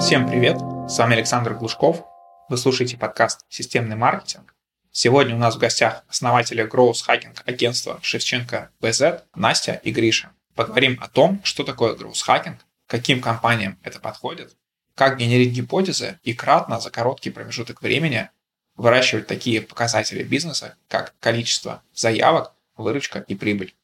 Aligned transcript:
Всем 0.00 0.28
привет! 0.28 0.58
С 0.88 0.96
вами 0.98 1.16
Александр 1.16 1.54
Глушков. 1.54 2.04
Вы 2.48 2.56
слушаете 2.56 2.96
подкаст 2.96 3.44
«Системный 3.48 3.96
маркетинг». 3.96 4.54
Сегодня 4.92 5.34
у 5.34 5.38
нас 5.38 5.56
в 5.56 5.58
гостях 5.58 6.04
основатели 6.08 6.64
Growth 6.64 7.06
Hacking 7.06 7.36
агентства 7.44 7.98
Шевченко 8.00 8.70
BZ 8.80 9.22
Настя 9.34 9.80
и 9.82 9.90
Гриша. 9.90 10.30
Поговорим 10.54 10.98
о 11.02 11.08
том, 11.08 11.40
что 11.44 11.64
такое 11.64 11.94
Growth 11.94 12.26
Hacking, 12.26 12.56
каким 12.86 13.20
компаниям 13.20 13.76
это 13.82 14.00
подходит, 14.00 14.56
как 14.94 15.18
генерить 15.18 15.52
гипотезы 15.52 16.18
и 16.22 16.32
кратно 16.32 16.80
за 16.80 16.90
короткий 16.90 17.30
промежуток 17.30 17.82
времени 17.82 18.30
выращивать 18.76 19.26
такие 19.26 19.60
показатели 19.60 20.22
бизнеса, 20.22 20.76
как 20.88 21.14
количество 21.20 21.82
заявок, 21.92 22.54
выручка 22.76 23.18
и 23.18 23.34
прибыль. 23.34 23.74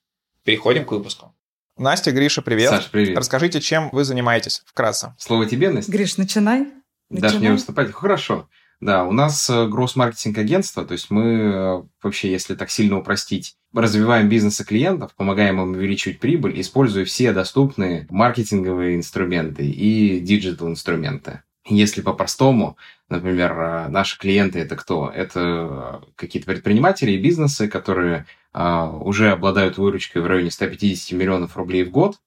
Переходим 0.44 0.86
к 0.86 0.92
выпуску. 0.92 1.34
Настя, 1.76 2.12
Гриша, 2.12 2.40
привет. 2.40 2.70
Саш, 2.70 2.90
привет. 2.90 3.18
Расскажите, 3.18 3.60
чем 3.60 3.88
вы 3.90 4.04
занимаетесь 4.04 4.62
вкратце. 4.64 5.14
Слово 5.18 5.46
тебе, 5.46 5.70
Настя. 5.70 5.90
Гриш, 5.90 6.16
начинай. 6.18 6.68
Даже 7.10 7.38
не 7.38 7.50
выступать. 7.50 7.92
Хорошо. 7.92 8.48
Да, 8.80 9.04
у 9.04 9.12
нас 9.12 9.48
growth-маркетинг 9.50 10.36
агентство, 10.36 10.84
то 10.84 10.92
есть 10.92 11.10
мы 11.10 11.22
э, 11.22 11.82
вообще, 12.02 12.30
если 12.30 12.54
так 12.54 12.70
сильно 12.70 12.98
упростить, 12.98 13.56
развиваем 13.72 14.28
бизнесы 14.28 14.64
клиентов, 14.64 15.14
помогаем 15.14 15.60
им 15.60 15.70
увеличивать 15.70 16.18
прибыль, 16.18 16.60
используя 16.60 17.04
все 17.04 17.32
доступные 17.32 18.06
маркетинговые 18.10 18.96
инструменты 18.96 19.66
и 19.66 20.20
digital 20.20 20.68
инструменты. 20.68 21.42
Если 21.66 22.02
по-простому, 22.02 22.76
например, 23.08 23.52
э, 23.52 23.88
наши 23.88 24.18
клиенты 24.18 24.58
это 24.58 24.76
кто? 24.76 25.08
Это 25.08 26.02
какие-то 26.16 26.46
предприниматели 26.46 27.12
и 27.12 27.22
бизнесы, 27.22 27.68
которые 27.68 28.26
уже 28.54 29.30
обладают 29.30 29.78
выручкой 29.78 30.22
в 30.22 30.26
районе 30.26 30.50
150 30.50 31.18
миллионов 31.18 31.56
рублей 31.56 31.84
в 31.84 31.90
год 31.90 32.20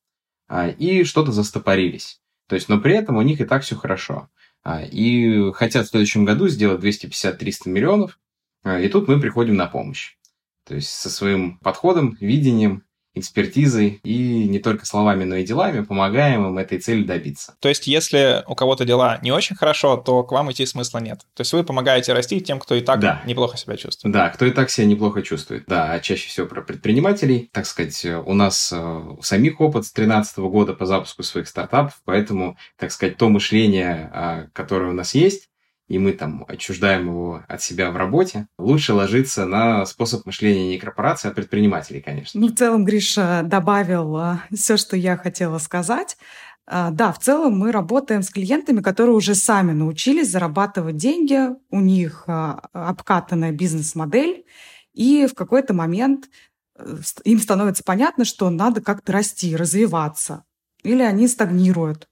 а, 0.48 0.68
и 0.68 1.04
что-то 1.04 1.31
застопорились. 1.31 2.21
То 2.48 2.55
есть, 2.55 2.70
но 2.70 2.79
при 2.79 2.96
этом 2.96 3.18
у 3.18 3.21
них 3.21 3.40
и 3.40 3.46
так 3.46 3.63
все 3.63 3.76
хорошо. 3.76 4.29
А, 4.63 4.82
и 4.84 5.51
хотят 5.54 5.88
в 5.88 5.90
следующем 5.90 6.26
году 6.26 6.48
сделать 6.48 6.84
250-300 6.84 7.70
миллионов, 7.70 8.20
и 8.66 8.90
тут 8.90 9.07
мы 9.07 9.21
приходим 9.21 9.55
на 9.55 9.68
помощь. 9.68 10.18
То 10.66 10.76
есть 10.76 10.90
со 10.90 11.10
своим 11.10 11.57
подходом, 11.60 12.18
видением 12.20 12.84
экспертизой 13.20 13.99
и 14.04 14.48
не 14.48 14.60
только 14.60 14.85
словами, 14.85 15.23
но 15.23 15.35
и 15.35 15.43
делами 15.43 15.84
помогаем 15.84 16.46
им 16.46 16.57
этой 16.57 16.79
цели 16.79 17.04
добиться. 17.04 17.55
То 17.60 17.70
есть, 17.70 17.87
если 17.87 18.43
у 18.48 18.55
кого-то 18.55 18.85
дела 18.85 19.20
не 19.21 19.32
очень 19.32 19.55
хорошо, 19.55 19.98
то 19.98 20.23
к 20.23 20.32
вам 20.32 20.51
идти 20.51 20.65
смысла 20.65 20.99
нет. 20.99 21.20
То 21.34 21.41
есть 21.41 21.54
вы 21.54 21.63
помогаете 21.63 22.13
расти 22.13 22.41
тем, 22.41 22.60
кто 22.60 22.76
и 22.76 22.82
так 22.82 22.99
да. 22.99 23.21
неплохо 23.26 23.57
себя 23.57 23.77
чувствует. 23.77 24.13
Да, 24.13 24.29
кто 24.29 24.45
и 24.45 24.51
так 24.51 24.70
себя 24.70 24.88
неплохо 24.88 25.21
чувствует. 25.21 25.65
Да, 25.68 25.91
а 25.91 25.99
чаще 25.99 26.29
всего 26.29 26.48
про 26.48 26.62
предпринимателей. 26.62 27.49
Так 27.51 27.65
сказать, 27.65 28.05
у 28.26 28.34
нас 28.34 28.71
э, 28.73 29.15
самих 29.21 29.62
опыт 29.62 29.85
с 29.85 29.93
2013 29.93 30.38
года 30.40 30.73
по 30.73 30.85
запуску 30.85 31.23
своих 31.23 31.48
стартапов, 31.48 31.99
поэтому, 32.05 32.57
так 32.77 32.91
сказать, 32.91 33.18
то 33.18 33.29
мышление, 33.29 34.10
а, 34.13 34.48
которое 34.54 34.91
у 34.91 34.93
нас 34.93 35.13
есть, 35.15 35.49
и 35.88 35.99
мы 35.99 36.12
там 36.12 36.46
отчуждаем 36.48 37.07
его 37.07 37.43
от 37.48 37.62
себя 37.62 37.91
в 37.91 37.96
работе, 37.96 38.48
лучше 38.57 38.93
ложиться 38.93 39.46
на 39.46 39.85
способ 39.85 40.26
мышления 40.26 40.70
не 40.70 40.77
корпорации, 40.77 41.29
а 41.29 41.34
предпринимателей, 41.34 42.02
конечно. 42.02 42.40
Ну, 42.40 42.48
в 42.48 42.55
целом, 42.55 42.84
Гриша 42.84 43.41
добавил 43.46 44.16
а, 44.18 44.44
все, 44.54 44.77
что 44.77 44.98
я 44.98 45.16
хотела 45.16 45.60
сказать. 45.60 46.18
А, 46.66 46.91
да, 46.91 47.13
в 47.13 47.20
целом 47.20 47.57
мы 47.57 47.71
работаем 47.71 48.21
с 48.21 48.29
клиентами, 48.29 48.82
которые 48.82 49.16
уже 49.16 49.34
сами 49.35 49.71
научились 49.71 50.29
зарабатывать 50.29 50.98
деньги, 50.98 51.49
у 51.70 51.79
них 51.79 52.26
а, 52.27 52.60
обкатанная 52.74 53.54
бизнес-модель, 53.54 54.46
и 54.94 55.27
в 55.27 55.35
какой-то 55.35 55.74
момент 55.74 56.27
э, 56.76 56.98
им 57.24 57.40
становится 57.40 57.84
понятно, 57.84 58.26
что 58.26 58.49
надо 58.49 58.82
как-то 58.82 59.13
расти, 59.13 59.55
развиваться, 59.55 60.44
или 60.84 61.04
они 61.04 61.27
стагнируют. 61.27 62.10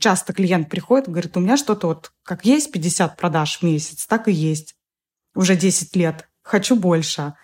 Часто 0.00 0.32
клиент 0.32 0.68
приходит 0.68 1.08
и 1.08 1.10
говорит, 1.10 1.36
у 1.36 1.40
меня 1.40 1.56
что-то 1.56 1.88
вот 1.88 2.12
как 2.22 2.44
есть 2.44 2.72
50 2.72 3.16
продаж 3.16 3.58
в 3.58 3.62
месяц, 3.62 4.06
так 4.06 4.28
и 4.28 4.32
есть. 4.32 4.74
Уже 5.34 5.56
10 5.56 5.96
лет. 5.96 6.28
Хочу 6.42 6.76
больше. 6.76 7.34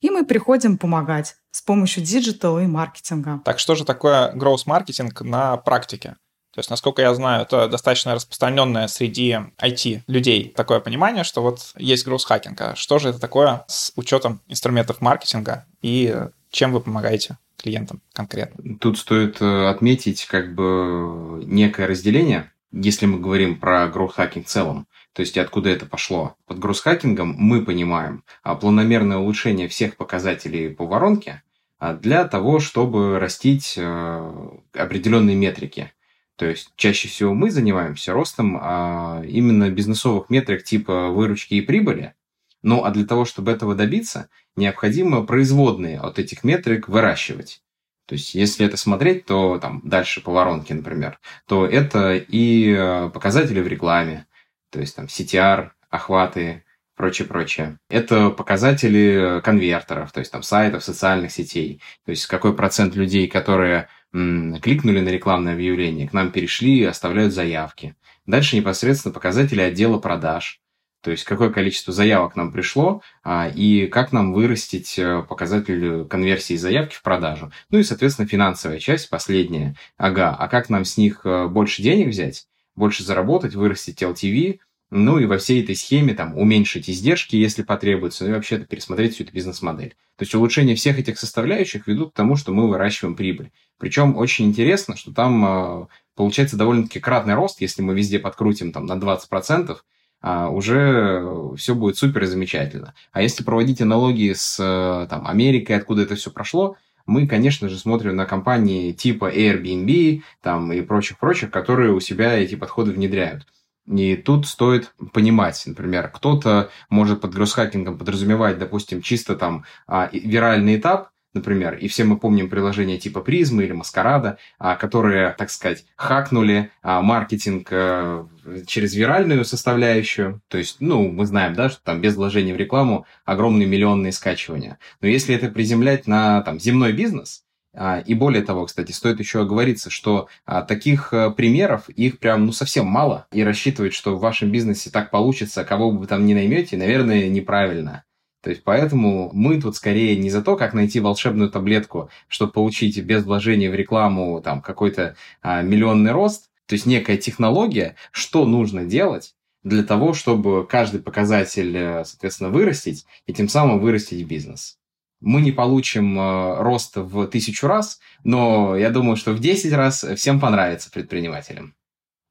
И 0.00 0.10
мы 0.10 0.24
приходим 0.24 0.78
помогать 0.78 1.36
с 1.50 1.60
помощью 1.60 2.04
диджитала 2.04 2.60
и 2.60 2.66
маркетинга. 2.66 3.40
Так 3.44 3.58
что 3.58 3.74
же 3.74 3.84
такое 3.84 4.32
growth-маркетинг 4.32 5.22
на 5.22 5.56
практике? 5.56 6.16
То 6.52 6.60
есть, 6.60 6.70
насколько 6.70 7.02
я 7.02 7.14
знаю, 7.14 7.42
это 7.42 7.68
достаточно 7.68 8.14
распространенное 8.14 8.88
среди 8.88 9.38
IT-людей 9.58 10.52
такое 10.56 10.80
понимание, 10.80 11.24
что 11.24 11.42
вот 11.42 11.72
есть 11.76 12.04
growth 12.04 12.28
hacking. 12.28 12.60
А 12.60 12.74
что 12.76 12.98
же 12.98 13.10
это 13.10 13.18
такое 13.18 13.64
с 13.68 13.92
учетом 13.96 14.40
инструментов 14.48 15.00
маркетинга 15.00 15.66
и 15.82 16.16
чем 16.50 16.72
вы 16.72 16.80
помогаете? 16.80 17.38
Клиентам 17.58 18.00
конкретно. 18.12 18.78
Тут 18.78 18.98
стоит 18.98 19.42
э, 19.42 19.68
отметить 19.68 20.26
как 20.26 20.54
бы 20.54 21.42
некое 21.44 21.86
разделение, 21.86 22.52
если 22.72 23.06
мы 23.06 23.18
говорим 23.20 23.58
про 23.58 23.86
гроу-хакинг 23.88 24.46
в 24.46 24.48
целом, 24.48 24.86
то 25.12 25.20
есть 25.20 25.36
откуда 25.36 25.70
это 25.70 25.84
пошло. 25.84 26.36
Под 26.46 26.58
гроу-хакингом 26.58 27.34
мы 27.36 27.64
понимаем 27.64 28.24
а 28.42 28.54
планомерное 28.54 29.18
улучшение 29.18 29.68
всех 29.68 29.96
показателей 29.96 30.70
по 30.70 30.86
воронке 30.86 31.42
а 31.78 31.94
для 31.94 32.24
того, 32.24 32.58
чтобы 32.58 33.18
растить 33.18 33.74
э, 33.76 34.32
определенные 34.72 35.36
метрики. 35.36 35.92
То 36.36 36.46
есть 36.46 36.70
чаще 36.76 37.08
всего 37.08 37.34
мы 37.34 37.50
занимаемся 37.50 38.12
ростом 38.12 38.58
а, 38.60 39.22
именно 39.26 39.70
бизнесовых 39.70 40.30
метрик 40.30 40.62
типа 40.62 41.08
выручки 41.08 41.54
и 41.54 41.60
прибыли, 41.60 42.14
ну 42.62 42.84
а 42.84 42.90
для 42.90 43.04
того, 43.06 43.24
чтобы 43.24 43.52
этого 43.52 43.74
добиться, 43.74 44.28
необходимо 44.56 45.24
производные 45.24 46.00
от 46.00 46.18
этих 46.18 46.44
метрик 46.44 46.88
выращивать. 46.88 47.62
То 48.06 48.14
есть, 48.14 48.34
если 48.34 48.64
это 48.64 48.78
смотреть, 48.78 49.26
то 49.26 49.58
там 49.58 49.82
дальше 49.84 50.22
по 50.22 50.32
воронке, 50.32 50.72
например, 50.74 51.18
то 51.46 51.66
это 51.66 52.14
и 52.16 52.74
э, 52.74 53.10
показатели 53.10 53.60
в 53.60 53.66
рекламе, 53.68 54.26
то 54.70 54.80
есть 54.80 54.96
там 54.96 55.06
CTR, 55.06 55.70
охваты, 55.90 56.64
прочее, 56.96 57.28
прочее. 57.28 57.78
Это 57.88 58.30
показатели 58.30 59.40
конвертеров, 59.42 60.12
то 60.12 60.20
есть 60.20 60.32
там 60.32 60.42
сайтов, 60.42 60.84
социальных 60.84 61.32
сетей. 61.32 61.80
То 62.04 62.10
есть 62.10 62.26
какой 62.26 62.54
процент 62.54 62.94
людей, 62.96 63.28
которые 63.28 63.88
м, 64.12 64.58
кликнули 64.60 65.00
на 65.00 65.08
рекламное 65.08 65.54
объявление, 65.54 66.08
к 66.08 66.12
нам 66.12 66.32
перешли 66.32 66.80
и 66.80 66.84
оставляют 66.84 67.32
заявки. 67.32 67.94
Дальше 68.26 68.56
непосредственно 68.56 69.14
показатели 69.14 69.60
отдела 69.60 69.98
продаж. 69.98 70.60
То 71.02 71.12
есть 71.12 71.24
какое 71.24 71.50
количество 71.50 71.92
заявок 71.92 72.34
нам 72.34 72.50
пришло 72.50 73.02
а, 73.22 73.48
и 73.48 73.86
как 73.86 74.12
нам 74.12 74.32
вырастить 74.32 74.98
э, 74.98 75.22
показатель 75.28 76.04
конверсии 76.06 76.56
заявки 76.56 76.94
в 76.94 77.02
продажу. 77.02 77.52
Ну 77.70 77.78
и, 77.78 77.84
соответственно, 77.84 78.26
финансовая 78.26 78.80
часть, 78.80 79.08
последняя. 79.08 79.76
Ага, 79.96 80.34
а 80.36 80.48
как 80.48 80.70
нам 80.70 80.84
с 80.84 80.96
них 80.96 81.20
э, 81.24 81.46
больше 81.46 81.82
денег 81.82 82.08
взять, 82.08 82.46
больше 82.74 83.04
заработать, 83.04 83.54
вырастить 83.54 84.02
LTV, 84.02 84.58
ну 84.90 85.18
и 85.18 85.26
во 85.26 85.38
всей 85.38 85.62
этой 85.62 85.76
схеме 85.76 86.14
там 86.14 86.36
уменьшить 86.36 86.88
издержки, 86.88 87.36
если 87.36 87.62
потребуется, 87.62 88.24
ну 88.24 88.30
и 88.30 88.32
вообще-то 88.34 88.64
пересмотреть 88.64 89.14
всю 89.14 89.24
эту 89.24 89.34
бизнес-модель. 89.34 89.90
То 90.16 90.22
есть 90.22 90.34
улучшение 90.34 90.74
всех 90.76 90.98
этих 90.98 91.18
составляющих 91.18 91.86
ведут 91.86 92.12
к 92.12 92.16
тому, 92.16 92.36
что 92.36 92.52
мы 92.52 92.68
выращиваем 92.68 93.14
прибыль. 93.14 93.52
Причем 93.78 94.16
очень 94.16 94.46
интересно, 94.46 94.96
что 94.96 95.12
там 95.12 95.44
э, 95.44 95.86
получается 96.16 96.56
довольно-таки 96.56 97.00
кратный 97.00 97.34
рост, 97.34 97.60
если 97.60 97.82
мы 97.82 97.94
везде 97.94 98.18
подкрутим 98.18 98.72
там 98.72 98.86
на 98.86 98.94
20%, 98.94 99.70
а, 99.70 99.76
уже 100.22 101.54
все 101.56 101.74
будет 101.74 101.96
супер 101.96 102.24
и 102.24 102.26
замечательно. 102.26 102.94
А 103.12 103.22
если 103.22 103.44
проводить 103.44 103.80
аналогии 103.80 104.32
с 104.32 104.58
э, 104.58 105.06
там, 105.08 105.26
Америкой, 105.26 105.76
откуда 105.76 106.02
это 106.02 106.16
все 106.16 106.30
прошло, 106.30 106.76
мы, 107.06 107.26
конечно 107.26 107.68
же, 107.68 107.78
смотрим 107.78 108.16
на 108.16 108.26
компании 108.26 108.92
типа 108.92 109.32
Airbnb 109.32 110.22
там, 110.42 110.72
и 110.72 110.82
прочих-прочих, 110.82 111.50
которые 111.50 111.92
у 111.92 112.00
себя 112.00 112.34
эти 112.34 112.54
подходы 112.54 112.92
внедряют. 112.92 113.46
И 113.86 114.16
тут 114.16 114.46
стоит 114.46 114.92
понимать, 115.14 115.62
например, 115.64 116.10
кто-то 116.10 116.70
может 116.90 117.22
под 117.22 117.34
гроссхакингом 117.34 117.96
подразумевать, 117.96 118.58
допустим, 118.58 119.00
чисто 119.00 119.34
там 119.34 119.64
а, 119.86 120.10
виральный 120.12 120.76
этап, 120.76 121.08
например, 121.34 121.74
и 121.74 121.88
все 121.88 122.04
мы 122.04 122.18
помним 122.18 122.48
приложения 122.48 122.98
типа 122.98 123.20
Призмы 123.20 123.64
или 123.64 123.72
Маскарада, 123.72 124.38
а, 124.58 124.76
которые, 124.76 125.34
так 125.36 125.50
сказать, 125.50 125.84
хакнули 125.96 126.70
а, 126.82 127.02
маркетинг 127.02 127.68
э, 127.70 128.24
через 128.66 128.94
виральную 128.94 129.44
составляющую. 129.44 130.40
То 130.48 130.58
есть, 130.58 130.76
ну, 130.80 131.10
мы 131.10 131.26
знаем, 131.26 131.54
да, 131.54 131.68
что 131.68 131.80
там 131.82 132.00
без 132.00 132.16
вложения 132.16 132.54
в 132.54 132.56
рекламу 132.56 133.06
огромные 133.24 133.68
миллионные 133.68 134.12
скачивания. 134.12 134.78
Но 135.00 135.08
если 135.08 135.34
это 135.34 135.48
приземлять 135.48 136.06
на 136.06 136.42
там, 136.42 136.58
земной 136.58 136.92
бизнес, 136.92 137.44
а, 137.74 138.00
и 138.00 138.14
более 138.14 138.42
того, 138.42 138.66
кстати, 138.66 138.92
стоит 138.92 139.20
еще 139.20 139.42
оговориться, 139.42 139.90
что 139.90 140.28
таких 140.66 141.12
э, 141.12 141.30
примеров, 141.30 141.88
их 141.90 142.18
прям 142.18 142.46
ну, 142.46 142.52
совсем 142.52 142.86
мало. 142.86 143.26
И 143.32 143.44
рассчитывать, 143.44 143.92
что 143.92 144.16
в 144.16 144.20
вашем 144.20 144.50
бизнесе 144.50 144.90
так 144.90 145.10
получится, 145.10 145.64
кого 145.64 145.92
бы 145.92 145.98
вы 145.98 146.06
там 146.06 146.24
не 146.26 146.34
наймете, 146.34 146.76
наверное, 146.76 147.28
неправильно. 147.28 148.04
То 148.42 148.50
есть 148.50 148.62
поэтому 148.62 149.30
мы 149.32 149.60
тут 149.60 149.76
скорее 149.76 150.16
не 150.16 150.30
за 150.30 150.42
то, 150.42 150.56
как 150.56 150.72
найти 150.72 151.00
волшебную 151.00 151.50
таблетку, 151.50 152.08
чтобы 152.28 152.52
получить 152.52 152.98
без 153.02 153.24
вложения 153.24 153.70
в 153.70 153.74
рекламу 153.74 154.40
там 154.40 154.62
какой-то 154.62 155.16
а, 155.42 155.62
миллионный 155.62 156.12
рост, 156.12 156.50
то 156.66 156.74
есть 156.74 156.86
некая 156.86 157.16
технология, 157.16 157.96
что 158.12 158.44
нужно 158.44 158.84
делать 158.84 159.34
для 159.64 159.82
того, 159.82 160.14
чтобы 160.14 160.66
каждый 160.66 161.00
показатель, 161.00 161.76
э, 161.76 162.04
соответственно, 162.04 162.50
вырастить 162.50 163.06
и 163.26 163.34
тем 163.34 163.48
самым 163.48 163.80
вырастить 163.80 164.26
бизнес. 164.26 164.78
Мы 165.20 165.40
не 165.40 165.50
получим 165.50 166.18
э, 166.18 166.60
рост 166.60 166.96
в 166.96 167.26
тысячу 167.26 167.66
раз, 167.66 167.98
но 168.22 168.76
я 168.76 168.90
думаю, 168.90 169.16
что 169.16 169.32
в 169.32 169.40
10 169.40 169.72
раз 169.72 170.04
всем 170.16 170.38
понравится 170.38 170.90
предпринимателям. 170.90 171.74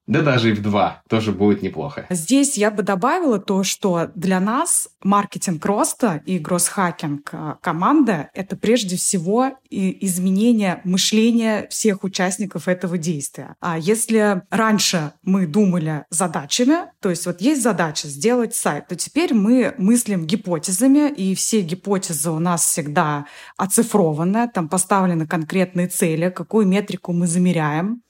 Да 0.07 0.21
даже 0.21 0.51
и 0.51 0.53
в 0.53 0.61
два 0.61 1.01
тоже 1.09 1.33
будет 1.33 1.61
неплохо. 1.61 2.05
Здесь 2.09 2.57
я 2.57 2.71
бы 2.71 2.81
добавила 2.81 3.39
то, 3.39 3.63
что 3.63 4.09
для 4.15 4.39
нас 4.39 4.89
маркетинг 5.03 5.65
роста 5.65 6.21
и 6.25 6.39
гросс-хакинг 6.39 7.29
э, 7.33 7.55
команда— 7.61 8.29
это 8.33 8.55
прежде 8.55 8.95
всего 8.95 9.51
изменение 9.69 10.79
мышления 10.85 11.67
всех 11.69 12.05
участников 12.05 12.69
этого 12.69 12.97
действия. 12.97 13.55
А 13.59 13.77
если 13.77 14.43
раньше 14.49 15.11
мы 15.23 15.45
думали 15.45 16.05
задачами, 16.09 16.89
то 17.01 17.09
есть 17.09 17.25
вот 17.25 17.41
есть 17.41 17.61
задача 17.61 18.07
сделать 18.07 18.55
сайт, 18.55 18.87
то 18.87 18.95
теперь 18.95 19.33
мы 19.33 19.75
мыслим 19.77 20.25
гипотезами, 20.25 21.11
и 21.11 21.35
все 21.35 21.61
гипотезы 21.61 22.31
у 22.31 22.39
нас 22.39 22.63
всегда 22.63 23.25
оцифрованы, 23.57 24.49
там 24.49 24.69
поставлены 24.69 25.27
конкретные 25.27 25.87
цели, 25.87 26.29
какую 26.29 26.65
метрику 26.65 27.11
мы 27.11 27.27
замеряем, 27.27 28.01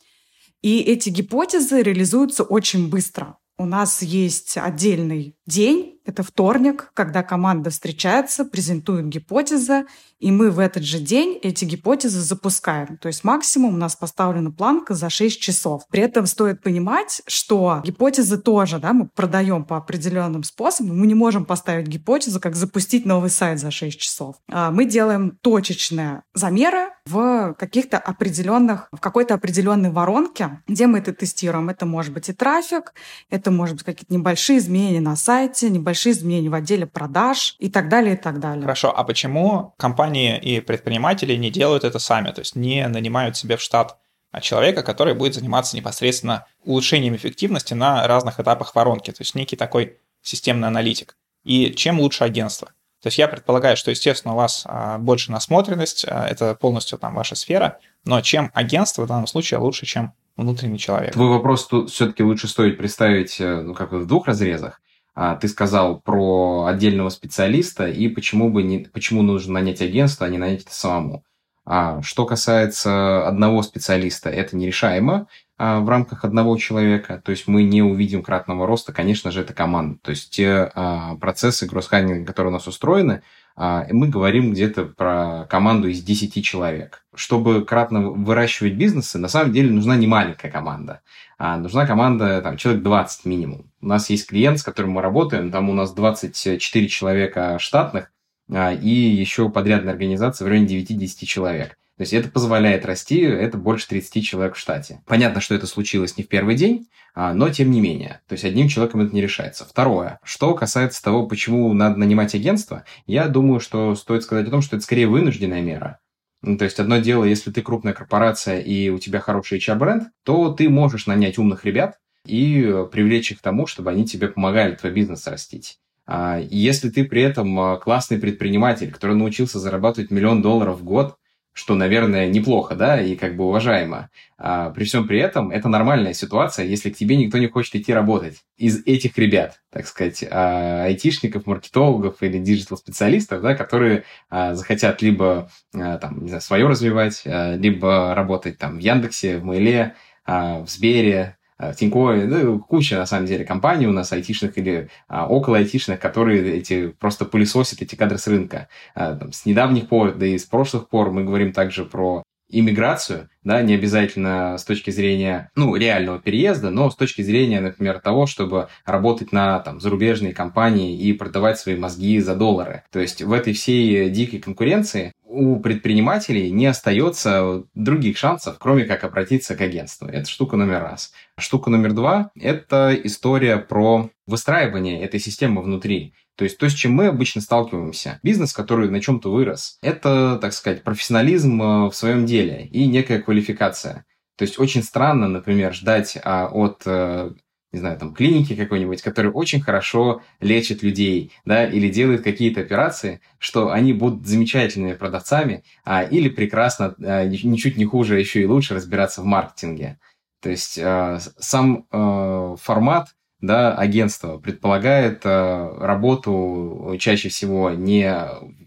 и 0.62 0.80
эти 0.80 1.10
гипотезы 1.10 1.82
реализуются 1.82 2.44
очень 2.44 2.90
быстро. 2.90 3.38
У 3.58 3.66
нас 3.66 4.02
есть 4.02 4.58
отдельный 4.58 5.36
день, 5.46 5.97
это 6.08 6.24
вторник, 6.24 6.90
когда 6.94 7.22
команда 7.22 7.70
встречается, 7.70 8.46
презентует 8.46 9.08
гипотезы, 9.08 9.86
и 10.20 10.32
мы 10.32 10.50
в 10.50 10.58
этот 10.58 10.84
же 10.84 11.00
день 11.00 11.38
эти 11.44 11.66
гипотезы 11.66 12.22
запускаем. 12.22 12.98
То 12.98 13.08
есть 13.08 13.24
максимум 13.24 13.76
у 13.76 13.78
нас 13.78 13.96
поставлена 13.96 14.50
планка 14.50 14.96
за 14.96 15.10
6 15.10 15.40
часов. 15.40 15.84
При 15.90 16.02
этом 16.02 16.26
стоит 16.26 16.64
понимать, 16.64 17.22
что 17.28 17.82
гипотезы 17.84 18.38
тоже 18.38 18.80
да, 18.80 18.94
мы 18.94 19.08
продаем 19.08 19.64
по 19.64 19.78
определенным 19.78 20.44
способам. 20.44 20.98
Мы 20.98 21.08
не 21.08 21.14
можем 21.14 21.46
поставить 21.46 21.88
гипотезу, 21.88 22.40
как 22.40 22.56
запустить 22.56 23.06
новый 23.06 23.30
сайт 23.30 23.60
за 23.60 23.70
6 23.70 24.00
часов. 24.00 24.38
А 24.50 24.72
мы 24.72 24.86
делаем 24.86 25.38
точечные 25.42 26.24
замеры 26.34 26.90
в 27.06 27.54
каких-то 27.60 27.98
определенных, 27.98 28.88
в 28.92 29.00
какой-то 29.00 29.34
определенной 29.34 29.92
воронке, 29.92 30.62
где 30.68 30.88
мы 30.88 31.00
это 31.00 31.14
тестируем. 31.14 31.70
Это 31.70 31.86
может 31.86 32.14
быть 32.14 32.30
и 32.30 32.34
трафик, 32.34 32.94
это 33.30 33.52
может 33.52 33.76
быть 33.76 33.86
какие-то 33.86 34.14
небольшие 34.14 34.60
изменения 34.60 35.02
на 35.02 35.16
сайте, 35.16 35.70
небольшие 35.70 35.97
изменения 36.06 36.50
в 36.50 36.54
отделе 36.54 36.86
продаж 36.86 37.56
и 37.58 37.70
так 37.70 37.90
далее, 37.90 38.14
и 38.14 38.18
так 38.18 38.40
далее. 38.40 38.62
Хорошо, 38.62 38.94
а 38.96 39.04
почему 39.04 39.74
компании 39.78 40.38
и 40.38 40.60
предприниматели 40.60 41.36
не 41.36 41.50
делают 41.50 41.84
это 41.84 41.98
сами, 41.98 42.32
то 42.32 42.40
есть 42.40 42.56
не 42.56 42.88
нанимают 42.88 43.38
себе 43.38 43.58
в 43.58 43.62
штат 43.62 43.98
человека, 44.42 44.84
который 44.84 45.14
будет 45.14 45.34
заниматься 45.34 45.76
непосредственно 45.76 46.46
улучшением 46.64 47.16
эффективности 47.16 47.74
на 47.74 48.06
разных 48.08 48.40
этапах 48.40 48.76
воронки, 48.76 49.12
то 49.12 49.22
есть 49.22 49.34
некий 49.36 49.56
такой 49.56 49.98
системный 50.22 50.68
аналитик. 50.68 51.16
И 51.44 51.74
чем 51.74 52.00
лучше 52.00 52.24
агентство? 52.24 52.68
То 53.02 53.08
есть 53.08 53.18
я 53.20 53.28
предполагаю, 53.28 53.78
что, 53.78 53.92
естественно, 53.92 54.34
у 54.34 54.38
вас 54.38 54.64
а, 54.66 54.98
больше 54.98 55.32
насмотренность, 55.32 56.06
а, 56.08 56.28
это 56.28 56.56
полностью 56.56 56.98
там 56.98 57.14
ваша 57.14 57.36
сфера, 57.36 57.80
но 58.06 58.20
чем 58.22 58.52
агентство 58.54 59.04
в 59.04 59.08
данном 59.08 59.28
случае 59.28 59.60
лучше, 59.60 59.86
чем 59.86 60.14
внутренний 60.36 60.80
человек? 60.80 61.14
Твой 61.14 61.30
вопрос 61.30 61.68
тут 61.68 61.92
все-таки 61.92 62.24
лучше 62.24 62.48
стоит 62.48 62.78
представить 62.78 63.40
э, 63.40 63.62
ну, 63.62 63.74
как 63.74 63.92
в 63.92 64.06
двух 64.06 64.28
разрезах. 64.28 64.82
А, 65.20 65.36
ты 65.36 65.48
сказал 65.48 66.00
про 66.00 66.66
отдельного 66.68 67.10
специалиста 67.10 67.88
и 67.88 68.08
почему, 68.08 68.52
бы 68.52 68.62
не, 68.62 68.88
почему 68.94 69.24
нужно 69.24 69.54
нанять 69.54 69.82
агентство, 69.82 70.28
а 70.28 70.30
не 70.30 70.38
нанять 70.38 70.62
это 70.62 70.76
самому. 70.76 71.24
А 71.66 72.04
что 72.04 72.28
касается 72.28 73.28
одного 73.28 73.64
специалиста, 73.64 74.30
это 74.30 74.56
нерешаемо 74.56 75.26
а, 75.58 75.80
в 75.80 75.90
рамках 75.90 76.24
одного 76.24 76.56
человека. 76.58 77.20
То 77.26 77.32
есть 77.32 77.48
мы 77.48 77.64
не 77.64 77.82
увидим 77.82 78.22
кратного 78.22 78.68
роста, 78.68 78.94
конечно 78.94 79.32
же, 79.32 79.42
это 79.42 79.56
команда. 79.56 79.98
То 80.04 80.12
есть 80.12 80.30
те 80.30 80.72
а, 80.76 81.16
процессы 81.16 81.66
гроссхайнинга, 81.66 82.24
которые 82.24 82.52
у 82.52 82.54
нас 82.54 82.68
устроены, 82.68 83.24
мы 83.58 84.08
говорим 84.08 84.52
где-то 84.52 84.86
про 84.86 85.48
команду 85.50 85.88
из 85.88 86.04
10 86.04 86.44
человек. 86.46 87.04
Чтобы 87.16 87.66
кратно 87.66 88.12
выращивать 88.12 88.74
бизнесы, 88.74 89.18
на 89.18 89.28
самом 89.28 89.52
деле 89.52 89.72
нужна 89.72 89.96
не 89.96 90.06
маленькая 90.06 90.52
команда, 90.52 91.02
а 91.40 91.58
нужна 91.58 91.88
команда, 91.88 92.42
там, 92.42 92.58
человек 92.58 92.84
20 92.84 93.26
минимум. 93.26 93.72
У 93.82 93.88
нас 93.88 94.10
есть 94.12 94.28
клиент, 94.28 94.60
с 94.60 94.64
которым 94.64 94.92
мы 94.92 95.02
работаем, 95.02 95.52
там 95.52 95.70
у 95.70 95.74
нас 95.74 95.94
24 95.94 96.88
человека 96.88 97.58
штатных, 97.60 98.12
а, 98.52 98.74
и 98.74 98.90
еще 98.90 99.50
подрядная 99.50 99.94
организация 99.94 100.46
в 100.46 100.50
районе 100.50 100.68
9-10 100.68 101.26
человек. 101.26 101.78
То 101.98 102.02
есть 102.02 102.14
это 102.14 102.30
позволяет 102.30 102.86
расти, 102.86 103.22
это 103.22 103.58
больше 103.58 103.88
30 103.88 104.24
человек 104.24 104.56
в 104.56 104.60
штате. 104.60 105.02
Понятно, 105.08 105.42
что 105.42 105.56
это 105.56 105.66
случилось 105.66 106.16
не 106.16 106.24
в 106.24 106.28
первый 106.28 106.56
день, 106.56 106.88
а, 107.16 107.34
но 107.34 107.50
тем 107.50 107.72
не 107.72 107.82
менее. 107.82 108.22
То 108.28 108.34
есть 108.34 108.46
одним 108.46 108.68
человеком 108.68 109.02
это 109.02 109.16
не 109.16 109.22
решается. 109.22 109.66
Второе. 109.66 110.20
Что 110.24 110.54
касается 110.54 111.04
того, 111.04 111.26
почему 111.26 111.74
надо 111.74 111.98
нанимать 111.98 112.36
агентство, 112.36 112.86
я 113.08 113.28
думаю, 113.28 113.60
что 113.60 113.96
стоит 113.96 114.22
сказать 114.22 114.48
о 114.48 114.52
том, 114.52 114.62
что 114.62 114.76
это 114.76 114.86
скорее 114.86 115.08
вынужденная 115.08 115.62
мера. 115.62 116.00
Ну, 116.44 116.56
то 116.60 116.66
есть 116.66 116.80
одно 116.80 117.00
дело, 117.00 117.24
если 117.24 117.50
ты 117.52 117.64
крупная 117.64 117.94
корпорация 117.94 118.60
и 118.60 118.90
у 118.90 119.00
тебя 119.00 119.20
хороший 119.20 119.58
HR-бренд, 119.58 120.10
то 120.24 120.52
ты 120.52 120.70
можешь 120.70 121.08
нанять 121.08 121.40
умных 121.40 121.66
ребят 121.66 121.98
и 122.28 122.86
привлечь 122.92 123.32
их 123.32 123.40
к 123.40 123.42
тому, 123.42 123.66
чтобы 123.66 123.90
они 123.90 124.06
тебе 124.06 124.28
помогали 124.28 124.76
твой 124.76 124.92
бизнес 124.92 125.26
растить. 125.26 125.80
А 126.06 126.40
если 126.40 126.90
ты 126.90 127.04
при 127.04 127.22
этом 127.24 127.60
а, 127.60 127.78
классный 127.78 128.20
предприниматель, 128.20 128.92
который 128.92 129.16
научился 129.16 129.60
зарабатывать 129.60 130.12
миллион 130.12 130.42
долларов 130.42 130.80
в 130.80 130.84
год, 130.84 131.18
что, 131.58 131.74
наверное, 131.74 132.28
неплохо, 132.28 132.76
да, 132.76 133.02
и 133.02 133.16
как 133.16 133.36
бы 133.36 133.46
уважаемо. 133.46 134.10
А 134.38 134.70
при 134.70 134.86
всем 134.86 135.08
при 135.08 135.20
этом 135.20 135.50
это 135.50 135.68
нормальная 135.70 136.14
ситуация, 136.14 136.66
если 136.66 136.92
к 136.92 136.96
тебе 136.96 137.16
никто 137.16 137.40
не 137.40 137.48
хочет 137.48 137.76
идти 137.76 137.92
работать. 137.92 138.44
Из 138.58 138.86
этих 138.86 139.18
ребят, 139.18 139.60
так 139.72 139.88
сказать, 139.88 140.24
а, 140.30 140.84
айтишников, 140.84 141.48
маркетологов 141.48 142.22
или 142.22 142.38
digital-специалистов, 142.38 143.42
да, 143.42 143.56
которые 143.56 144.04
а, 144.30 144.54
захотят 144.54 145.02
либо 145.02 145.50
а, 145.74 145.98
там, 145.98 146.22
не 146.22 146.28
знаю, 146.28 146.42
свое 146.42 146.68
развивать, 146.68 147.24
а, 147.26 147.56
либо 147.56 148.14
работать 148.14 148.60
там 148.60 148.78
в 148.78 148.80
Яндексе, 148.80 149.38
в 149.38 149.44
Мейле, 149.44 149.96
а, 150.26 150.60
в 150.60 150.70
Сбере, 150.70 151.37
в 151.60 151.74
Тинькове, 151.74 152.26
ну, 152.26 152.60
куча, 152.60 152.98
на 152.98 153.06
самом 153.06 153.26
деле, 153.26 153.44
компаний 153.44 153.88
у 153.88 153.92
нас 153.92 154.12
айтишных 154.12 154.58
или 154.58 154.90
а, 155.08 155.28
около 155.28 155.58
айтишных, 155.58 156.00
которые 156.00 156.56
эти 156.56 156.90
просто 156.90 157.26
пылесосят 157.26 157.82
эти 157.82 157.96
кадры 157.96 158.18
с 158.18 158.28
рынка. 158.28 158.68
А, 158.94 159.16
там, 159.16 159.32
с 159.32 159.46
недавних 159.46 159.88
пор, 159.88 160.14
да 160.14 160.26
и 160.26 160.38
с 160.38 160.46
прошлых 160.46 160.88
пор 160.90 161.12
мы 161.12 161.24
говорим 161.24 161.54
также 161.54 161.84
про 161.86 162.24
иммиграцию, 162.50 163.30
да, 163.44 163.62
не 163.62 163.74
обязательно 163.74 164.58
с 164.58 164.64
точки 164.64 164.92
зрения, 164.92 165.52
ну, 165.56 165.76
реального 165.76 166.20
переезда, 166.20 166.70
но 166.70 166.90
с 166.90 166.96
точки 166.96 167.22
зрения, 167.22 167.60
например, 167.60 168.00
того, 168.00 168.26
чтобы 168.26 168.70
работать 168.86 169.32
на 169.32 169.60
там, 169.60 169.80
зарубежные 169.80 170.34
компании 170.34 170.98
и 170.98 171.14
продавать 171.14 171.60
свои 171.60 171.76
мозги 171.76 172.20
за 172.20 172.36
доллары. 172.36 172.84
То 172.92 173.00
есть 173.00 173.22
в 173.22 173.32
этой 173.32 173.54
всей 173.54 174.10
дикой 174.10 174.40
конкуренции 174.40 175.12
у 175.26 175.60
предпринимателей 175.60 176.52
не 176.52 176.66
остается 176.66 177.64
других 177.76 178.18
шансов, 178.18 178.58
кроме 178.60 178.86
как 178.86 179.04
обратиться 179.04 179.56
к 179.56 179.62
агентству. 179.62 180.08
Это 180.08 180.28
штука 180.30 180.56
номер 180.56 180.82
раз. 180.82 181.14
Штука 181.38 181.70
номер 181.70 181.94
два– 181.94 182.32
это 182.40 182.98
история 183.04 183.58
про 183.58 184.10
выстраивание 184.26 185.02
этой 185.02 185.20
системы 185.20 185.62
внутри. 185.62 186.14
То 186.38 186.44
есть 186.44 186.58
то, 186.60 186.70
с 186.70 186.74
чем 186.74 186.94
мы 186.94 187.08
обычно 187.08 187.42
сталкиваемся. 187.42 188.20
Бизнес, 188.22 188.54
который 188.54 188.90
на 188.90 189.02
чем-то 189.02 189.32
вырос, 189.32 189.80
это, 189.82 190.38
так 190.40 190.54
сказать, 190.54 190.84
профессионализм 190.84 191.62
э, 191.62 191.90
в 191.90 191.94
своем 191.94 192.28
деле 192.28 192.68
и 192.68 192.86
некая 192.86 193.20
квалификация. 193.20 194.06
То 194.38 194.44
есть 194.44 194.60
очень 194.60 194.84
странно, 194.84 195.28
например, 195.28 195.74
ждать 195.74 196.16
а, 196.24 196.48
от 196.48 196.84
э, 196.86 197.32
не 197.74 197.80
знаю, 197.80 197.98
там, 198.00 198.14
клиники 198.14 198.56
какой-нибудь, 198.56 199.02
которые 199.02 199.32
очень 199.32 199.62
хорошо 199.62 200.22
лечат 200.40 200.84
людей, 200.84 201.32
да, 201.44 201.66
или 201.66 201.90
делают 201.90 202.24
какие-то 202.24 202.62
операции, 202.62 203.20
что 203.40 203.72
они 203.72 203.94
будут 203.94 204.26
замечательными 204.26 204.94
продавцами, 204.94 205.64
а, 205.84 206.04
или 206.04 206.30
прекрасно, 206.30 206.96
а, 207.00 207.26
ничуть 207.26 207.78
не 207.78 207.86
хуже, 207.86 208.20
еще 208.20 208.42
и 208.42 208.46
лучше 208.46 208.76
разбираться 208.76 209.22
в 209.22 209.26
маркетинге. 209.26 210.00
То 210.42 210.50
есть 210.50 210.80
а, 210.80 211.20
сам 211.40 211.88
а, 211.92 212.56
формат 212.58 213.10
да, 213.42 213.76
агентства 213.76 214.38
предполагает 214.38 215.22
а, 215.26 215.78
работу 215.80 216.96
чаще 217.00 217.30
всего 217.30 217.72
не 217.72 218.12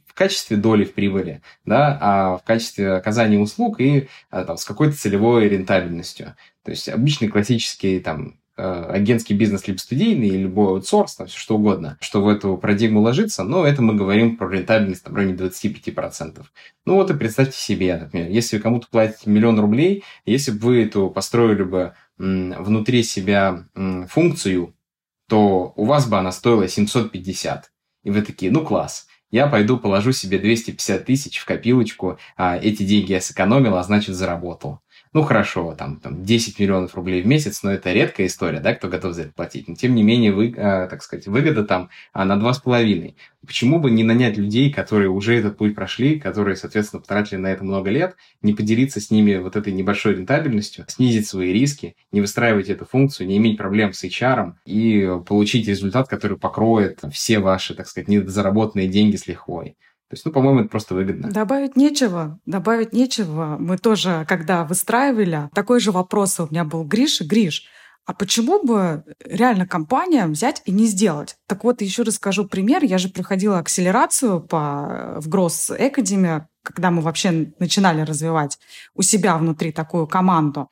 в 0.06 0.14
качестве 0.14 0.56
доли 0.56 0.84
в 0.84 0.94
прибыли, 0.94 1.42
да, 1.64 1.98
а 2.00 2.36
в 2.38 2.42
качестве 2.44 2.92
оказания 2.92 3.38
услуг 3.38 3.80
и 3.80 4.08
а, 4.30 4.44
там, 4.44 4.56
с 4.56 4.64
какой-то 4.64 4.96
целевой 4.96 5.48
рентабельностью. 5.48 6.34
То 6.64 6.70
есть 6.70 6.88
обычный 6.88 7.28
классический 7.28 8.00
там 8.00 8.40
Э, 8.62 8.90
агентский 8.90 9.34
бизнес, 9.34 9.66
либо 9.66 9.78
студийный, 9.78 10.28
или 10.28 10.36
любой 10.42 10.68
аутсорс, 10.68 11.16
там, 11.16 11.28
все 11.28 11.38
что 11.38 11.56
угодно, 11.56 11.96
что 12.02 12.20
в 12.22 12.28
эту 12.28 12.58
парадигму 12.58 13.00
ложится, 13.00 13.42
но 13.42 13.64
это 13.64 13.80
мы 13.80 13.94
говорим 13.94 14.36
про 14.36 14.50
рентабельность 14.50 15.02
там, 15.02 15.14
в 15.14 15.16
районе 15.16 15.34
25%. 15.34 16.44
Ну 16.84 16.94
вот 16.96 17.10
и 17.10 17.14
представьте 17.14 17.56
себе, 17.56 17.96
например, 17.96 18.28
если 18.28 18.56
вы 18.56 18.62
кому-то 18.62 18.86
платите 18.90 19.30
миллион 19.30 19.58
рублей, 19.58 20.04
если 20.26 20.50
бы 20.50 20.58
вы 20.58 20.84
эту 20.84 21.08
построили 21.08 21.62
бы 21.62 21.94
внутри 22.20 23.02
себя 23.02 23.66
функцию, 24.08 24.76
то 25.26 25.72
у 25.76 25.84
вас 25.86 26.06
бы 26.06 26.18
она 26.18 26.32
стоила 26.32 26.68
750. 26.68 27.72
И 28.02 28.10
вы 28.10 28.22
такие, 28.22 28.52
ну 28.52 28.64
класс, 28.64 29.06
я 29.30 29.46
пойду 29.46 29.78
положу 29.78 30.12
себе 30.12 30.38
250 30.38 31.04
тысяч 31.04 31.38
в 31.38 31.46
копилочку, 31.46 32.18
а 32.36 32.58
эти 32.58 32.82
деньги 32.82 33.12
я 33.12 33.20
сэкономил, 33.20 33.76
а 33.76 33.82
значит 33.82 34.14
заработал. 34.14 34.80
Ну 35.12 35.22
хорошо, 35.22 35.74
там, 35.76 35.96
там 35.98 36.24
10 36.24 36.60
миллионов 36.60 36.94
рублей 36.94 37.20
в 37.22 37.26
месяц, 37.26 37.64
но 37.64 37.72
это 37.72 37.92
редкая 37.92 38.28
история, 38.28 38.60
да, 38.60 38.74
кто 38.74 38.88
готов 38.88 39.14
за 39.14 39.22
это 39.22 39.32
платить. 39.32 39.66
Но 39.66 39.74
тем 39.74 39.96
не 39.96 40.04
менее, 40.04 40.32
вы, 40.32 40.50
э, 40.50 40.86
так 40.88 41.02
сказать, 41.02 41.26
выгода 41.26 41.64
там 41.64 41.90
а, 42.12 42.24
на 42.24 42.36
2,5. 42.36 43.14
Почему 43.44 43.80
бы 43.80 43.90
не 43.90 44.04
нанять 44.04 44.36
людей, 44.36 44.72
которые 44.72 45.08
уже 45.08 45.36
этот 45.36 45.56
путь 45.56 45.74
прошли, 45.74 46.20
которые, 46.20 46.54
соответственно, 46.54 47.00
потратили 47.00 47.38
на 47.38 47.48
это 47.48 47.64
много 47.64 47.90
лет, 47.90 48.14
не 48.40 48.52
поделиться 48.52 49.00
с 49.00 49.10
ними 49.10 49.34
вот 49.36 49.56
этой 49.56 49.72
небольшой 49.72 50.14
рентабельностью, 50.14 50.84
снизить 50.86 51.26
свои 51.26 51.52
риски, 51.52 51.96
не 52.12 52.20
выстраивать 52.20 52.68
эту 52.68 52.84
функцию, 52.84 53.26
не 53.26 53.38
иметь 53.38 53.58
проблем 53.58 53.92
с 53.92 54.04
HR 54.04 54.52
и 54.64 55.10
получить 55.26 55.66
результат, 55.66 56.08
который 56.08 56.38
покроет 56.38 57.00
все 57.12 57.40
ваши, 57.40 57.74
так 57.74 57.88
сказать, 57.88 58.08
недозаработанные 58.08 58.86
деньги 58.86 59.16
с 59.16 59.26
лихвой. 59.26 59.76
То 60.10 60.14
есть, 60.14 60.26
ну, 60.26 60.32
по-моему, 60.32 60.60
это 60.60 60.68
просто 60.68 60.96
выгодно. 60.96 61.30
Добавить 61.30 61.76
нечего. 61.76 62.40
Добавить 62.44 62.92
нечего. 62.92 63.56
Мы 63.60 63.78
тоже, 63.78 64.26
когда 64.28 64.64
выстраивали, 64.64 65.48
такой 65.54 65.78
же 65.78 65.92
вопрос 65.92 66.40
у 66.40 66.48
меня 66.50 66.64
был 66.64 66.82
Гриш. 66.82 67.20
Гриш, 67.20 67.68
а 68.06 68.12
почему 68.12 68.60
бы 68.60 69.04
реально 69.24 69.68
компаниям 69.68 70.32
взять 70.32 70.62
и 70.64 70.72
не 70.72 70.86
сделать? 70.86 71.36
Так 71.46 71.62
вот, 71.62 71.80
еще 71.80 72.02
расскажу 72.02 72.48
пример. 72.48 72.82
Я 72.82 72.98
же 72.98 73.08
проходила 73.08 73.60
акселерацию 73.60 74.40
по, 74.40 75.14
в 75.20 75.28
Gross 75.28 75.78
Academy, 75.78 76.42
когда 76.64 76.90
мы 76.90 77.02
вообще 77.02 77.52
начинали 77.60 78.00
развивать 78.00 78.58
у 78.94 79.02
себя 79.02 79.38
внутри 79.38 79.70
такую 79.70 80.08
команду. 80.08 80.70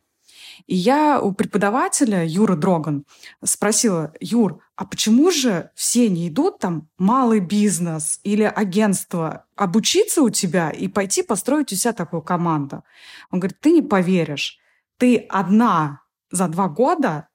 И 0.67 0.75
я 0.75 1.21
у 1.21 1.31
преподавателя 1.33 2.27
Юры 2.27 2.57
Дроган 2.57 3.05
спросила, 3.45 4.13
Юр, 4.19 4.59
а 4.79 4.85
почему 4.85 5.33
же 5.33 5.73
все 5.75 6.09
не 6.09 6.29
идут 6.29 6.61
там 6.61 6.89
малый 6.99 7.41
бизнес 7.41 8.21
или 8.23 8.45
агентство 8.45 9.45
обучиться 9.57 10.23
у 10.23 10.31
тебя 10.31 10.71
и 10.71 10.87
пойти 10.87 11.25
построить 11.25 11.73
у 11.73 11.75
себя 11.75 11.93
такую 11.93 12.23
команду? 12.23 12.85
Он 13.33 13.41
говорит, 13.41 13.59
ты 13.61 13.73
не 13.73 13.83
поверишь, 13.83 14.57
ты 14.97 15.17
одна 15.17 16.03
за 16.31 16.47
два 16.47 16.69
года 16.69 17.27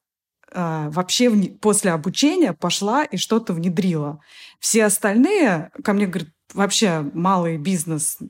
э, 0.52 0.88
вообще 0.88 1.30
после 1.60 1.90
обучения 1.90 2.54
пошла 2.54 3.04
и 3.04 3.18
что-то 3.18 3.52
внедрила. 3.52 4.20
Все 4.58 4.86
остальные 4.86 5.70
ко 5.84 5.92
мне 5.92 6.06
говорят, 6.06 6.30
вообще 6.54 7.02
малый 7.12 7.58
бизнес 7.58 8.20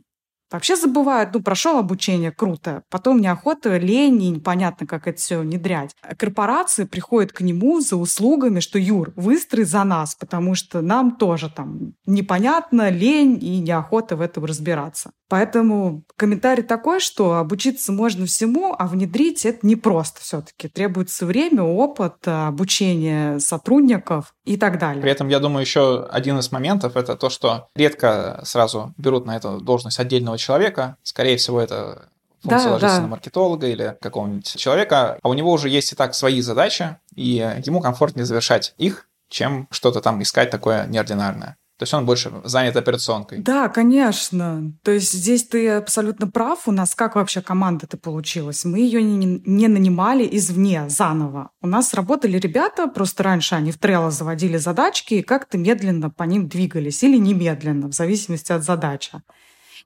Вообще 0.51 0.77
забывают, 0.77 1.35
ну, 1.35 1.43
прошел 1.43 1.79
обучение, 1.79 2.31
круто. 2.31 2.83
Потом 2.91 3.21
неохота, 3.21 3.77
лень, 3.77 4.23
и 4.23 4.31
непонятно, 4.31 4.87
как 4.87 5.09
это 5.09 5.19
все 5.19 5.39
внедрять. 5.39 5.97
Корпорации 6.17 6.85
приходят 6.85 7.33
к 7.33 7.41
нему 7.41 7.81
за 7.81 7.97
услугами, 7.97 8.61
что, 8.61 8.79
Юр, 8.79 9.13
выстрой 9.17 9.65
за 9.65 9.83
нас, 9.85 10.15
потому 10.15 10.55
что 10.55 10.81
нам 10.81 11.17
тоже 11.17 11.51
там 11.51 11.95
непонятно, 12.07 12.91
лень 12.91 13.39
и 13.43 13.59
неохота 13.61 14.17
в 14.17 14.21
этом 14.21 14.45
разбираться. 14.45 15.11
Поэтому 15.35 16.05
комментарий 16.17 16.62
такой, 16.62 17.00
что 17.00 17.38
обучиться 17.38 17.91
можно 17.91 18.25
всему, 18.25 18.73
а 18.79 18.87
внедрить 18.87 19.45
это 19.45 19.67
непросто 19.67 20.21
все-таки. 20.21 20.69
Требуется 20.69 21.26
время, 21.26 21.64
опыт, 21.64 22.19
обучение 22.25 23.41
сотрудников 23.41 24.33
и 24.45 24.57
так 24.57 24.79
далее. 24.79 25.03
При 25.03 25.11
этом, 25.11 25.26
я 25.26 25.41
думаю, 25.41 25.62
еще 25.62 26.07
один 26.07 26.38
из 26.38 26.53
моментов 26.53 26.95
это 26.95 27.17
то, 27.17 27.31
что 27.31 27.67
редко 27.75 28.43
сразу 28.45 28.95
берут 28.97 29.26
на 29.26 29.35
эту 29.35 29.61
должность 29.61 29.99
отдельного 29.99 30.38
человека. 30.38 30.99
Скорее 31.03 31.37
всего, 31.37 31.61
это 31.61 32.11
функция 32.41 32.67
да, 32.67 32.73
ложится 32.75 32.97
да. 32.99 33.03
на 33.03 33.09
маркетолога 33.09 33.67
или 33.67 33.99
какого-нибудь 34.00 34.55
человека, 34.57 35.19
а 35.21 35.29
у 35.29 35.35
него 35.35 35.50
уже 35.50 35.69
есть 35.69 35.93
и 35.93 35.97
так 35.97 36.14
свои 36.14 36.43
задачи, 36.43 36.97
и 37.17 37.45
ему 37.64 37.81
комфортнее 37.81 38.25
завершать 38.25 38.73
их, 38.79 39.09
чем 39.29 39.67
что-то 39.73 40.00
там 40.00 40.23
искать 40.23 40.50
такое 40.50 40.87
неординарное. 40.87 41.57
То 41.85 41.87
есть 41.87 41.95
он 41.95 42.07
больше 42.07 42.33
занят 42.45 42.76
операционкой. 42.76 43.41
Да, 43.41 43.69
конечно. 43.69 44.73
То 44.83 44.91
есть 44.91 45.12
здесь 45.12 45.47
ты 45.47 45.69
абсолютно 45.69 46.26
прав. 46.26 46.67
У 46.67 46.73
нас 46.73 46.95
как 46.95 47.14
вообще 47.14 47.43
команда-то 47.43 47.99
получилась? 47.99 48.64
Мы 48.64 48.79
ее 48.79 49.03
не, 49.03 49.43
не 49.45 49.69
нанимали 49.69 50.26
извне 50.33 50.88
заново. 50.88 51.50
У 51.61 51.67
нас 51.67 51.93
работали 51.93 52.38
ребята, 52.38 52.87
просто 52.87 53.23
раньше 53.23 53.55
они 53.55 53.71
в 53.71 53.79
Trello 53.79 54.11
заводили 54.11 54.57
задачки 54.57 55.14
и 55.14 55.23
как-то 55.23 55.59
медленно 55.59 56.09
по 56.09 56.23
ним 56.23 56.49
двигались 56.49 57.03
или 57.03 57.19
немедленно, 57.19 57.88
в 57.88 57.93
зависимости 57.93 58.50
от 58.50 58.64
задачи. 58.64 59.21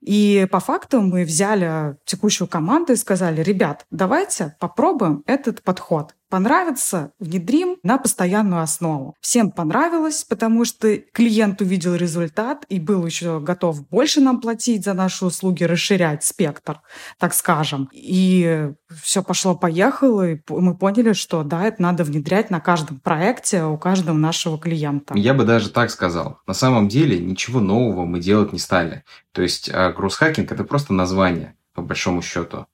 И 0.00 0.47
по 0.52 0.61
факту 0.61 1.00
мы 1.00 1.25
взяли 1.25 1.97
текущую 2.05 2.47
команду 2.47 2.93
и 2.93 2.97
сказали, 2.97 3.43
ребят, 3.43 3.87
давайте 3.90 4.55
попробуем 4.61 5.25
этот 5.26 5.62
подход 5.64 6.14
понравится, 6.28 7.12
внедрим 7.18 7.76
на 7.82 7.99
постоянную 7.99 8.62
основу. 8.62 9.14
Всем 9.20 9.50
понравилось, 9.50 10.25
потому 10.25 10.64
что 10.64 10.97
клиент 10.97 11.61
увидел 11.61 11.94
результат 11.94 12.64
и 12.68 12.78
был 12.78 13.04
еще 13.06 13.40
готов 13.40 13.88
больше 13.88 14.20
нам 14.20 14.40
платить 14.40 14.85
за 14.85 14.94
наши 14.94 15.25
услуги, 15.25 15.64
расширять 15.64 16.25
спектр, 16.25 16.80
так 17.18 17.35
скажем. 17.35 17.88
И 17.92 18.70
все 19.02 19.23
пошло-поехало, 19.23 20.32
и 20.32 20.40
мы 20.49 20.76
поняли, 20.76 21.12
что 21.12 21.42
да, 21.42 21.64
это 21.64 21.82
надо 21.82 22.04
внедрять 22.04 22.50
на 22.50 22.61
каждом 22.61 23.00
проекте 23.00 23.64
у 23.64 23.76
каждого 23.78 24.16
нашего 24.16 24.58
клиента. 24.58 25.14
Я 25.16 25.35
бы 25.35 25.44
даже 25.44 25.70
так 25.70 25.90
сказал. 25.90 26.38
На 26.47 26.54
самом 26.54 26.88
деле 26.88 27.18
ничего 27.18 27.61
нового 27.61 28.04
мы 28.04 28.20
делать 28.20 28.52
не 28.52 28.58
стали. 28.58 29.04
То 29.32 29.42
есть 29.42 29.70
гроусс-хакинг– 29.70 30.50
это 30.52 30.64
просто 30.64 30.92
название, 30.92 31.56
по 31.75 31.82
большому 31.82 32.23
счету. 32.23 32.66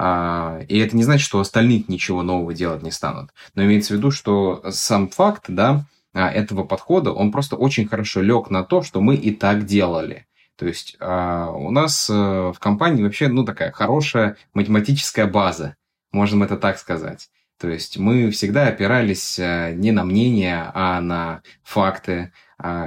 А, 0.00 0.60
и 0.68 0.78
это 0.78 0.96
не 0.96 1.02
значит, 1.02 1.26
что 1.26 1.40
остальных 1.40 1.88
ничего 1.88 2.22
нового 2.22 2.54
делать 2.54 2.84
не 2.84 2.92
станут. 2.92 3.30
Но 3.56 3.64
имеется 3.64 3.94
в 3.94 3.96
виду, 3.96 4.12
что 4.12 4.62
сам 4.70 5.08
факт 5.08 5.46
да, 5.48 5.86
а, 6.14 6.30
этого 6.30 6.62
подхода, 6.62 7.12
он 7.12 7.32
просто 7.32 7.56
очень 7.56 7.88
хорошо 7.88 8.22
лег 8.22 8.48
на 8.48 8.62
то, 8.62 8.82
что 8.82 9.00
мы 9.00 9.16
и 9.16 9.32
так 9.32 9.66
делали. 9.66 10.26
То 10.56 10.66
есть 10.66 10.96
а, 11.00 11.50
у 11.50 11.72
нас 11.72 12.08
э, 12.08 12.14
в 12.14 12.56
компании 12.60 13.02
вообще 13.02 13.26
ну, 13.26 13.44
такая 13.44 13.72
хорошая 13.72 14.36
математическая 14.54 15.26
база, 15.26 15.76
можем 16.12 16.44
это 16.44 16.56
так 16.56 16.78
сказать. 16.78 17.28
То 17.60 17.68
есть 17.68 17.98
мы 17.98 18.30
всегда 18.30 18.68
опирались 18.68 19.36
э, 19.38 19.72
не 19.74 19.90
на 19.90 20.04
мнение, 20.04 20.70
а 20.74 21.00
на 21.00 21.42
факты, 21.64 22.32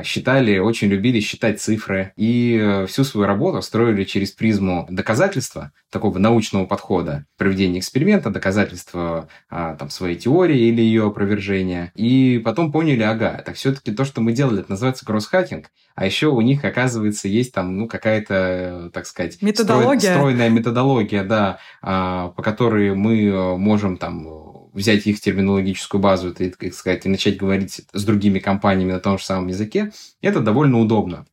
считали, 0.03 0.57
очень 0.57 0.89
любили 0.89 1.19
считать 1.19 1.61
цифры 1.61 2.11
и 2.17 2.59
э, 2.61 2.85
всю 2.87 3.03
свою 3.03 3.25
работу 3.25 3.61
строили 3.61 4.03
через 4.03 4.31
призму 4.31 4.85
доказательства, 4.89 5.71
такого 5.89 6.17
научного 6.17 6.65
подхода, 6.65 7.25
проведения 7.37 7.79
эксперимента, 7.79 8.29
доказательства 8.29 9.27
а, 9.49 9.75
там, 9.75 9.89
своей 9.89 10.15
теории 10.15 10.67
или 10.67 10.81
ее 10.81 11.07
опровержения. 11.07 11.91
И 11.95 12.41
потом 12.43 12.71
поняли, 12.71 13.03
ага, 13.03 13.41
так 13.45 13.55
все-таки 13.55 13.91
то, 13.91 14.05
что 14.05 14.21
мы 14.21 14.31
делали, 14.31 14.61
это 14.61 14.71
называется 14.71 15.05
кросс-хакинг, 15.05 15.67
а 15.95 16.05
еще 16.05 16.27
у 16.27 16.41
них, 16.41 16.63
оказывается, 16.63 17.27
есть 17.27 17.53
там, 17.53 17.77
ну, 17.77 17.87
какая-то, 17.87 18.89
так 18.93 19.05
сказать, 19.05 19.41
методология. 19.41 20.13
стройная 20.13 20.49
методология, 20.49 21.23
да, 21.23 21.59
а, 21.81 22.29
по 22.29 22.41
которой 22.41 22.95
мы 22.95 23.25
э, 23.25 23.57
можем 23.57 23.97
там 23.97 24.25
взять 24.73 25.07
их 25.07 25.19
терминологическую 25.19 26.01
базу, 26.01 26.31
и, 26.31 26.49
так 26.49 26.73
сказать, 26.73 27.05
и 27.05 27.09
начать 27.09 27.37
говорить 27.37 27.81
с 27.91 28.03
другими 28.05 28.39
компаниями 28.39 28.93
на 28.93 28.99
том 28.99 29.17
же 29.17 29.23
самом 29.23 29.47
языке, 29.47 29.91
это 30.21 30.39
довольно 30.39 30.79
удобно. 30.79 31.25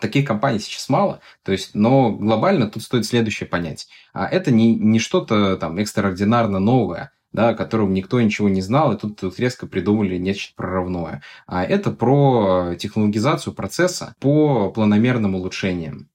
Таких 0.00 0.26
компаний 0.26 0.58
сейчас 0.58 0.88
мало, 0.88 1.20
то 1.44 1.52
есть, 1.52 1.74
но 1.74 2.10
глобально 2.10 2.68
тут 2.68 2.82
стоит 2.82 3.06
следующее 3.06 3.48
понять. 3.48 3.88
А 4.12 4.26
это 4.26 4.50
не, 4.50 4.74
не 4.74 4.98
что-то 4.98 5.56
там 5.56 5.78
экстраординарно 5.78 6.58
новое, 6.58 7.12
да, 7.32 7.50
о 7.50 7.54
котором 7.54 7.94
никто 7.94 8.20
ничего 8.20 8.48
не 8.48 8.60
знал, 8.60 8.92
и 8.92 8.98
тут, 8.98 9.20
тут 9.20 9.38
резко 9.38 9.66
придумали 9.66 10.18
нечто 10.18 10.52
прорывное. 10.56 11.22
А 11.46 11.64
это 11.64 11.90
про 11.90 12.74
технологизацию 12.78 13.54
процесса 13.54 14.14
по 14.20 14.70
планомерным 14.70 15.34
улучшениям. 15.34 16.08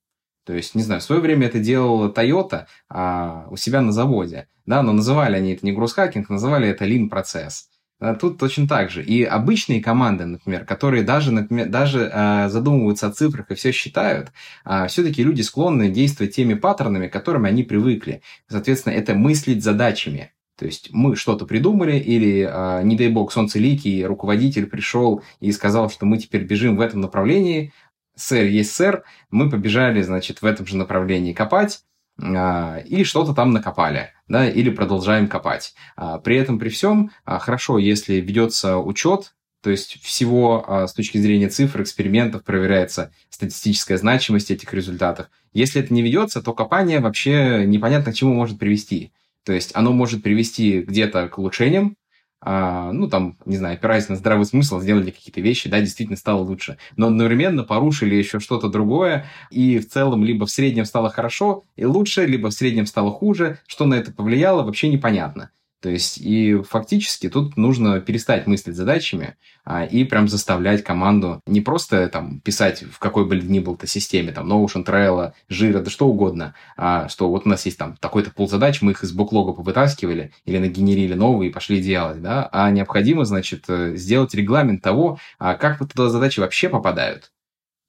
То 0.50 0.56
есть, 0.56 0.74
не 0.74 0.82
знаю, 0.82 1.00
в 1.00 1.04
свое 1.04 1.22
время 1.22 1.46
это 1.46 1.60
делала 1.60 2.12
Toyota 2.12 2.66
а, 2.90 3.46
у 3.52 3.56
себя 3.56 3.82
на 3.82 3.92
заводе, 3.92 4.48
да, 4.66 4.82
но 4.82 4.94
называли 4.94 5.36
они 5.36 5.54
это 5.54 5.64
не 5.64 5.74
гроссхакинг, 5.74 6.28
называли 6.28 6.68
это 6.68 6.86
lean 6.86 7.08
процесс. 7.08 7.70
Да, 8.00 8.16
тут 8.16 8.40
точно 8.40 8.68
так 8.68 8.90
же. 8.90 9.04
И 9.04 9.24
обычные 9.24 9.80
команды, 9.80 10.26
например, 10.26 10.66
которые 10.66 11.04
даже, 11.04 11.32
например, 11.32 11.70
даже 11.70 12.10
а, 12.12 12.50
задумываются 12.50 13.06
о 13.06 13.12
цифрах 13.12 13.52
и 13.52 13.54
все 13.54 13.72
считают, 13.72 14.32
а, 14.66 14.88
все-таки 14.88 15.24
люди 15.24 15.44
склонны 15.44 15.92
действовать 15.92 16.36
теми 16.36 16.56
паттернами, 16.56 17.10
к 17.10 17.14
которым 17.14 17.46
они 17.46 17.62
привыкли. 17.62 18.24
Соответственно, 18.48 18.94
это 18.94 19.14
мыслить 19.14 19.64
задачами. 19.64 20.32
То 20.60 20.66
есть 20.66 20.90
мы 20.92 21.16
что-то 21.16 21.46
придумали, 21.46 21.98
или, 21.98 22.50
а, 22.52 22.82
не 22.82 22.98
дай 22.98 23.10
бог, 23.10 23.32
солнцеликий 23.32 24.04
руководитель 24.04 24.66
пришел 24.66 25.22
и 25.40 25.52
сказал, 25.52 25.92
что 25.92 26.08
мы 26.08 26.18
теперь 26.18 26.44
бежим 26.44 26.76
в 26.76 26.82
этом 26.82 27.02
направлении, 27.02 27.72
сэр 28.20 28.46
есть 28.46 28.76
сэр, 28.76 29.04
мы 29.32 29.50
побежали, 29.50 30.02
значит, 30.02 30.42
в 30.42 30.46
этом 30.46 30.66
же 30.66 30.78
направлении 30.78 31.34
копать, 31.34 31.82
а, 32.22 32.80
и 32.86 33.04
что-то 33.04 33.34
там 33.34 33.52
накопали, 33.52 34.12
да, 34.28 34.50
или 34.50 34.70
продолжаем 34.70 35.28
копать. 35.28 35.74
А, 35.96 36.20
при 36.20 36.36
этом, 36.36 36.60
при 36.60 36.70
всем, 36.70 37.12
а, 37.26 37.40
хорошо, 37.40 37.78
если 37.78 38.16
ведется 38.16 38.78
учет, 38.78 39.34
то 39.62 39.70
есть 39.70 40.02
всего 40.02 40.86
с 40.88 40.94
точки 40.94 41.18
зрения 41.18 41.50
цифр, 41.50 41.82
экспериментов 41.82 42.46
проверяется 42.46 43.12
статистическая 43.30 43.98
значимость 43.98 44.52
этих 44.52 44.74
результатов. 44.74 45.28
Если 45.52 45.82
это 45.82 45.94
не 45.94 46.02
ведется, 46.02 46.42
то 46.42 46.54
копание 46.54 47.02
вообще 47.02 47.66
непонятно 47.66 48.14
к 48.14 48.16
чему 48.16 48.34
может 48.34 48.58
привести. 48.58 49.12
То 49.44 49.52
есть 49.52 49.72
оно 49.74 49.92
может 49.92 50.24
привести 50.24 50.80
где-то 50.82 51.28
к 51.28 51.38
улучшениям, 51.38 51.98
ну, 52.44 53.10
там, 53.10 53.38
не 53.46 53.58
знаю, 53.58 53.76
опираясь 53.76 54.08
на 54.10 54.16
здравый 54.16 54.46
смысл, 54.46 54.80
сделали 54.80 55.12
какие-то 55.12 55.42
вещи, 55.42 55.70
да, 55.70 55.80
действительно 55.80 56.18
стало 56.18 56.40
лучше. 56.40 56.78
Но 56.96 57.08
одновременно 57.08 57.64
порушили 57.64 58.16
еще 58.16 58.40
что-то 58.40 58.70
другое, 58.70 59.26
и 59.50 59.80
в 59.80 59.90
целом 59.90 60.24
либо 60.24 60.46
в 60.46 60.50
среднем 60.50 60.86
стало 60.86 61.10
хорошо 61.10 61.66
и 61.76 61.86
лучше, 61.86 62.26
либо 62.26 62.50
в 62.50 62.54
среднем 62.54 62.86
стало 62.86 63.12
хуже. 63.12 63.60
Что 63.68 63.86
на 63.86 63.96
это 63.96 64.12
повлияло, 64.14 64.64
вообще 64.64 64.90
непонятно. 64.90 65.52
То 65.82 65.90
есть, 65.90 66.18
и 66.18 66.62
фактически 66.62 67.30
тут 67.30 67.56
нужно 67.56 68.02
перестать 68.02 68.48
мыслить 68.48 68.76
задачами 68.76 69.38
а, 69.64 69.86
и 69.86 70.04
прям 70.04 70.28
заставлять 70.28 70.84
команду 70.84 71.42
не 71.46 71.62
просто 71.62 72.10
там 72.10 72.42
писать 72.42 72.84
в 72.84 73.00
какой 73.00 73.26
бы 73.26 73.38
ни 73.38 73.60
был 73.60 73.78
то 73.78 73.88
системе, 73.88 74.34
там, 74.34 74.52
Notion, 74.52 74.86
Trello, 74.86 75.32
Jira, 75.50 75.82
да 75.82 75.90
что 75.90 76.08
угодно, 76.08 76.54
а 76.76 77.08
что 77.08 77.30
вот 77.30 77.46
у 77.46 77.50
нас 77.50 77.66
есть 77.66 77.78
там 77.78 77.96
такой-то 77.96 78.32
пул 78.32 78.50
задач, 78.50 78.82
мы 78.82 78.92
их 78.92 79.04
из 79.04 79.14
буклога 79.14 79.54
повытаскивали 79.54 80.34
или 80.44 80.58
нагенерили 80.58 81.14
новые 81.14 81.50
и 81.50 81.54
пошли 81.54 81.82
делать, 81.82 82.22
да, 82.22 82.50
а 82.52 82.70
необходимо, 82.72 83.24
значит, 83.24 83.66
э, 83.70 83.96
сделать 83.96 84.34
регламент 84.34 84.82
того, 84.82 85.18
а 85.38 85.56
как 85.56 85.80
туда 85.80 86.10
задачи 86.10 86.42
вообще 86.42 86.68
попадают. 86.68 87.32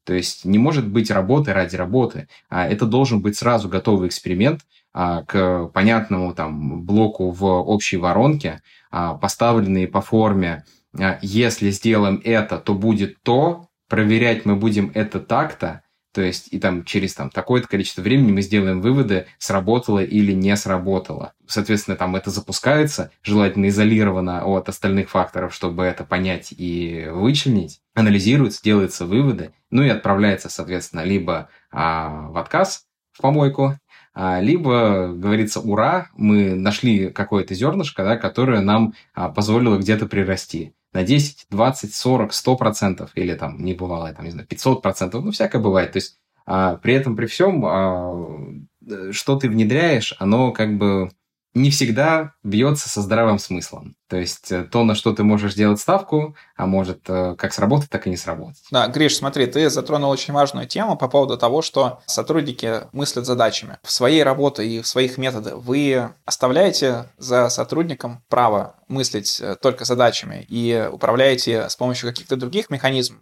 То 0.04 0.14
есть 0.14 0.44
не 0.44 0.58
может 0.58 0.88
быть 0.88 1.10
работы 1.10 1.52
ради 1.52 1.76
работы. 1.76 2.28
А 2.48 2.66
это 2.66 2.86
должен 2.86 3.20
быть 3.20 3.36
сразу 3.36 3.68
готовый 3.68 4.08
эксперимент, 4.08 4.62
к 4.92 5.70
понятному 5.72 6.34
там 6.34 6.82
блоку 6.82 7.30
в 7.30 7.44
общей 7.44 7.96
воронке, 7.96 8.60
а, 8.90 9.14
поставленные 9.14 9.86
по 9.86 10.00
форме 10.00 10.64
а, 10.98 11.18
«если 11.22 11.70
сделаем 11.70 12.20
это, 12.24 12.58
то 12.58 12.74
будет 12.74 13.22
то», 13.22 13.68
проверять 13.88 14.46
мы 14.46 14.56
будем 14.56 14.90
это 14.94 15.20
так-то, 15.20 15.82
то 16.12 16.22
есть 16.22 16.48
и 16.52 16.58
там 16.58 16.84
через 16.84 17.14
там, 17.14 17.30
такое-то 17.30 17.68
количество 17.68 18.02
времени 18.02 18.32
мы 18.32 18.42
сделаем 18.42 18.80
выводы, 18.80 19.26
сработало 19.38 20.02
или 20.02 20.32
не 20.32 20.56
сработало. 20.56 21.34
Соответственно, 21.46 21.96
там 21.96 22.16
это 22.16 22.30
запускается, 22.30 23.12
желательно 23.22 23.68
изолировано 23.68 24.44
от 24.44 24.68
остальных 24.68 25.10
факторов, 25.10 25.54
чтобы 25.54 25.84
это 25.84 26.04
понять 26.04 26.52
и 26.56 27.06
вычленить. 27.10 27.80
Анализируется, 27.94 28.62
делаются 28.62 29.06
выводы, 29.06 29.52
ну 29.70 29.82
и 29.82 29.88
отправляется, 29.88 30.48
соответственно, 30.48 31.04
либо 31.04 31.48
а, 31.70 32.28
в 32.28 32.38
отказ, 32.38 32.86
в 33.12 33.20
помойку, 33.20 33.66
а, 33.66 33.78
либо 34.14 35.12
говорится, 35.14 35.60
ура, 35.60 36.08
мы 36.16 36.54
нашли 36.54 37.10
какое-то 37.10 37.54
зернышко, 37.54 38.02
да, 38.04 38.16
которое 38.16 38.60
нам 38.60 38.94
а, 39.14 39.28
позволило 39.28 39.78
где-то 39.78 40.06
прирасти 40.06 40.74
на 40.92 41.04
10, 41.04 41.46
20, 41.48 41.94
40, 41.94 42.32
100 42.32 42.56
процентов, 42.56 43.10
или 43.14 43.34
там 43.34 43.62
не 43.62 43.74
бывало, 43.74 44.12
там, 44.12 44.24
не 44.24 44.32
знаю, 44.32 44.48
500 44.48 44.82
процентов, 44.82 45.24
ну, 45.24 45.30
всякое 45.30 45.62
бывает. 45.62 45.92
То 45.92 45.98
есть 45.98 46.18
а, 46.46 46.76
при 46.76 46.94
этом, 46.94 47.14
при 47.14 47.26
всем, 47.26 47.64
э, 47.64 49.12
что 49.12 49.36
ты 49.36 49.48
внедряешь, 49.48 50.16
оно 50.18 50.50
как 50.52 50.76
бы 50.78 51.10
не 51.54 51.70
всегда 51.70 52.34
бьется 52.42 52.88
со 52.88 53.02
здравым 53.02 53.38
смыслом. 53.38 53.96
То 54.08 54.16
есть 54.16 54.52
э, 54.52 54.64
то, 54.64 54.84
на 54.84 54.94
что 54.94 55.12
ты 55.12 55.24
можешь 55.24 55.54
сделать 55.54 55.80
ставку, 55.80 56.36
а 56.56 56.66
может 56.66 57.00
э, 57.08 57.34
как 57.36 57.52
сработать, 57.52 57.90
так 57.90 58.06
и 58.06 58.10
не 58.10 58.16
сработать. 58.16 58.62
Да, 58.70 58.86
Гриш, 58.86 59.16
смотри, 59.16 59.46
ты 59.46 59.68
затронул 59.68 60.10
очень 60.10 60.32
важную 60.32 60.66
тему 60.66 60.96
по 60.96 61.08
поводу 61.08 61.36
того, 61.36 61.62
что 61.62 62.00
сотрудники 62.06 62.82
мыслят 62.92 63.26
задачами. 63.26 63.78
В 63.82 63.90
своей 63.90 64.22
работе 64.22 64.64
и 64.64 64.80
в 64.80 64.86
своих 64.86 65.18
методах 65.18 65.54
вы 65.56 66.10
оставляете 66.24 67.10
за 67.18 67.48
сотрудником 67.48 68.22
право 68.28 68.76
мыслить 68.88 69.40
э, 69.40 69.56
только 69.60 69.84
задачами 69.84 70.46
и 70.48 70.88
управляете 70.90 71.68
с 71.68 71.76
помощью 71.76 72.08
каких-то 72.08 72.36
других 72.36 72.70
механизмов? 72.70 73.20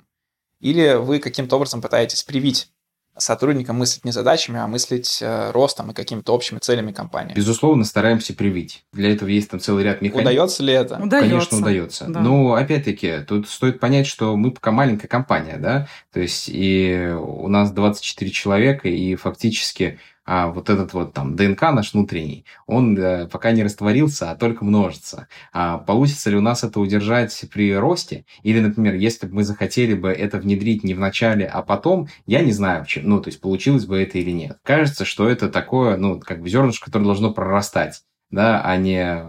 Или 0.61 0.95
вы 0.95 1.19
каким-то 1.19 1.57
образом 1.57 1.81
пытаетесь 1.81 2.25
привить 2.25 2.71
сотрудникам 3.19 3.77
мыслить 3.77 4.05
не 4.05 4.13
задачами, 4.13 4.59
а 4.59 4.67
мыслить 4.67 5.19
э, 5.21 5.51
ростом 5.51 5.91
и 5.91 5.95
какими-то 5.95 6.35
общими 6.35 6.59
целями 6.59 6.93
компании. 6.93 7.35
Безусловно, 7.35 7.85
стараемся 7.85 8.35
привить. 8.35 8.85
Для 8.93 9.13
этого 9.13 9.29
есть 9.29 9.51
там 9.51 9.61
целый 9.61 9.85
ряд 9.85 10.01
механизмов. 10.01 10.33
Удается 10.33 10.63
ли 10.63 10.73
это? 10.73 11.01
Удается. 11.03 11.29
Конечно, 11.31 11.59
удается. 11.59 12.05
Да. 12.09 12.21
Но, 12.21 12.55
опять-таки, 12.55 13.21
тут 13.27 13.49
стоит 13.49 13.81
понять, 13.81 14.07
что 14.07 14.37
мы 14.37 14.51
пока 14.51 14.71
маленькая 14.71 15.09
компания, 15.09 15.57
да, 15.59 15.89
то 16.13 16.21
есть 16.21 16.49
и 16.49 17.15
у 17.19 17.49
нас 17.49 17.73
24 17.73 18.31
человека, 18.31 18.89
и 18.89 19.15
фактически 19.15 19.99
а 20.31 20.49
вот 20.49 20.69
этот 20.69 20.93
вот 20.93 21.15
там 21.15 21.37
ДНК 21.37 21.63
наш 21.63 21.95
внутренний, 21.95 22.45
он 22.67 22.99
э, 22.99 23.27
пока 23.29 23.51
не 23.53 23.63
растворился, 23.63 24.31
а 24.31 24.37
только 24.37 24.63
множится. 24.63 25.27
А 25.55 25.79
получится 25.79 26.29
ли 26.29 26.37
у 26.37 26.43
нас 26.43 26.63
это 26.65 26.81
удержать 26.81 27.47
при 27.51 27.75
росте? 27.75 28.27
Или, 28.43 28.61
например, 28.61 28.95
если 28.95 29.27
бы 29.27 29.37
мы 29.37 29.43
захотели 29.43 29.95
бы 29.95 30.11
это 30.11 30.37
внедрить 30.37 30.85
не 30.85 30.93
в 30.93 31.01
начале, 31.01 31.47
а 31.47 31.63
потом, 31.63 32.09
я 32.27 32.43
не 32.43 32.53
знаю, 32.53 32.85
ну, 32.97 33.23
то 33.23 33.29
есть 33.29 33.41
получилось 33.41 33.87
бы 33.87 34.03
это 34.03 34.19
или 34.19 34.31
нет. 34.31 34.59
Кажется, 34.65 35.07
что 35.07 35.31
это 35.31 35.49
такое, 35.49 35.97
ну, 35.97 36.21
как 36.21 36.43
бы 36.43 36.51
зернышко, 36.51 36.85
которое 36.85 37.07
должно 37.07 37.33
прорастать 37.33 38.03
да, 38.31 38.61
а 38.63 38.77
не 38.77 39.23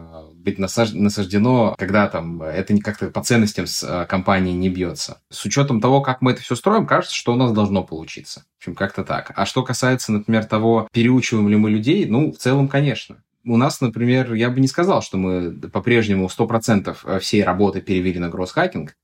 быть 0.50 0.60
насаждено, 0.60 1.76
когда 1.78 2.08
там 2.08 2.42
это 2.42 2.74
не 2.74 2.82
как-то 2.82 3.10
по 3.10 3.24
ценностям 3.24 3.68
с 3.68 3.84
э, 3.84 4.06
компанией 4.08 4.56
не 4.56 4.70
бьется. 4.70 5.22
С 5.30 5.46
учетом 5.46 5.82
того, 5.82 6.02
как 6.02 6.22
мы 6.22 6.32
это 6.32 6.42
все 6.42 6.56
строим, 6.56 6.86
кажется, 6.86 7.16
что 7.16 7.34
у 7.34 7.36
нас 7.36 7.52
должно 7.52 7.84
получиться. 7.84 8.46
В 8.58 8.62
общем, 8.62 8.76
как-то 8.76 9.04
так. 9.04 9.32
А 9.36 9.46
что 9.46 9.64
касается, 9.64 10.12
например, 10.12 10.46
того, 10.46 10.88
переучиваем 10.92 11.50
ли 11.50 11.56
мы 11.56 11.70
людей, 11.70 12.06
ну, 12.06 12.32
в 12.32 12.38
целом, 12.38 12.68
конечно. 12.68 13.24
У 13.46 13.58
нас, 13.58 13.82
например, 13.82 14.34
я 14.34 14.50
бы 14.50 14.60
не 14.60 14.68
сказал, 14.68 15.02
что 15.02 15.18
мы 15.18 15.52
по-прежнему 15.52 16.28
100% 16.28 16.98
э, 17.04 17.20
всей 17.20 17.44
работы 17.44 17.82
перевели 17.82 18.20
на 18.20 18.30
гросс-хакинг. 18.30 18.96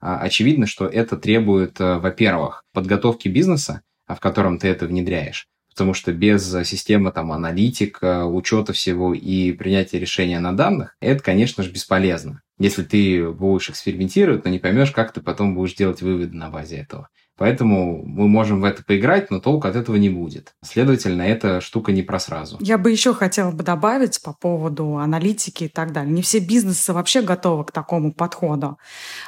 А 0.00 0.18
очевидно, 0.18 0.66
что 0.66 0.86
это 0.86 1.16
требует, 1.16 1.80
э, 1.80 1.98
во-первых, 1.98 2.64
подготовки 2.72 3.28
бизнеса, 3.28 3.82
в 4.06 4.20
котором 4.20 4.58
ты 4.58 4.68
это 4.68 4.86
внедряешь 4.86 5.48
потому 5.74 5.92
что 5.92 6.12
без 6.12 6.48
системы 6.64 7.10
там 7.10 7.32
аналитика, 7.32 8.26
учета 8.26 8.72
всего 8.72 9.12
и 9.12 9.50
принятия 9.52 9.98
решения 9.98 10.38
на 10.38 10.56
данных, 10.56 10.96
это, 11.00 11.22
конечно 11.22 11.64
же, 11.64 11.70
бесполезно. 11.70 12.42
Если 12.58 12.84
ты 12.84 13.30
будешь 13.30 13.68
экспериментировать, 13.68 14.44
но 14.44 14.50
не 14.50 14.60
поймешь, 14.60 14.92
как 14.92 15.12
ты 15.12 15.20
потом 15.20 15.56
будешь 15.56 15.74
делать 15.74 16.00
выводы 16.00 16.36
на 16.36 16.48
базе 16.48 16.76
этого. 16.76 17.08
Поэтому 17.36 18.04
мы 18.06 18.28
можем 18.28 18.60
в 18.60 18.64
это 18.64 18.84
поиграть, 18.84 19.32
но 19.32 19.40
толку 19.40 19.66
от 19.66 19.74
этого 19.74 19.96
не 19.96 20.08
будет. 20.08 20.54
Следовательно, 20.62 21.22
эта 21.22 21.60
штука 21.60 21.90
не 21.90 22.02
про 22.02 22.20
сразу. 22.20 22.58
Я 22.60 22.78
бы 22.78 22.92
еще 22.92 23.12
хотела 23.12 23.50
бы 23.50 23.64
добавить 23.64 24.22
по 24.22 24.32
поводу 24.32 24.98
аналитики 24.98 25.64
и 25.64 25.68
так 25.68 25.92
далее. 25.92 26.12
Не 26.12 26.22
все 26.22 26.38
бизнесы 26.38 26.92
вообще 26.92 27.22
готовы 27.22 27.64
к 27.64 27.72
такому 27.72 28.14
подходу. 28.14 28.78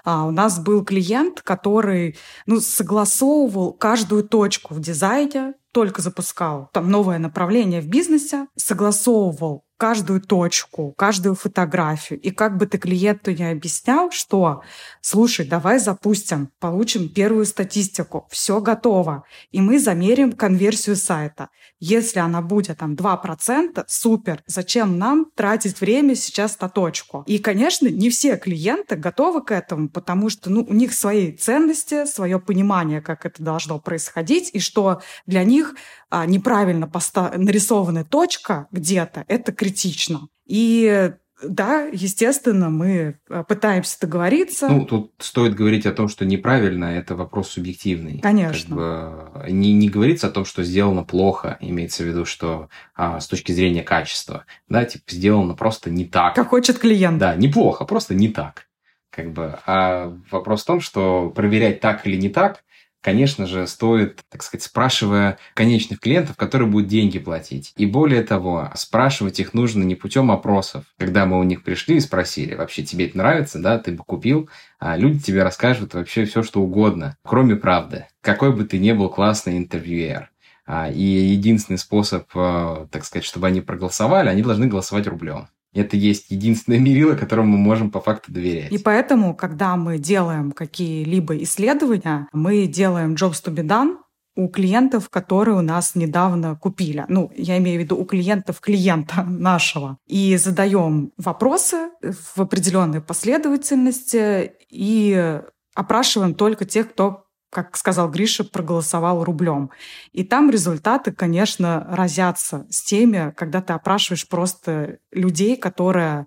А 0.05 0.25
у 0.25 0.31
нас 0.31 0.61
был 0.61 0.85
клиент, 0.85 1.43
который 1.43 2.17
ну, 2.47 2.61
согласовывал 2.61 3.73
каждую 3.73 4.23
точку 4.23 4.75
в 4.75 4.81
дизайне, 4.81 5.55
только 5.77 6.01
запускал 6.01 6.71
там 6.73 6.91
новое 6.91 7.19
направление 7.19 7.83
в 7.83 7.87
бизнесе, 7.87 8.47
согласовывал 8.57 9.66
каждую 9.77 10.21
точку, 10.21 10.95
каждую 10.97 11.35
фотографию. 11.35 12.21
И 12.21 12.31
как 12.31 12.57
бы 12.57 12.67
ты 12.67 12.79
клиенту 12.79 13.33
не 13.33 13.51
объяснял, 13.51 14.11
что, 14.11 14.63
слушай, 15.01 15.47
давай 15.47 15.79
запустим, 15.79 16.51
получим 16.59 17.09
первую 17.09 17.47
статистику, 17.47 18.27
все 18.31 18.61
готово, 18.61 19.25
и 19.53 19.61
мы 19.61 19.79
замерим 19.79 20.33
конверсию 20.33 20.97
сайта. 20.97 21.49
Если 21.79 22.19
она 22.19 22.41
будет 22.41 22.79
там 22.79 22.95
2%, 22.95 23.85
супер, 23.87 24.43
зачем 24.47 24.99
нам 24.99 25.27
тратить 25.35 25.81
время 25.81 26.15
сейчас 26.15 26.59
на 26.61 26.69
точку? 26.69 27.23
И, 27.27 27.39
конечно, 27.39 27.87
не 27.89 28.09
все 28.11 28.37
клиенты 28.37 28.97
готовы 28.97 29.43
к 29.43 29.51
этому, 29.51 29.89
потому 29.89 30.31
что 30.31 30.51
ну, 30.51 30.65
у 30.67 30.73
них 30.73 30.95
свои 30.95 31.33
ценности, 31.33 32.07
свое 32.07 32.41
понимание, 32.41 33.03
как 33.03 33.27
это 33.27 33.43
должно 33.43 33.79
происходить, 33.79 34.51
и 34.55 34.59
что 34.59 35.03
для 35.27 35.45
них 35.45 35.75
а, 36.09 36.25
неправильно 36.25 36.87
поста- 36.87 37.37
нарисованная 37.37 38.05
точка 38.05 38.69
где-то, 38.71 39.25
это 39.29 39.53
критично. 39.67 40.29
И 40.47 41.11
да, 41.43 41.83
естественно, 41.93 42.71
мы 42.71 43.19
э, 43.29 43.45
пытаемся 43.47 44.01
договориться. 44.01 44.69
Ну, 44.69 44.87
тут 44.87 45.13
стоит 45.19 45.55
говорить 45.55 45.85
о 45.85 45.93
том, 45.93 46.09
что 46.09 46.25
неправильно, 46.25 46.87
это 46.87 47.15
вопрос 47.15 47.51
субъективный. 47.51 48.21
Конечно. 48.21 48.77
Как 48.77 49.43
бы 49.45 49.53
не, 49.53 49.75
не 49.75 49.91
говорится 49.91 50.29
о 50.29 50.31
том, 50.31 50.47
что 50.47 50.65
сделано 50.65 51.05
плохо, 51.05 51.59
имеется 51.61 52.05
в 52.05 52.07
виду, 52.07 52.25
что 52.25 52.71
а, 52.95 53.21
с 53.21 53.27
точки 53.27 53.53
зрения 53.53 53.83
качества, 53.83 54.47
да, 54.69 54.87
типа 54.87 55.05
сделано 55.09 55.55
просто 55.55 55.91
не 55.91 56.07
так. 56.07 56.35
Как 56.35 56.49
хочет 56.49 56.79
клиент. 56.79 57.19
Да, 57.19 57.35
неплохо, 57.35 57.85
просто 57.85 58.15
не 58.15 58.29
так. 58.29 58.69
Как 59.11 59.33
бы. 59.33 59.59
А 59.67 60.17
вопрос 60.31 60.63
в 60.63 60.67
том, 60.67 60.81
что 60.81 61.31
проверять 61.31 61.81
так 61.81 62.07
или 62.07 62.17
не 62.17 62.31
так, 62.31 62.65
конечно 63.01 63.47
же, 63.47 63.67
стоит, 63.67 64.21
так 64.29 64.43
сказать, 64.43 64.65
спрашивая 64.65 65.39
конечных 65.55 66.01
клиентов, 66.01 66.37
которые 66.37 66.69
будут 66.69 66.89
деньги 66.89 67.19
платить. 67.19 67.73
И 67.77 67.87
более 67.87 68.23
того, 68.23 68.71
спрашивать 68.75 69.41
их 69.41 69.55
нужно 69.55 69.83
не 69.83 69.95
путем 69.95 70.31
опросов. 70.31 70.85
Когда 70.99 71.27
мы 71.27 71.39
у 71.39 71.43
них 71.43 71.63
пришли 71.63 71.97
и 71.97 72.01
спросили, 72.01 72.55
вообще 72.55 72.83
тебе 72.83 73.07
это 73.07 73.19
нравится, 73.19 73.59
да, 73.59 73.79
ты 73.79 73.93
бы 73.93 74.05
купил, 74.05 74.49
а 74.79 74.97
люди 74.97 75.21
тебе 75.21 75.43
расскажут 75.43 75.95
вообще 75.95 76.25
все, 76.25 76.43
что 76.43 76.61
угодно, 76.61 77.17
кроме 77.23 77.57
правды. 77.57 78.07
Какой 78.21 78.53
бы 78.55 78.65
ты 78.65 78.79
ни 78.79 78.93
был 78.93 79.09
классный 79.09 79.57
интервьюер. 79.59 80.31
А, 80.67 80.91
и 80.91 81.03
единственный 81.03 81.79
способ, 81.79 82.27
а, 82.35 82.89
так 82.91 83.05
сказать, 83.05 83.25
чтобы 83.25 83.47
они 83.47 83.61
проголосовали, 83.61 84.29
они 84.29 84.43
должны 84.43 84.67
голосовать 84.67 85.07
рублем. 85.07 85.49
Это 85.77 85.97
есть 85.97 86.27
единственное 86.31 86.79
мерило, 86.81 87.15
которому 87.15 87.57
мы 87.57 87.59
можем 87.59 87.91
по 87.91 88.01
факту 88.01 88.33
доверять. 88.33 88.73
И 88.73 88.79
поэтому, 88.79 89.35
когда 89.35 89.77
мы 89.77 89.99
делаем 89.99 90.53
какие-либо 90.53 91.37
исследования, 91.43 92.29
мы 92.33 92.67
делаем 92.67 93.15
jobs 93.15 93.43
to 93.45 93.55
be 93.55 93.63
done, 93.63 93.99
у 94.37 94.49
клиентов, 94.49 95.09
которые 95.09 95.57
у 95.57 95.63
нас 95.63 95.95
недавно 95.95 96.57
купили. 96.57 97.07
Ну, 97.09 97.33
я 97.35 97.57
имею 97.57 97.81
в 97.81 97.85
виду 97.85 97.97
у 97.97 98.05
клиентов 98.05 98.61
клиента 98.61 99.25
нашего. 99.27 99.99
И 100.07 100.37
задаем 100.37 101.13
вопросы 101.17 101.89
в 102.03 102.41
определенной 102.41 103.01
последовательности 103.01 104.53
и 104.69 105.41
опрашиваем 105.75 106.35
только 106.35 106.65
тех, 106.65 106.91
кто 106.91 107.26
как 107.57 107.75
сказал 107.79 108.11
Гриша, 108.11 108.45
проголосовал 108.45 109.25
рублем. 109.25 109.71
И 110.13 110.25
там 110.25 110.51
результаты, 110.51 111.11
конечно, 111.11 111.87
разятся 111.91 112.67
с 112.69 112.83
теми, 112.83 113.33
когда 113.35 113.63
ты 113.63 113.73
опрашиваешь 113.73 114.29
просто 114.29 114.99
людей, 115.11 115.57
которые, 115.57 116.27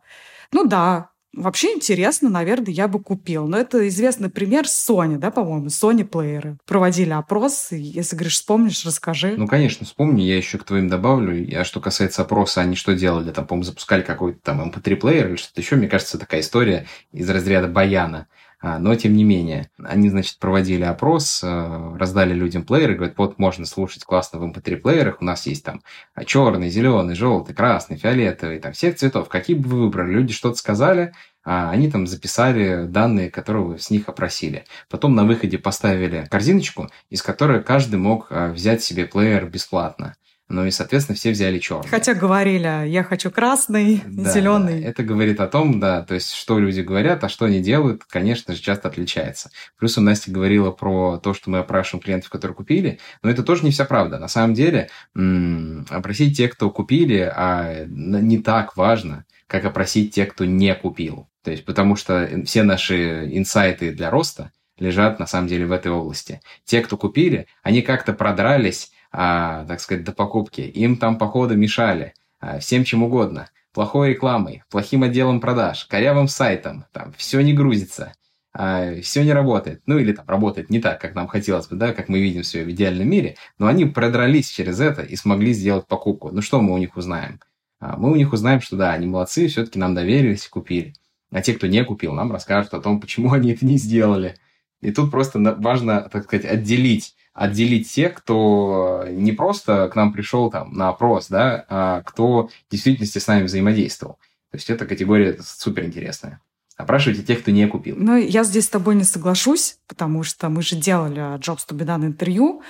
ну 0.51 0.65
да, 0.65 1.11
Вообще 1.31 1.73
интересно, 1.73 2.27
наверное, 2.27 2.73
я 2.73 2.87
бы 2.87 2.99
купил. 2.99 3.47
Но 3.47 3.55
это 3.55 3.87
известный 3.87 4.31
пример 4.31 4.65
Sony, 4.65 5.17
да, 5.17 5.29
по-моему, 5.29 5.67
Sony 5.67 6.03
плееры. 6.03 6.57
Проводили 6.65 7.11
опрос, 7.11 7.67
если, 7.69 8.15
говоришь, 8.15 8.33
вспомнишь, 8.33 8.83
расскажи. 8.83 9.35
Ну, 9.37 9.45
конечно, 9.45 9.85
вспомни, 9.85 10.23
я 10.23 10.37
еще 10.37 10.57
к 10.57 10.63
твоим 10.63 10.87
добавлю. 10.87 11.47
А 11.55 11.63
что 11.63 11.81
касается 11.81 12.23
опроса, 12.23 12.61
они 12.61 12.75
что 12.75 12.95
делали? 12.95 13.29
Там, 13.29 13.45
по-моему, 13.45 13.63
запускали 13.63 14.01
какой-то 14.01 14.39
там 14.41 14.71
MP3-плеер 14.71 15.27
эм 15.27 15.29
или 15.29 15.35
что-то 15.37 15.61
еще. 15.61 15.75
Мне 15.75 15.87
кажется, 15.87 16.17
такая 16.17 16.41
история 16.41 16.87
из 17.11 17.29
разряда 17.29 17.67
баяна. 17.67 18.25
А, 18.61 18.77
но, 18.77 18.93
тем 18.95 19.13
не 19.13 19.23
менее, 19.23 19.69
они, 19.81 20.09
значит, 20.09 20.37
проводили 20.37 20.83
опрос, 20.83 21.41
э, 21.43 21.95
раздали 21.97 22.33
людям 22.33 22.63
плееры, 22.63 22.95
говорят, 22.95 23.17
вот 23.17 23.39
можно 23.39 23.65
слушать 23.65 24.03
классно 24.03 24.39
в 24.39 24.43
MP3-плеерах, 24.43 25.21
у 25.21 25.23
нас 25.23 25.45
есть 25.47 25.63
там 25.63 25.81
черный, 26.25 26.69
зеленый, 26.69 27.15
желтый, 27.15 27.55
красный, 27.55 27.95
фиолетовый, 27.95 28.59
там 28.59 28.73
всех 28.73 28.97
цветов. 28.97 29.29
Какие 29.29 29.55
бы 29.55 29.69
вы 29.69 29.81
выбрали? 29.83 30.11
Люди 30.11 30.33
что-то 30.33 30.57
сказали, 30.57 31.13
а 31.45 31.71
они 31.71 31.89
там 31.89 32.05
записали 32.05 32.85
данные, 32.85 33.31
которые 33.31 33.63
вы 33.63 33.79
с 33.79 33.89
них 33.89 34.09
опросили. 34.09 34.65
Потом 34.89 35.15
на 35.15 35.23
выходе 35.23 35.57
поставили 35.57 36.27
корзиночку, 36.29 36.89
из 37.09 37.21
которой 37.21 37.63
каждый 37.63 37.95
мог 37.95 38.27
а, 38.29 38.51
взять 38.51 38.83
себе 38.83 39.05
плеер 39.05 39.47
бесплатно. 39.49 40.15
Ну 40.49 40.65
и, 40.65 40.71
соответственно, 40.71 41.15
все 41.15 41.29
взяли 41.29 41.59
черный. 41.59 41.87
Хотя 41.87 42.15
говорили, 42.15 42.87
я 42.87 43.03
хочу 43.03 43.29
красный, 43.29 44.01
да, 44.07 44.31
зеленый. 44.31 44.81
Да. 44.81 44.89
Это 44.89 45.03
говорит 45.03 45.39
о 45.39 45.47
том, 45.47 45.79
да, 45.79 46.01
то 46.01 46.15
есть, 46.15 46.33
что 46.33 46.57
люди 46.57 46.81
говорят, 46.81 47.23
а 47.23 47.29
что 47.29 47.45
они 47.45 47.59
делают, 47.59 48.03
конечно 48.05 48.55
же, 48.55 48.61
часто 48.61 48.87
отличается. 48.87 49.51
Плюс 49.77 49.95
у 49.99 50.01
Настя 50.01 50.31
говорила 50.31 50.71
про 50.71 51.17
то, 51.17 51.35
что 51.35 51.51
мы 51.51 51.59
опрашиваем 51.59 52.03
клиентов, 52.03 52.31
которые 52.31 52.55
купили, 52.55 52.99
но 53.21 53.29
это 53.29 53.43
тоже 53.43 53.63
не 53.63 53.69
вся 53.69 53.85
правда. 53.85 54.17
На 54.17 54.27
самом 54.27 54.55
деле, 54.55 54.89
м- 55.15 55.85
опросить 55.89 56.35
тех, 56.35 56.53
кто 56.53 56.71
купили, 56.71 57.31
а 57.35 57.85
не 57.87 58.39
так 58.39 58.75
важно, 58.75 59.25
как 59.45 59.65
опросить 59.65 60.15
тех, 60.15 60.29
кто 60.29 60.45
не 60.45 60.73
купил. 60.73 61.29
То 61.43 61.51
есть, 61.51 61.63
потому 61.63 61.95
что 61.95 62.27
все 62.45 62.63
наши 62.63 63.29
инсайты 63.37 63.91
для 63.91 64.09
роста 64.09 64.51
лежат, 64.79 65.19
на 65.19 65.27
самом 65.27 65.47
деле, 65.47 65.67
в 65.67 65.71
этой 65.71 65.91
области. 65.91 66.41
Те, 66.65 66.81
кто 66.81 66.97
купили, 66.97 67.45
они 67.61 67.81
как-то 67.83 68.13
продрались 68.13 68.91
а, 69.11 69.65
так 69.65 69.79
сказать, 69.79 70.03
до 70.03 70.11
покупки. 70.11 70.61
Им 70.61 70.97
там, 70.97 71.17
походу, 71.17 71.55
мешали 71.55 72.13
а, 72.39 72.59
всем 72.59 72.83
чем 72.83 73.03
угодно. 73.03 73.49
Плохой 73.73 74.09
рекламой, 74.09 74.63
плохим 74.69 75.03
отделом 75.03 75.39
продаж, 75.39 75.85
корявым 75.85 76.27
сайтом, 76.27 76.85
там 76.91 77.13
все 77.17 77.39
не 77.41 77.53
грузится, 77.53 78.13
а, 78.51 78.99
все 79.01 79.23
не 79.23 79.31
работает. 79.31 79.81
Ну 79.85 79.97
или 79.99 80.11
там 80.11 80.27
работает 80.27 80.69
не 80.69 80.79
так, 80.79 80.99
как 80.99 81.15
нам 81.15 81.27
хотелось 81.27 81.67
бы, 81.67 81.75
да, 81.75 81.93
как 81.93 82.09
мы 82.09 82.19
видим 82.19 82.41
все 82.41 82.63
в 82.63 82.71
идеальном 82.71 83.09
мире, 83.09 83.35
но 83.57 83.67
они 83.67 83.85
продрались 83.85 84.49
через 84.49 84.79
это 84.79 85.03
и 85.03 85.15
смогли 85.15 85.53
сделать 85.53 85.87
покупку. 85.87 86.31
Ну 86.31 86.41
что 86.41 86.61
мы 86.61 86.73
у 86.73 86.77
них 86.77 86.97
узнаем? 86.97 87.39
А, 87.79 87.95
мы 87.97 88.11
у 88.11 88.15
них 88.15 88.33
узнаем, 88.33 88.61
что 88.61 88.75
да, 88.75 88.91
они 88.93 89.07
молодцы, 89.07 89.47
все-таки 89.47 89.79
нам 89.79 89.95
доверились 89.95 90.47
и 90.47 90.49
купили. 90.49 90.93
А 91.31 91.41
те, 91.41 91.53
кто 91.53 91.67
не 91.67 91.83
купил, 91.83 92.13
нам 92.13 92.31
расскажут 92.31 92.73
о 92.73 92.81
том, 92.81 92.99
почему 92.99 93.33
они 93.33 93.51
это 93.51 93.65
не 93.65 93.77
сделали. 93.77 94.35
И 94.81 94.91
тут 94.91 95.11
просто 95.11 95.39
важно, 95.59 96.09
так 96.11 96.23
сказать, 96.23 96.45
отделить 96.45 97.15
отделить 97.39 97.89
тех, 97.89 98.15
кто 98.15 99.05
не 99.09 99.31
просто 99.31 99.87
к 99.87 99.95
нам 99.95 100.11
пришел 100.11 100.51
там 100.51 100.73
на 100.73 100.89
опрос, 100.89 101.29
да, 101.29 101.65
а 101.69 102.01
кто 102.01 102.47
в 102.47 102.71
действительности 102.71 103.17
с 103.17 103.27
нами 103.27 103.45
взаимодействовал. 103.45 104.15
То 104.51 104.57
есть 104.57 104.69
эта 104.69 104.85
категория 104.85 105.37
супер 105.41 105.85
интересная. 105.85 106.41
Опрашивайте 106.75 107.23
тех, 107.23 107.41
кто 107.41 107.51
не 107.51 107.65
купил. 107.67 107.95
Ну, 107.97 108.17
я 108.17 108.43
здесь 108.43 108.65
с 108.65 108.69
тобой 108.69 108.95
не 108.95 109.05
соглашусь, 109.05 109.77
потому 109.87 110.23
что 110.23 110.49
мы 110.49 110.61
же 110.61 110.75
делали 110.75 111.37
Jobs 111.37 111.59
to 111.69 111.77
be 111.77 111.85
done 111.85 112.05
интервью, 112.05 112.61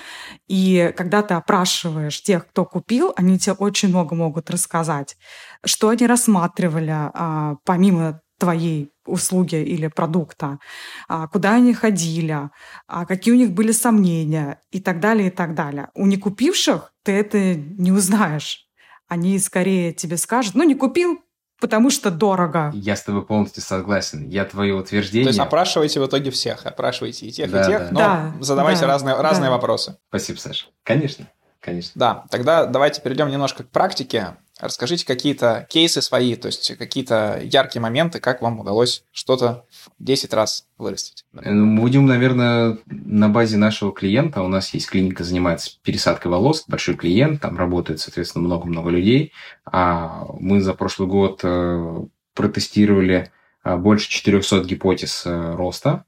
и 0.47 0.93
когда 0.95 1.23
ты 1.23 1.33
опрашиваешь 1.33 2.21
тех, 2.21 2.47
кто 2.47 2.63
купил, 2.63 3.13
они 3.15 3.39
тебе 3.39 3.53
очень 3.53 3.89
много 3.89 4.15
могут 4.15 4.51
рассказать, 4.51 5.17
что 5.65 5.89
они 5.89 6.05
рассматривали, 6.05 6.93
а, 6.95 7.57
помимо 7.65 8.21
твоей 8.39 8.91
услуги 9.05 9.55
или 9.55 9.87
продукта, 9.87 10.59
а, 11.07 11.27
куда 11.27 11.55
они 11.55 11.73
ходили, 11.73 12.49
а, 12.87 13.05
какие 13.05 13.33
у 13.33 13.37
них 13.37 13.51
были 13.51 13.71
сомнения 13.71 14.61
и 14.71 14.79
так 14.79 14.99
далее, 14.99 15.27
и 15.27 15.31
так 15.31 15.53
далее. 15.53 15.89
У 15.93 16.05
некупивших 16.05 16.93
ты 17.03 17.11
это 17.11 17.55
не 17.55 17.91
узнаешь. 17.91 18.65
Они 19.07 19.37
скорее 19.39 19.93
тебе 19.93 20.17
скажут, 20.17 20.55
ну, 20.55 20.63
не 20.63 20.75
купил, 20.75 21.19
потому 21.59 21.89
что 21.89 22.11
дорого. 22.11 22.71
Я 22.73 22.95
с 22.95 23.03
тобой 23.03 23.25
полностью 23.25 23.61
согласен. 23.61 24.27
Я 24.27 24.45
твое 24.45 24.73
утверждение... 24.73 25.25
То 25.25 25.29
есть 25.29 25.39
опрашивайте 25.39 25.99
в 25.99 26.05
итоге 26.05 26.31
всех. 26.31 26.65
Опрашивайте 26.65 27.25
и 27.25 27.31
тех, 27.31 27.51
да, 27.51 27.63
и 27.63 27.65
тех, 27.65 27.79
да. 27.79 27.89
но 27.91 27.99
да, 27.99 28.33
задавайте 28.39 28.81
да, 28.81 28.87
разные, 28.87 29.15
да. 29.15 29.21
разные 29.21 29.49
вопросы. 29.49 29.97
Спасибо, 30.09 30.37
Саша. 30.37 30.67
Конечно. 30.83 31.27
Конечно. 31.59 31.91
Да, 31.95 32.25
тогда 32.29 32.65
давайте 32.65 33.01
перейдем 33.01 33.29
немножко 33.29 33.63
к 33.63 33.69
практике. 33.69 34.37
Расскажите 34.59 35.05
какие-то 35.05 35.65
кейсы 35.69 36.01
свои, 36.01 36.35
то 36.35 36.47
есть 36.47 36.77
какие-то 36.77 37.39
яркие 37.41 37.81
моменты, 37.81 38.19
как 38.19 38.41
вам 38.41 38.59
удалось 38.59 39.03
что-то 39.11 39.65
в 39.71 39.89
10 39.99 40.33
раз 40.33 40.67
вырастить. 40.77 41.23
Э, 41.33 41.51
ну, 41.51 41.79
будем, 41.79 42.05
наверное, 42.05 42.77
на 42.87 43.29
базе 43.29 43.57
нашего 43.57 43.93
клиента. 43.93 44.41
У 44.41 44.49
нас 44.49 44.73
есть 44.73 44.89
клиника, 44.89 45.23
занимается 45.23 45.71
пересадкой 45.81 46.31
волос, 46.31 46.65
большой 46.67 46.95
клиент, 46.95 47.41
там 47.41 47.57
работает, 47.57 48.01
соответственно, 48.01 48.45
много-много 48.45 48.89
людей. 48.89 49.31
А 49.65 50.25
мы 50.39 50.59
за 50.59 50.73
прошлый 50.73 51.07
год 51.07 51.39
э, 51.43 52.01
протестировали 52.33 53.31
э, 53.63 53.77
больше 53.77 54.09
400 54.09 54.65
гипотез 54.65 55.23
роста 55.25 56.03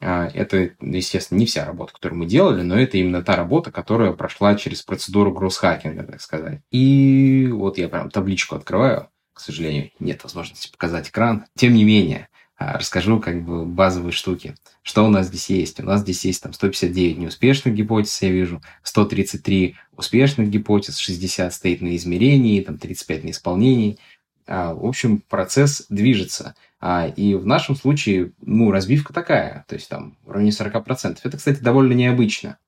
это, 0.00 0.70
естественно, 0.80 1.38
не 1.38 1.46
вся 1.46 1.64
работа, 1.64 1.92
которую 1.92 2.20
мы 2.20 2.26
делали, 2.26 2.62
но 2.62 2.78
это 2.78 2.98
именно 2.98 3.22
та 3.22 3.36
работа, 3.36 3.72
которая 3.72 4.12
прошла 4.12 4.54
через 4.54 4.82
процедуру 4.82 5.32
гросс-хакинга, 5.32 6.04
так 6.04 6.20
сказать. 6.20 6.60
И 6.70 7.48
вот 7.52 7.78
я 7.78 7.88
прям 7.88 8.10
табличку 8.10 8.56
открываю. 8.56 9.08
К 9.32 9.40
сожалению, 9.40 9.90
нет 10.00 10.22
возможности 10.24 10.70
показать 10.70 11.08
экран. 11.08 11.46
Тем 11.56 11.74
не 11.74 11.84
менее, 11.84 12.28
а, 12.56 12.76
расскажу 12.76 13.20
как 13.20 13.44
бы 13.44 13.64
базовые 13.64 14.10
штуки. 14.10 14.56
Что 14.82 15.06
у 15.06 15.10
нас 15.10 15.28
здесь 15.28 15.48
есть? 15.48 15.78
У 15.78 15.84
нас 15.84 16.00
здесь 16.00 16.24
есть 16.24 16.42
там 16.42 16.52
159 16.52 17.18
неуспешных 17.18 17.72
гипотез, 17.74 18.20
я 18.20 18.30
вижу, 18.30 18.60
133 18.82 19.76
успешных 19.96 20.50
гипотез, 20.50 20.98
60 20.98 21.54
стоит 21.54 21.80
на 21.80 21.94
измерении, 21.94 22.60
там 22.60 22.78
35 22.78 23.24
на 23.24 23.30
исполнении. 23.30 23.98
А, 24.48 24.74
в 24.74 24.84
общем, 24.84 25.20
процесс 25.28 25.84
движется. 25.88 26.54
А, 26.80 27.06
и 27.06 27.34
в 27.34 27.46
нашем 27.46 27.76
случае, 27.76 28.32
ну, 28.40 28.70
разбивка 28.70 29.12
такая, 29.12 29.64
то 29.68 29.74
есть 29.74 29.88
там 29.88 30.16
в 30.24 30.30
районе 30.30 30.50
40%. 30.50 31.18
Это, 31.22 31.36
кстати, 31.36 31.60
довольно 31.60 31.92
необычно, 31.92 32.58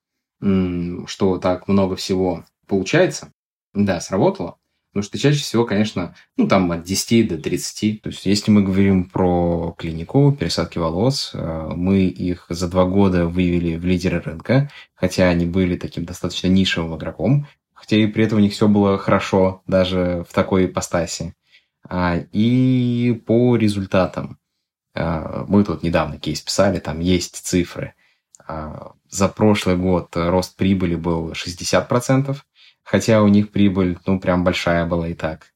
что 0.41 1.39
так 1.39 1.69
много 1.69 1.97
всего 1.97 2.45
получается. 2.67 3.33
Да, 3.73 4.01
сработало. 4.01 4.57
Потому 4.93 5.05
что 5.05 5.19
чаще 5.19 5.41
всего, 5.41 5.65
конечно, 5.65 6.17
ну, 6.37 6.49
там 6.49 6.73
от 6.73 6.83
10 6.83 7.29
до 7.29 7.39
30. 7.39 8.03
То 8.03 8.09
есть, 8.09 8.27
если 8.27 8.51
мы 8.51 8.63
говорим 8.63 9.05
про 9.05 9.73
клинику, 9.79 10.37
пересадки 10.39 10.79
волос, 10.79 11.31
э, 11.33 11.73
мы 11.77 12.01
их 12.07 12.47
за 12.49 12.67
два 12.69 12.87
года 12.87 13.27
вывели 13.27 13.77
в 13.77 13.85
лидеры 13.85 14.21
рынка, 14.21 14.69
хотя 14.95 15.29
они 15.29 15.47
были 15.47 15.77
таким 15.77 16.05
достаточно 16.05 16.49
нишевым 16.49 16.97
игроком, 16.97 17.47
хотя 17.73 17.97
и 17.97 18.07
при 18.09 18.25
этом 18.25 18.39
у 18.39 18.41
них 18.41 18.53
все 18.53 18.67
было 18.67 18.99
хорошо 18.99 19.63
даже 19.69 20.27
в 20.29 20.35
такой 20.35 20.67
ипостаси. 20.67 21.35
А, 21.89 22.19
и 22.33 23.23
по 23.27 23.57
результатам. 23.57 24.39
А, 24.95 25.45
мы 25.49 25.65
тут 25.65 25.83
недавно 25.83 26.19
кейс 26.19 26.41
писали, 26.41 26.79
там 26.79 27.01
есть 27.01 27.37
цифры. 27.37 27.95
А, 28.47 28.93
за 29.09 29.29
прошлый 29.29 29.77
год 29.77 30.11
рост 30.15 30.57
прибыли 30.57 30.95
был 30.95 31.33
60%, 31.33 32.37
хотя 32.83 33.23
у 33.23 33.29
них 33.29 33.51
прибыль, 33.51 33.99
ну, 34.07 34.21
прям 34.21 34.45
большая 34.45 34.87
была 34.87 35.09
и 35.09 35.15
так. 35.15 35.53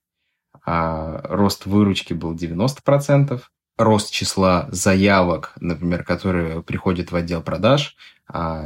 Рост 0.67 1.67
выручки 1.67 2.15
был 2.15 2.35
90%, 2.35 3.43
рост 3.77 4.11
числа 4.11 4.67
заявок, 4.71 5.53
например, 5.61 6.05
которые 6.05 6.63
приходят 6.63 7.13
в 7.13 7.17
отдел 7.17 7.43
продаж, 7.43 7.97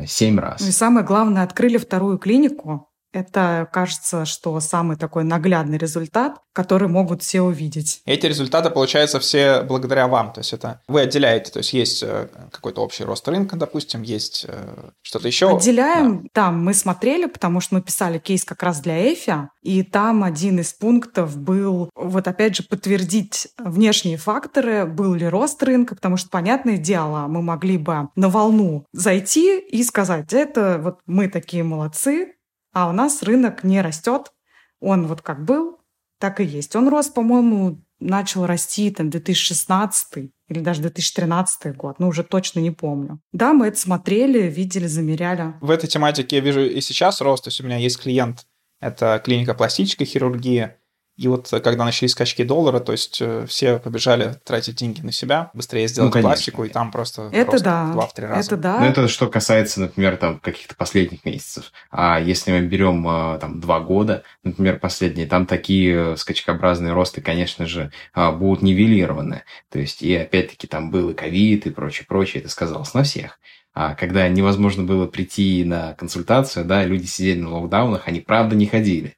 7 0.06 0.38
раз. 0.38 0.60
Ну 0.60 0.68
и 0.68 0.70
самое 0.70 1.04
главное, 1.04 1.42
открыли 1.42 1.76
вторую 1.76 2.18
клинику 2.18 2.87
Это 3.12 3.68
кажется, 3.72 4.24
что 4.24 4.58
самый 4.60 4.96
такой 4.96 5.24
наглядный 5.24 5.78
результат, 5.78 6.38
который 6.52 6.88
могут 6.88 7.22
все 7.22 7.40
увидеть. 7.40 8.02
Эти 8.04 8.26
результаты 8.26 8.70
получаются 8.70 9.20
все 9.20 9.62
благодаря 9.62 10.08
вам. 10.08 10.32
То 10.32 10.40
есть 10.40 10.52
это 10.52 10.82
вы 10.88 11.02
отделяете, 11.02 11.52
то 11.52 11.58
есть 11.58 11.72
есть 11.72 12.02
э, 12.02 12.28
какой-то 12.50 12.82
общий 12.82 13.04
рост 13.04 13.26
рынка, 13.28 13.56
допустим, 13.56 14.02
есть 14.02 14.44
э, 14.48 14.90
что-то 15.02 15.28
еще. 15.28 15.56
Отделяем, 15.56 16.22
да. 16.22 16.28
там 16.32 16.64
мы 16.64 16.74
смотрели, 16.74 17.26
потому 17.26 17.60
что 17.60 17.76
мы 17.76 17.82
писали 17.82 18.18
кейс 18.18 18.44
как 18.44 18.62
раз 18.62 18.80
для 18.80 19.12
Эфи, 19.12 19.48
и 19.62 19.82
там 19.82 20.24
один 20.24 20.58
из 20.58 20.72
пунктов 20.72 21.36
был, 21.38 21.90
вот 21.94 22.26
опять 22.26 22.56
же, 22.56 22.62
подтвердить 22.64 23.48
внешние 23.58 24.16
факторы, 24.16 24.84
был 24.84 25.14
ли 25.14 25.28
рост 25.28 25.62
рынка, 25.62 25.94
потому 25.94 26.16
что, 26.16 26.28
понятное 26.28 26.76
дело, 26.76 27.26
мы 27.28 27.40
могли 27.40 27.78
бы 27.78 28.08
на 28.16 28.28
волну 28.28 28.84
зайти 28.92 29.60
и 29.60 29.82
сказать, 29.84 30.32
это 30.32 30.80
вот 30.82 30.98
мы 31.06 31.28
такие 31.28 31.62
молодцы, 31.62 32.34
а 32.78 32.88
у 32.88 32.92
нас 32.92 33.24
рынок 33.24 33.64
не 33.64 33.80
растет. 33.82 34.32
Он 34.80 35.08
вот 35.08 35.20
как 35.20 35.44
был, 35.44 35.80
так 36.20 36.38
и 36.38 36.44
есть. 36.44 36.76
Он 36.76 36.88
рос, 36.88 37.08
по-моему, 37.08 37.82
начал 37.98 38.46
расти 38.46 38.92
там 38.92 39.10
2016 39.10 40.30
или 40.48 40.60
даже 40.60 40.82
2013 40.82 41.76
год, 41.76 41.98
ну 41.98 42.06
уже 42.06 42.22
точно 42.22 42.60
не 42.60 42.70
помню. 42.70 43.20
Да, 43.32 43.52
мы 43.52 43.66
это 43.66 43.78
смотрели, 43.78 44.48
видели, 44.48 44.86
замеряли. 44.86 45.54
В 45.60 45.70
этой 45.70 45.88
тематике 45.88 46.36
я 46.36 46.42
вижу 46.42 46.60
и 46.60 46.80
сейчас 46.80 47.20
рост, 47.20 47.42
то 47.42 47.48
есть 47.48 47.60
у 47.60 47.64
меня 47.64 47.78
есть 47.78 48.00
клиент, 48.00 48.46
это 48.78 49.20
клиника 49.24 49.54
пластической 49.54 50.06
хирургии, 50.06 50.76
и 51.18 51.26
вот 51.26 51.52
э, 51.52 51.58
когда 51.58 51.84
начались 51.84 52.12
скачки 52.12 52.44
доллара, 52.44 52.78
то 52.78 52.92
есть 52.92 53.18
э, 53.20 53.44
все 53.48 53.78
побежали 53.80 54.36
тратить 54.44 54.76
деньги 54.76 55.00
на 55.00 55.10
себя, 55.10 55.50
быстрее 55.52 55.88
сделать 55.88 56.14
ну, 56.14 56.20
пластику, 56.20 56.64
и 56.64 56.68
там 56.68 56.92
просто 56.92 57.28
это 57.32 57.60
да. 57.60 57.90
два-три 57.92 58.26
раза. 58.26 58.54
Это 58.54 58.56
да. 58.56 58.78
Ну, 58.78 58.86
это 58.86 59.08
что 59.08 59.26
касается, 59.26 59.80
например, 59.80 60.16
там 60.16 60.38
каких-то 60.38 60.76
последних 60.76 61.24
месяцев. 61.24 61.72
А 61.90 62.20
если 62.20 62.52
мы 62.52 62.60
берем 62.60 63.04
э, 63.08 63.38
там 63.40 63.60
два 63.60 63.80
года, 63.80 64.22
например, 64.44 64.78
последние, 64.78 65.26
там 65.26 65.44
такие 65.46 66.16
скачкообразные 66.16 66.92
росты, 66.92 67.20
конечно 67.20 67.66
же, 67.66 67.90
будут 68.14 68.62
нивелированы. 68.62 69.42
То 69.70 69.80
есть, 69.80 70.02
и 70.02 70.14
опять-таки 70.14 70.68
там 70.68 70.92
был 70.92 71.10
и 71.10 71.14
ковид, 71.14 71.66
и 71.66 71.70
прочее, 71.70 72.06
прочее, 72.08 72.42
это 72.42 72.50
сказалось 72.50 72.94
на 72.94 73.02
всех 73.02 73.40
а 73.74 73.94
когда 73.94 74.28
невозможно 74.28 74.82
было 74.82 75.06
прийти 75.06 75.62
на 75.62 75.94
консультацию, 75.94 76.64
да, 76.64 76.84
люди 76.84 77.06
сидели 77.06 77.38
на 77.38 77.50
локдаунах, 77.50 78.08
они 78.08 78.18
правда 78.18 78.56
не 78.56 78.66
ходили. 78.66 79.16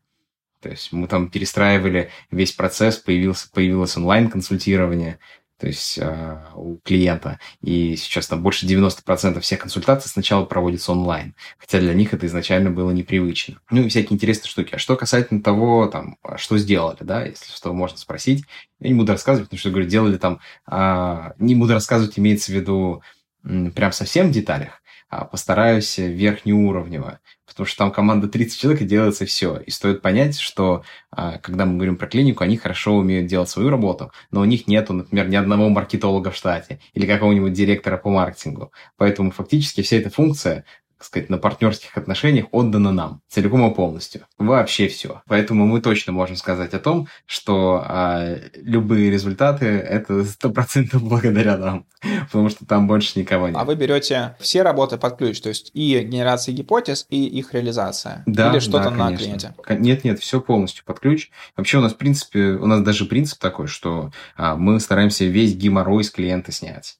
То 0.61 0.69
есть 0.69 0.93
мы 0.93 1.07
там 1.09 1.31
перестраивали 1.31 2.11
весь 2.31 2.53
процесс, 2.53 2.97
появился, 2.97 3.49
появилось 3.51 3.97
онлайн-консультирование, 3.97 5.19
то 5.61 5.67
есть 5.67 5.99
э, 5.99 6.39
у 6.55 6.79
клиента. 6.79 7.39
И 7.61 7.95
сейчас 7.97 8.27
там 8.27 8.43
больше 8.43 8.67
90% 8.67 9.41
всех 9.41 9.61
консультаций 9.61 10.11
сначала 10.11 10.47
проводится 10.47 10.93
онлайн, 10.93 11.35
хотя 11.59 11.81
для 11.81 11.93
них 11.93 12.15
это 12.15 12.27
изначально 12.27 12.71
было 12.71 12.91
непривычно. 12.91 13.61
Ну 13.71 13.83
и 13.83 13.89
всякие 13.89 14.15
интересные 14.15 14.49
штуки. 14.49 14.75
А 14.75 14.79
что 14.79 14.97
касательно 14.97 15.43
того, 15.43 15.87
там, 15.87 16.17
а 16.23 16.39
что 16.39 16.57
сделали, 16.57 16.99
да, 17.01 17.25
если 17.25 17.53
что 17.53 17.75
можно 17.75 17.99
спросить, 17.99 18.45
я 18.81 18.89
не 18.89 18.95
буду 18.95 19.13
рассказывать, 19.13 19.49
потому 19.49 19.61
что, 19.61 19.71
говорю, 19.71 19.87
делали 19.87 20.17
там, 20.17 20.41
э, 20.71 21.33
не 21.39 21.55
буду 21.55 21.75
рассказывать, 21.75 22.19
имеется 22.19 22.53
в 22.53 22.55
виду 22.55 23.03
прям 23.43 23.93
совсем 23.93 24.29
в 24.29 24.33
деталях, 24.33 24.83
а 25.09 25.25
постараюсь 25.25 25.99
верхнеуровнево 25.99 27.21
потому 27.51 27.67
что 27.67 27.79
там 27.79 27.91
команда 27.91 28.29
30 28.29 28.59
человек 28.59 28.83
и 28.83 28.85
делается 28.85 29.27
все. 29.27 29.57
И 29.59 29.71
стоит 29.71 30.03
понять, 30.03 30.39
что 30.39 30.85
а, 31.11 31.39
когда 31.39 31.67
мы 31.67 31.75
говорим 31.75 31.97
про 31.97 32.07
клинику, 32.07 32.45
они 32.45 32.57
хорошо 32.57 32.95
умеют 32.95 33.27
делать 33.27 33.49
свою 33.49 33.69
работу, 33.69 34.13
но 34.31 34.41
у 34.41 34.45
них 34.45 34.69
нету, 34.69 34.93
например, 34.93 35.29
ни 35.29 35.37
одного 35.37 35.69
маркетолога 35.69 36.31
в 36.31 36.37
штате 36.37 36.79
или 36.95 37.07
какого-нибудь 37.07 37.53
директора 37.53 37.97
по 37.97 38.09
маркетингу. 38.09 38.73
Поэтому 38.97 39.33
фактически 39.33 39.83
вся 39.83 39.97
эта 39.97 40.11
функция 40.11 40.65
так 41.01 41.07
сказать, 41.07 41.31
на 41.31 41.39
партнерских 41.39 41.97
отношениях 41.97 42.49
отдано 42.51 42.93
нам 42.93 43.23
целиком 43.27 43.71
и 43.71 43.75
полностью. 43.75 44.27
Вообще 44.37 44.87
все. 44.87 45.23
Поэтому 45.27 45.67
мы 45.67 45.81
точно 45.81 46.13
можем 46.13 46.37
сказать 46.37 46.75
о 46.75 46.79
том, 46.79 47.09
что 47.25 47.83
а, 47.83 48.37
любые 48.55 49.11
результаты 49.11 49.65
это 49.65 50.23
сто 50.27 50.51
процентов 50.51 51.03
благодаря 51.09 51.57
нам, 51.57 51.87
потому 52.27 52.51
что 52.51 52.67
там 52.67 52.87
больше 52.87 53.19
никого 53.19 53.49
нет. 53.49 53.57
А 53.59 53.65
вы 53.65 53.77
берете 53.77 54.37
все 54.41 54.61
работы 54.61 54.99
под 54.99 55.17
ключ, 55.17 55.41
то 55.41 55.49
есть 55.49 55.71
и 55.73 55.99
генерация 56.01 56.55
гипотез, 56.55 57.07
и 57.09 57.25
их 57.25 57.55
реализация? 57.55 58.23
Да, 58.27 58.51
Или 58.53 58.59
что-то 58.59 58.91
да, 58.91 59.09
на 59.09 59.17
клиенте? 59.17 59.55
Нет, 59.71 60.05
нет, 60.05 60.21
все 60.21 60.39
полностью 60.39 60.85
под 60.85 61.01
ключ. 61.01 61.31
Вообще 61.57 61.79
у 61.79 61.81
нас, 61.81 61.95
в 61.95 61.97
принципе, 61.97 62.41
у 62.41 62.67
нас 62.67 62.83
даже 62.83 63.07
принцип 63.07 63.39
такой, 63.39 63.69
что 63.69 64.13
а, 64.37 64.55
мы 64.55 64.79
стараемся 64.81 65.25
весь 65.25 65.55
геморрой 65.55 66.05
с 66.05 66.11
клиента 66.11 66.53
снять. 66.53 66.99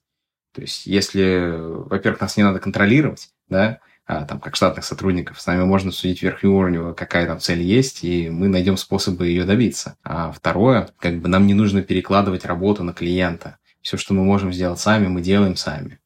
То 0.53 0.61
есть, 0.61 0.85
если, 0.85 1.53
во-первых, 1.55 2.19
нас 2.19 2.35
не 2.35 2.43
надо 2.43 2.59
контролировать, 2.59 3.29
да, 3.47 3.79
там, 4.27 4.39
как 4.39 4.55
штатных 4.55 4.85
сотрудников. 4.85 5.39
С 5.39 5.45
нами 5.45 5.63
можно 5.63 5.91
судить 5.91 6.21
верхнеуровнево, 6.21 6.93
какая 6.93 7.25
там 7.25 7.39
цель 7.39 7.61
есть, 7.61 8.03
и 8.03 8.29
мы 8.29 8.47
найдем 8.47 8.77
способы 8.77 9.27
ее 9.27 9.45
добиться. 9.45 9.95
А 10.03 10.31
второе, 10.31 10.89
как 10.99 11.19
бы 11.19 11.27
нам 11.27 11.47
не 11.47 11.53
нужно 11.53 11.81
перекладывать 11.81 12.45
работу 12.45 12.83
на 12.83 12.93
клиента. 12.93 13.57
Все, 13.81 13.97
что 13.97 14.13
мы 14.13 14.23
можем 14.23 14.53
сделать 14.53 14.79
сами, 14.79 15.07
мы 15.07 15.21
делаем 15.21 15.55
сами. 15.55 15.99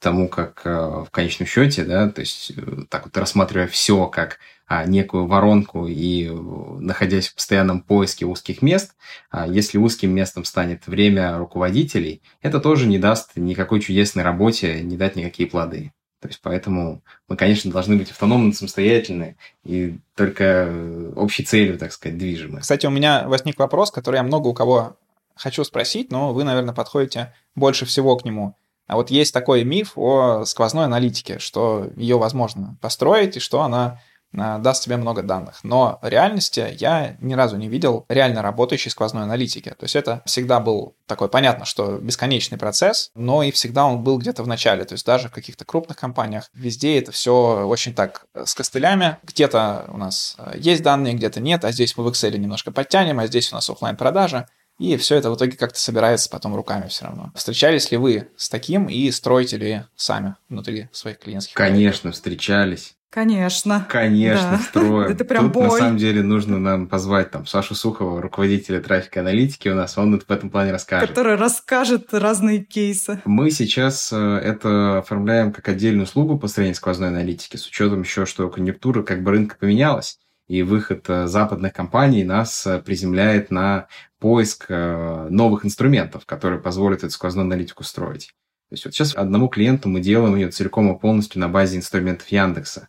Тому 0.00 0.28
как 0.28 0.62
э, 0.64 0.70
в 0.70 1.08
конечном 1.10 1.46
счете, 1.46 1.84
да, 1.84 2.08
то 2.08 2.22
есть 2.22 2.52
э, 2.56 2.84
так 2.88 3.04
вот 3.04 3.16
рассматривая 3.16 3.68
все 3.68 4.06
как 4.06 4.38
а, 4.66 4.86
некую 4.86 5.26
воронку 5.26 5.86
и 5.86 6.28
э, 6.28 6.32
находясь 6.32 7.28
в 7.28 7.34
постоянном 7.34 7.82
поиске 7.82 8.24
узких 8.24 8.62
мест, 8.62 8.96
а, 9.30 9.46
если 9.46 9.76
узким 9.76 10.14
местом 10.14 10.44
станет 10.44 10.86
время 10.86 11.36
руководителей, 11.36 12.22
это 12.40 12.58
тоже 12.58 12.86
не 12.86 12.98
даст 12.98 13.32
никакой 13.36 13.80
чудесной 13.80 14.24
работе, 14.24 14.82
не 14.82 14.96
дать 14.96 15.14
никакие 15.14 15.48
плоды. 15.48 15.92
То 16.22 16.28
есть 16.28 16.40
поэтому 16.40 17.02
мы, 17.28 17.36
конечно, 17.36 17.70
должны 17.70 17.96
быть 17.96 18.10
автономны, 18.10 18.54
самостоятельны 18.54 19.36
и 19.64 19.98
только 20.14 20.72
общей 21.16 21.42
целью, 21.42 21.78
так 21.78 21.92
сказать, 21.92 22.16
движимы. 22.16 22.60
Кстати, 22.60 22.86
у 22.86 22.90
меня 22.90 23.24
возник 23.26 23.58
вопрос, 23.58 23.90
который 23.90 24.16
я 24.16 24.22
много 24.22 24.46
у 24.46 24.54
кого 24.54 24.96
хочу 25.34 25.64
спросить, 25.64 26.12
но 26.12 26.32
вы, 26.32 26.44
наверное, 26.44 26.74
подходите 26.74 27.34
больше 27.56 27.86
всего 27.86 28.16
к 28.16 28.24
нему. 28.24 28.54
А 28.86 28.94
вот 28.94 29.10
есть 29.10 29.34
такой 29.34 29.64
миф 29.64 29.92
о 29.96 30.44
сквозной 30.44 30.84
аналитике, 30.84 31.40
что 31.40 31.90
ее 31.96 32.18
возможно 32.18 32.76
построить 32.80 33.36
и 33.36 33.40
что 33.40 33.62
она 33.62 33.98
Э, 33.98 34.11
даст 34.32 34.84
тебе 34.84 34.96
много 34.96 35.22
данных. 35.22 35.60
Но 35.62 35.98
в 36.02 36.08
реальности 36.08 36.76
я 36.78 37.16
ни 37.20 37.34
разу 37.34 37.56
не 37.56 37.68
видел 37.68 38.04
реально 38.08 38.42
работающей 38.42 38.90
сквозной 38.90 39.22
аналитики. 39.22 39.70
То 39.70 39.84
есть 39.84 39.96
это 39.96 40.22
всегда 40.24 40.60
был 40.60 40.94
такой, 41.06 41.28
понятно, 41.28 41.64
что 41.64 41.98
бесконечный 41.98 42.58
процесс, 42.58 43.10
но 43.14 43.42
и 43.42 43.50
всегда 43.50 43.86
он 43.86 44.02
был 44.02 44.18
где-то 44.18 44.42
в 44.42 44.48
начале. 44.48 44.84
То 44.84 44.94
есть 44.94 45.06
даже 45.06 45.28
в 45.28 45.32
каких-то 45.32 45.64
крупных 45.64 45.96
компаниях 45.96 46.50
везде 46.54 46.98
это 46.98 47.12
все 47.12 47.66
очень 47.66 47.94
так 47.94 48.26
э, 48.34 48.44
с 48.46 48.54
костылями. 48.54 49.18
Где-то 49.22 49.86
у 49.88 49.98
нас 49.98 50.36
э, 50.38 50.54
есть 50.56 50.82
данные, 50.82 51.14
где-то 51.14 51.40
нет, 51.40 51.64
а 51.64 51.72
здесь 51.72 51.96
мы 51.96 52.04
в 52.04 52.08
Excel 52.08 52.36
немножко 52.36 52.72
подтянем, 52.72 53.18
а 53.18 53.26
здесь 53.26 53.52
у 53.52 53.56
нас 53.56 53.68
офлайн 53.68 53.96
продажа 53.96 54.48
и 54.78 54.96
все 54.96 55.16
это 55.16 55.30
в 55.30 55.36
итоге 55.36 55.56
как-то 55.56 55.78
собирается 55.78 56.28
потом 56.28 56.56
руками 56.56 56.88
все 56.88 57.04
равно. 57.04 57.30
Встречались 57.34 57.90
ли 57.90 57.96
вы 57.96 58.28
с 58.36 58.48
таким 58.48 58.86
и 58.86 59.10
строите 59.10 59.56
ли 59.56 59.84
сами 59.94 60.34
внутри 60.48 60.88
своих 60.92 61.18
клиентских? 61.18 61.54
Конечно, 61.54 62.02
проектов? 62.02 62.14
встречались. 62.14 62.96
Конечно. 63.12 63.86
Конечно, 63.90 64.52
да. 64.52 64.58
строим. 64.58 65.06
Это 65.12 65.26
прям 65.26 65.44
Тут, 65.44 65.52
бой. 65.52 65.64
на 65.64 65.70
самом 65.76 65.98
деле, 65.98 66.22
нужно 66.22 66.58
нам 66.58 66.88
позвать 66.88 67.30
там 67.30 67.44
Сашу 67.44 67.74
Сухова, 67.74 68.22
руководителя 68.22 68.80
трафика 68.80 69.20
аналитики 69.20 69.68
у 69.68 69.74
нас, 69.74 69.98
он 69.98 70.18
в 70.18 70.30
этом 70.30 70.48
плане 70.48 70.72
расскажет. 70.72 71.10
Который 71.10 71.36
расскажет 71.36 72.14
разные 72.14 72.64
кейсы. 72.64 73.20
Мы 73.26 73.50
сейчас 73.50 74.14
э, 74.14 74.16
это 74.16 75.00
оформляем 75.00 75.52
как 75.52 75.68
отдельную 75.68 76.04
услугу 76.04 76.38
построения 76.38 76.74
сквозной 76.74 77.08
аналитики, 77.08 77.56
с 77.56 77.66
учетом 77.66 78.00
еще, 78.00 78.24
что 78.24 78.48
конъюнктура 78.48 79.02
как 79.02 79.22
бы 79.22 79.32
рынка 79.32 79.56
поменялась, 79.60 80.18
и 80.48 80.62
выход 80.62 81.04
э, 81.08 81.26
западных 81.26 81.74
компаний 81.74 82.24
нас 82.24 82.66
э, 82.66 82.80
приземляет 82.80 83.50
на 83.50 83.88
поиск 84.20 84.70
новых 84.70 85.66
инструментов, 85.66 86.24
которые 86.24 86.60
позволят 86.62 87.00
эту 87.00 87.10
сквозную 87.10 87.44
аналитику 87.44 87.84
строить. 87.84 88.28
То 88.70 88.74
есть 88.74 88.86
вот 88.86 88.94
сейчас 88.94 89.14
одному 89.14 89.48
клиенту 89.48 89.90
мы 89.90 90.00
делаем 90.00 90.34
ее 90.34 90.48
целиком 90.48 90.90
и 90.94 90.98
полностью 90.98 91.40
на 91.42 91.48
базе 91.48 91.76
инструментов 91.76 92.28
Яндекса. 92.28 92.88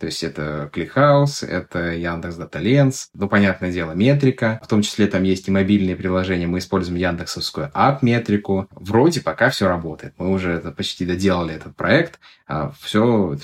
То 0.00 0.06
есть 0.06 0.24
это 0.24 0.70
ClickHouse, 0.72 1.46
это 1.46 1.92
Яндекс 1.92 2.38
Lens, 2.38 2.94
ну, 3.12 3.28
понятное 3.28 3.70
дело, 3.70 3.92
метрика. 3.92 4.58
В 4.64 4.66
том 4.66 4.80
числе 4.80 5.06
там 5.06 5.24
есть 5.24 5.46
и 5.46 5.50
мобильные 5.50 5.94
приложения. 5.94 6.46
Мы 6.46 6.58
используем 6.58 6.98
яндексовскую 6.98 7.70
app-метрику. 7.74 8.66
Вроде 8.70 9.20
пока 9.20 9.50
все 9.50 9.68
работает. 9.68 10.14
Мы 10.16 10.30
уже 10.30 10.52
это 10.52 10.72
почти 10.72 11.04
доделали 11.04 11.54
этот 11.54 11.76
проект. 11.76 12.18
А 12.46 12.72
все 12.80 13.36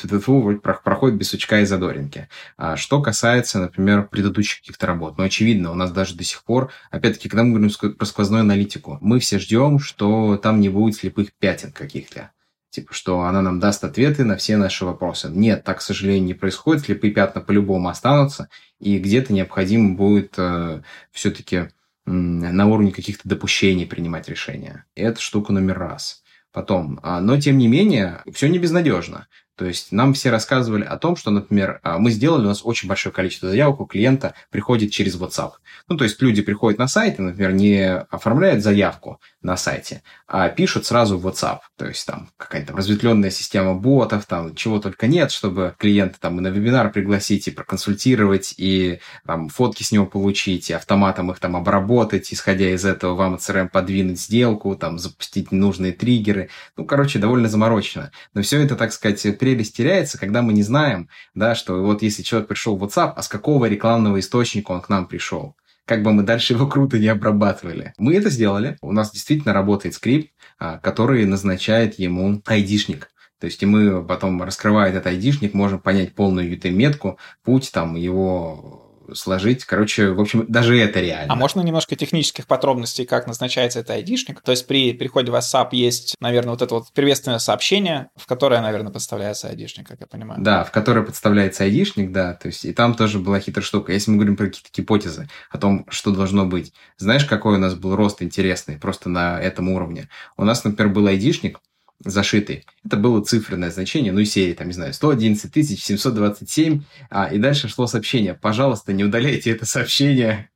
проходит 0.62 1.18
без 1.18 1.28
сучка 1.28 1.60
и 1.60 1.66
задоринки. 1.66 2.28
А 2.56 2.76
что 2.76 3.02
касается, 3.02 3.60
например, 3.60 4.08
предыдущих 4.08 4.60
каких-то 4.60 4.86
работ, 4.86 5.18
ну, 5.18 5.24
очевидно, 5.24 5.70
у 5.70 5.74
нас 5.74 5.92
даже 5.92 6.16
до 6.16 6.24
сих 6.24 6.42
пор, 6.42 6.72
опять-таки, 6.90 7.28
когда 7.28 7.44
мы 7.44 7.50
говорим 7.50 7.94
про 7.94 8.06
сквозную 8.06 8.40
аналитику, 8.40 8.96
мы 9.02 9.20
все 9.20 9.38
ждем, 9.38 9.78
что 9.78 10.38
там 10.38 10.60
не 10.60 10.70
будет 10.70 10.96
слепых 10.96 11.34
пятен 11.38 11.70
каких-то 11.70 12.30
типа, 12.76 12.92
что 12.92 13.22
она 13.22 13.42
нам 13.42 13.58
даст 13.58 13.84
ответы 13.84 14.24
на 14.24 14.36
все 14.36 14.56
наши 14.56 14.84
вопросы. 14.84 15.28
Нет, 15.30 15.64
так, 15.64 15.78
к 15.78 15.82
сожалению, 15.82 16.24
не 16.24 16.34
происходит. 16.34 16.84
Слепые 16.84 17.12
пятна 17.12 17.40
по-любому 17.40 17.88
останутся, 17.88 18.48
и 18.78 18.98
где-то 18.98 19.32
необходимо 19.32 19.94
будет 19.94 20.34
э, 20.36 20.82
все-таки 21.10 21.56
э, 21.56 21.68
на 22.04 22.66
уровне 22.66 22.92
каких-то 22.92 23.26
допущений 23.28 23.86
принимать 23.86 24.28
решения. 24.28 24.84
Это 24.94 25.20
штука 25.20 25.52
номер 25.52 25.78
раз. 25.78 26.22
Потом, 26.52 27.00
а, 27.02 27.20
но 27.20 27.40
тем 27.40 27.58
не 27.58 27.68
менее, 27.68 28.22
все 28.32 28.48
не 28.48 28.58
безнадежно. 28.58 29.26
То 29.56 29.64
есть 29.64 29.90
нам 29.90 30.12
все 30.12 30.30
рассказывали 30.30 30.84
о 30.84 30.98
том, 30.98 31.16
что, 31.16 31.30
например, 31.30 31.80
а, 31.82 31.98
мы 31.98 32.10
сделали, 32.10 32.44
у 32.44 32.48
нас 32.48 32.60
очень 32.62 32.88
большое 32.88 33.12
количество 33.14 33.48
заявок 33.48 33.80
у 33.80 33.86
клиента 33.86 34.34
приходит 34.50 34.92
через 34.92 35.18
WhatsApp. 35.18 35.52
Ну, 35.88 35.96
то 35.96 36.04
есть 36.04 36.20
люди 36.20 36.42
приходят 36.42 36.78
на 36.78 36.88
сайт 36.88 37.18
и, 37.18 37.22
например, 37.22 37.52
не 37.52 37.96
оформляют 37.96 38.62
заявку 38.62 39.20
на 39.40 39.56
сайте, 39.56 40.02
а 40.26 40.48
пишут 40.48 40.84
сразу 40.84 41.18
в 41.18 41.26
WhatsApp. 41.26 41.60
То 41.78 41.86
есть 41.86 42.06
там 42.06 42.28
какая-то 42.36 42.74
разветвленная 42.74 43.30
система 43.30 43.74
ботов, 43.74 44.26
там 44.26 44.54
чего 44.54 44.78
только 44.78 45.06
нет, 45.06 45.30
чтобы 45.30 45.74
клиента 45.78 46.20
там 46.20 46.38
и 46.38 46.42
на 46.42 46.48
вебинар 46.48 46.90
пригласить, 46.92 47.48
и 47.48 47.50
проконсультировать, 47.50 48.54
и 48.58 49.00
там 49.24 49.48
фотки 49.48 49.82
с 49.82 49.92
него 49.92 50.04
получить, 50.04 50.68
и 50.68 50.74
автоматом 50.74 51.30
их 51.30 51.38
там 51.38 51.56
обработать, 51.56 52.32
исходя 52.32 52.68
из 52.70 52.84
этого 52.84 53.14
вам 53.14 53.36
CRM 53.36 53.68
подвинуть 53.68 54.20
сделку, 54.20 54.76
там 54.76 54.98
запустить 54.98 55.50
нужные 55.52 55.92
триггеры. 55.92 56.50
Ну, 56.76 56.84
короче, 56.84 57.18
довольно 57.18 57.48
заморочено. 57.48 58.10
Но 58.34 58.42
все 58.42 58.62
это, 58.62 58.76
так 58.76 58.92
сказать, 58.92 59.24
прелесть 59.46 59.76
теряется, 59.76 60.18
когда 60.18 60.42
мы 60.42 60.52
не 60.52 60.64
знаем, 60.64 61.08
да, 61.34 61.54
что 61.54 61.80
вот 61.80 62.02
если 62.02 62.24
человек 62.24 62.48
пришел 62.48 62.76
в 62.76 62.82
WhatsApp, 62.82 63.12
а 63.14 63.22
с 63.22 63.28
какого 63.28 63.66
рекламного 63.66 64.18
источника 64.18 64.72
он 64.72 64.80
к 64.80 64.88
нам 64.88 65.06
пришел? 65.06 65.54
Как 65.84 66.02
бы 66.02 66.12
мы 66.12 66.24
дальше 66.24 66.54
его 66.54 66.66
круто 66.66 66.98
не 66.98 67.06
обрабатывали. 67.06 67.94
Мы 67.96 68.16
это 68.16 68.28
сделали. 68.28 68.76
У 68.82 68.90
нас 68.90 69.12
действительно 69.12 69.54
работает 69.54 69.94
скрипт, 69.94 70.32
а, 70.58 70.78
который 70.78 71.24
назначает 71.26 71.96
ему 72.00 72.42
айдишник. 72.44 73.08
То 73.38 73.44
есть 73.44 73.62
и 73.62 73.66
мы 73.66 74.04
потом, 74.04 74.42
раскрывая 74.42 74.90
этот 74.90 75.06
айдишник, 75.06 75.54
можем 75.54 75.78
понять 75.78 76.16
полную 76.16 76.52
UTM-метку, 76.52 77.16
путь 77.44 77.70
там 77.72 77.94
его 77.94 78.85
сложить. 79.14 79.64
Короче, 79.64 80.10
в 80.10 80.20
общем, 80.20 80.46
даже 80.48 80.78
это 80.78 81.00
реально. 81.00 81.32
А 81.32 81.36
можно 81.36 81.60
немножко 81.60 81.96
технических 81.96 82.46
подробностей, 82.46 83.04
как 83.04 83.26
назначается 83.26 83.80
этот 83.80 83.92
айдишник? 83.92 84.40
То 84.40 84.52
есть 84.52 84.66
при 84.66 84.92
переходе 84.92 85.30
в 85.30 85.34
WhatsApp 85.34 85.68
есть, 85.72 86.14
наверное, 86.20 86.50
вот 86.50 86.62
это 86.62 86.74
вот 86.74 86.92
приветственное 86.92 87.38
сообщение, 87.38 88.08
в 88.16 88.26
которое, 88.26 88.60
наверное, 88.60 88.92
подставляется 88.92 89.48
айдишник, 89.48 89.86
как 89.86 90.00
я 90.00 90.06
понимаю. 90.06 90.40
Да, 90.42 90.64
в 90.64 90.70
которое 90.70 91.02
подставляется 91.02 91.64
айдишник, 91.64 92.12
да. 92.12 92.34
То 92.34 92.48
есть 92.48 92.64
и 92.64 92.72
там 92.72 92.94
тоже 92.94 93.18
была 93.18 93.40
хитрая 93.40 93.64
штука. 93.64 93.92
Если 93.92 94.10
мы 94.10 94.16
говорим 94.16 94.36
про 94.36 94.46
какие-то 94.46 94.70
гипотезы 94.74 95.28
о 95.50 95.58
том, 95.58 95.86
что 95.88 96.10
должно 96.10 96.46
быть. 96.46 96.72
Знаешь, 96.98 97.24
какой 97.24 97.56
у 97.56 97.58
нас 97.58 97.74
был 97.74 97.96
рост 97.96 98.22
интересный 98.22 98.78
просто 98.78 99.08
на 99.08 99.40
этом 99.40 99.68
уровне? 99.68 100.08
У 100.36 100.44
нас, 100.44 100.64
например, 100.64 100.92
был 100.92 101.06
айдишник, 101.06 101.60
зашитый. 102.04 102.64
Это 102.84 102.96
было 102.96 103.22
циферное 103.22 103.70
значение, 103.70 104.12
ну 104.12 104.20
и 104.20 104.24
серии, 104.24 104.54
там, 104.54 104.68
не 104.68 104.74
знаю, 104.74 104.92
111 104.92 105.80
727, 105.80 106.82
а, 107.10 107.26
и 107.26 107.38
дальше 107.38 107.68
шло 107.68 107.86
сообщение. 107.86 108.34
Пожалуйста, 108.34 108.92
не 108.92 109.04
удаляйте 109.04 109.50
это 109.50 109.66
сообщение. 109.66 110.50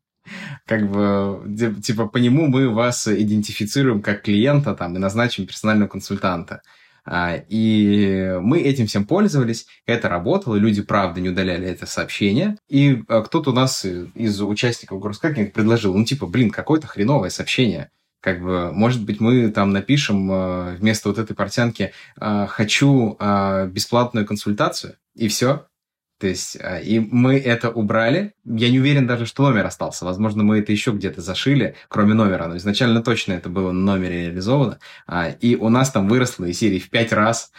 Как 0.67 0.89
бы, 0.89 1.43
типа, 1.83 2.07
по 2.07 2.19
нему 2.19 2.47
мы 2.47 2.69
вас 2.69 3.09
идентифицируем 3.09 4.03
как 4.03 4.23
клиента 4.23 4.75
там 4.75 4.95
и 4.95 4.99
назначим 4.99 5.47
персонального 5.47 5.89
консультанта. 5.89 6.63
А, 7.05 7.37
и 7.49 8.37
мы 8.41 8.61
этим 8.61 8.87
всем 8.87 9.07
пользовались, 9.07 9.67
это 9.87 10.09
работало, 10.09 10.57
люди, 10.57 10.83
правда, 10.83 11.21
не 11.21 11.31
удаляли 11.31 11.67
это 11.67 11.87
сообщение. 11.87 12.57
И 12.69 13.03
а, 13.09 13.23
кто-то 13.23 13.51
у 13.51 13.55
нас 13.55 13.85
из 13.85 14.41
участников 14.43 15.01
Гроскакинг 15.01 15.53
предложил, 15.53 15.95
ну, 15.95 16.05
типа, 16.05 16.27
блин, 16.27 16.51
какое-то 16.51 16.87
хреновое 16.87 17.31
сообщение 17.31 17.91
как 18.21 18.43
бы, 18.43 18.73
может 18.73 19.05
быть, 19.05 19.21
мы 19.21 19.51
там 19.51 19.73
напишем 19.73 20.31
э, 20.31 20.77
вместо 20.77 21.09
вот 21.09 21.19
этой 21.19 21.35
портянки 21.35 21.93
э, 22.21 22.47
«хочу 22.49 23.17
э, 23.19 23.67
бесплатную 23.69 24.27
консультацию», 24.27 24.97
и 25.15 25.29
все. 25.29 25.67
То 26.19 26.27
есть, 26.27 26.59
и 26.85 27.01
мы 27.01 27.39
это 27.39 27.71
убрали. 27.71 28.35
Я 28.45 28.71
не 28.71 28.79
уверен 28.79 29.07
даже, 29.07 29.25
что 29.25 29.43
номер 29.43 29.65
остался. 29.65 30.05
Возможно, 30.05 30.43
мы 30.43 30.59
это 30.59 30.71
еще 30.71 30.91
где-то 30.91 31.23
зашили, 31.23 31.77
кроме 31.89 32.13
номера. 32.13 32.47
Но 32.47 32.59
изначально 32.59 33.03
точно 33.03 33.33
это 33.33 33.49
было 33.49 33.73
на 33.73 33.95
номере 33.95 34.27
реализовано. 34.27 34.81
И 35.41 35.57
у 35.57 35.71
нас 35.71 35.91
там 35.91 36.09
выросло 36.11 36.45
из 36.45 36.59
серии 36.59 36.79
в 36.79 36.91
пять 36.91 37.15
раз 37.15 37.53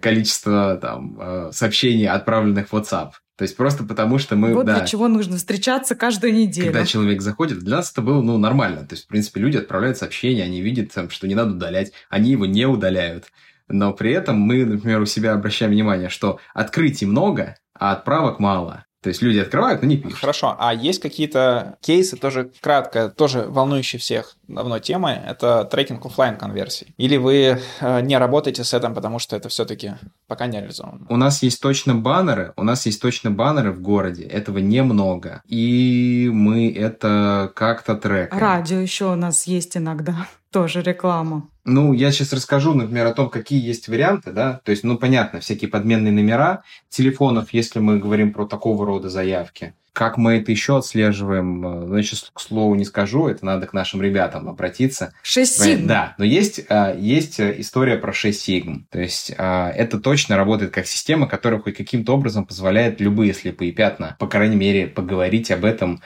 количество 0.00 0.76
там, 0.76 1.50
сообщений, 1.50 2.06
отправленных 2.06 2.68
в 2.68 2.74
WhatsApp. 2.74 3.10
То 3.36 3.42
есть 3.42 3.56
просто 3.56 3.84
потому, 3.84 4.18
что 4.18 4.34
мы... 4.34 4.54
Вот 4.54 4.64
да, 4.64 4.78
для 4.78 4.86
чего 4.86 5.08
нужно 5.08 5.36
встречаться 5.36 5.94
каждую 5.94 6.32
неделю. 6.32 6.72
Когда 6.72 6.86
человек 6.86 7.20
заходит, 7.20 7.58
для 7.58 7.76
нас 7.76 7.92
это 7.92 8.00
было 8.00 8.22
ну, 8.22 8.38
нормально. 8.38 8.86
То 8.86 8.94
есть, 8.94 9.04
в 9.04 9.08
принципе, 9.08 9.40
люди 9.40 9.58
отправляют 9.58 9.98
сообщения, 9.98 10.42
они 10.44 10.62
видят, 10.62 10.92
там, 10.92 11.10
что 11.10 11.28
не 11.28 11.34
надо 11.34 11.52
удалять, 11.52 11.92
они 12.08 12.30
его 12.30 12.46
не 12.46 12.66
удаляют. 12.66 13.26
Но 13.68 13.92
при 13.92 14.12
этом 14.12 14.38
мы, 14.38 14.64
например, 14.64 15.00
у 15.00 15.06
себя 15.06 15.34
обращаем 15.34 15.72
внимание, 15.72 16.08
что 16.08 16.40
открытий 16.54 17.04
много, 17.04 17.56
а 17.74 17.92
отправок 17.92 18.38
мало. 18.38 18.85
То 19.06 19.10
есть 19.10 19.22
люди 19.22 19.38
открывают, 19.38 19.82
но 19.82 19.86
не 19.86 19.98
пишут. 19.98 20.18
Хорошо, 20.18 20.56
а 20.58 20.74
есть 20.74 21.00
какие-то 21.00 21.76
кейсы, 21.80 22.16
тоже 22.16 22.50
кратко, 22.60 23.08
тоже 23.08 23.42
волнующие 23.42 24.00
всех 24.00 24.34
давно 24.48 24.80
темы, 24.80 25.10
это 25.10 25.62
трекинг 25.62 26.04
офлайн 26.04 26.36
конверсий? 26.36 26.92
Или 26.96 27.16
вы 27.16 27.60
э, 27.80 28.00
не 28.00 28.18
работаете 28.18 28.64
с 28.64 28.74
этим, 28.74 28.94
потому 28.94 29.20
что 29.20 29.36
это 29.36 29.48
все-таки 29.48 29.92
пока 30.26 30.48
не 30.48 30.58
реализовано? 30.58 31.06
У 31.08 31.16
нас 31.16 31.40
есть 31.44 31.62
точно 31.62 31.94
баннеры, 31.94 32.52
у 32.56 32.64
нас 32.64 32.84
есть 32.86 33.00
точно 33.00 33.30
баннеры 33.30 33.70
в 33.70 33.80
городе, 33.80 34.24
этого 34.24 34.58
немного, 34.58 35.40
и 35.46 36.28
мы 36.32 36.72
это 36.72 37.52
как-то 37.54 37.94
трекаем. 37.94 38.42
Радио 38.42 38.78
еще 38.80 39.12
у 39.12 39.14
нас 39.14 39.46
есть 39.46 39.76
иногда 39.76 40.26
тоже 40.50 40.82
реклама. 40.82 41.48
Ну, 41.66 41.92
я 41.92 42.12
сейчас 42.12 42.32
расскажу, 42.32 42.74
например, 42.74 43.06
о 43.06 43.12
том, 43.12 43.28
какие 43.28 43.60
есть 43.60 43.88
варианты, 43.88 44.30
да, 44.30 44.60
то 44.64 44.70
есть, 44.70 44.84
ну, 44.84 44.96
понятно, 44.96 45.40
всякие 45.40 45.68
подменные 45.68 46.12
номера 46.12 46.62
телефонов, 46.88 47.52
если 47.52 47.80
мы 47.80 47.98
говорим 47.98 48.32
про 48.32 48.46
такого 48.46 48.86
рода 48.86 49.10
заявки. 49.10 49.74
Как 49.92 50.18
мы 50.18 50.34
это 50.34 50.52
еще 50.52 50.76
отслеживаем, 50.76 51.66
э, 51.66 51.86
значит, 51.86 52.30
к 52.32 52.38
слову 52.38 52.74
не 52.74 52.84
скажу, 52.84 53.28
это 53.28 53.46
надо 53.46 53.66
к 53.66 53.72
нашим 53.72 54.02
ребятам 54.02 54.46
обратиться. 54.46 55.14
6 55.22 55.62
сигм. 55.62 55.86
Да, 55.86 56.14
но 56.18 56.24
есть, 56.24 56.60
э, 56.68 56.96
есть 56.98 57.40
история 57.40 57.96
про 57.96 58.12
6 58.12 58.38
сигм. 58.38 58.86
То 58.90 59.00
есть 59.00 59.32
э, 59.36 59.68
это 59.74 59.98
точно 59.98 60.36
работает 60.36 60.70
как 60.70 60.86
система, 60.86 61.26
которая 61.26 61.60
хоть 61.60 61.76
каким-то 61.76 62.12
образом 62.12 62.44
позволяет 62.44 63.00
любые 63.00 63.32
слепые 63.32 63.72
пятна, 63.72 64.16
по 64.20 64.26
крайней 64.26 64.56
мере, 64.56 64.86
поговорить 64.86 65.50
об 65.50 65.64
этом 65.64 66.02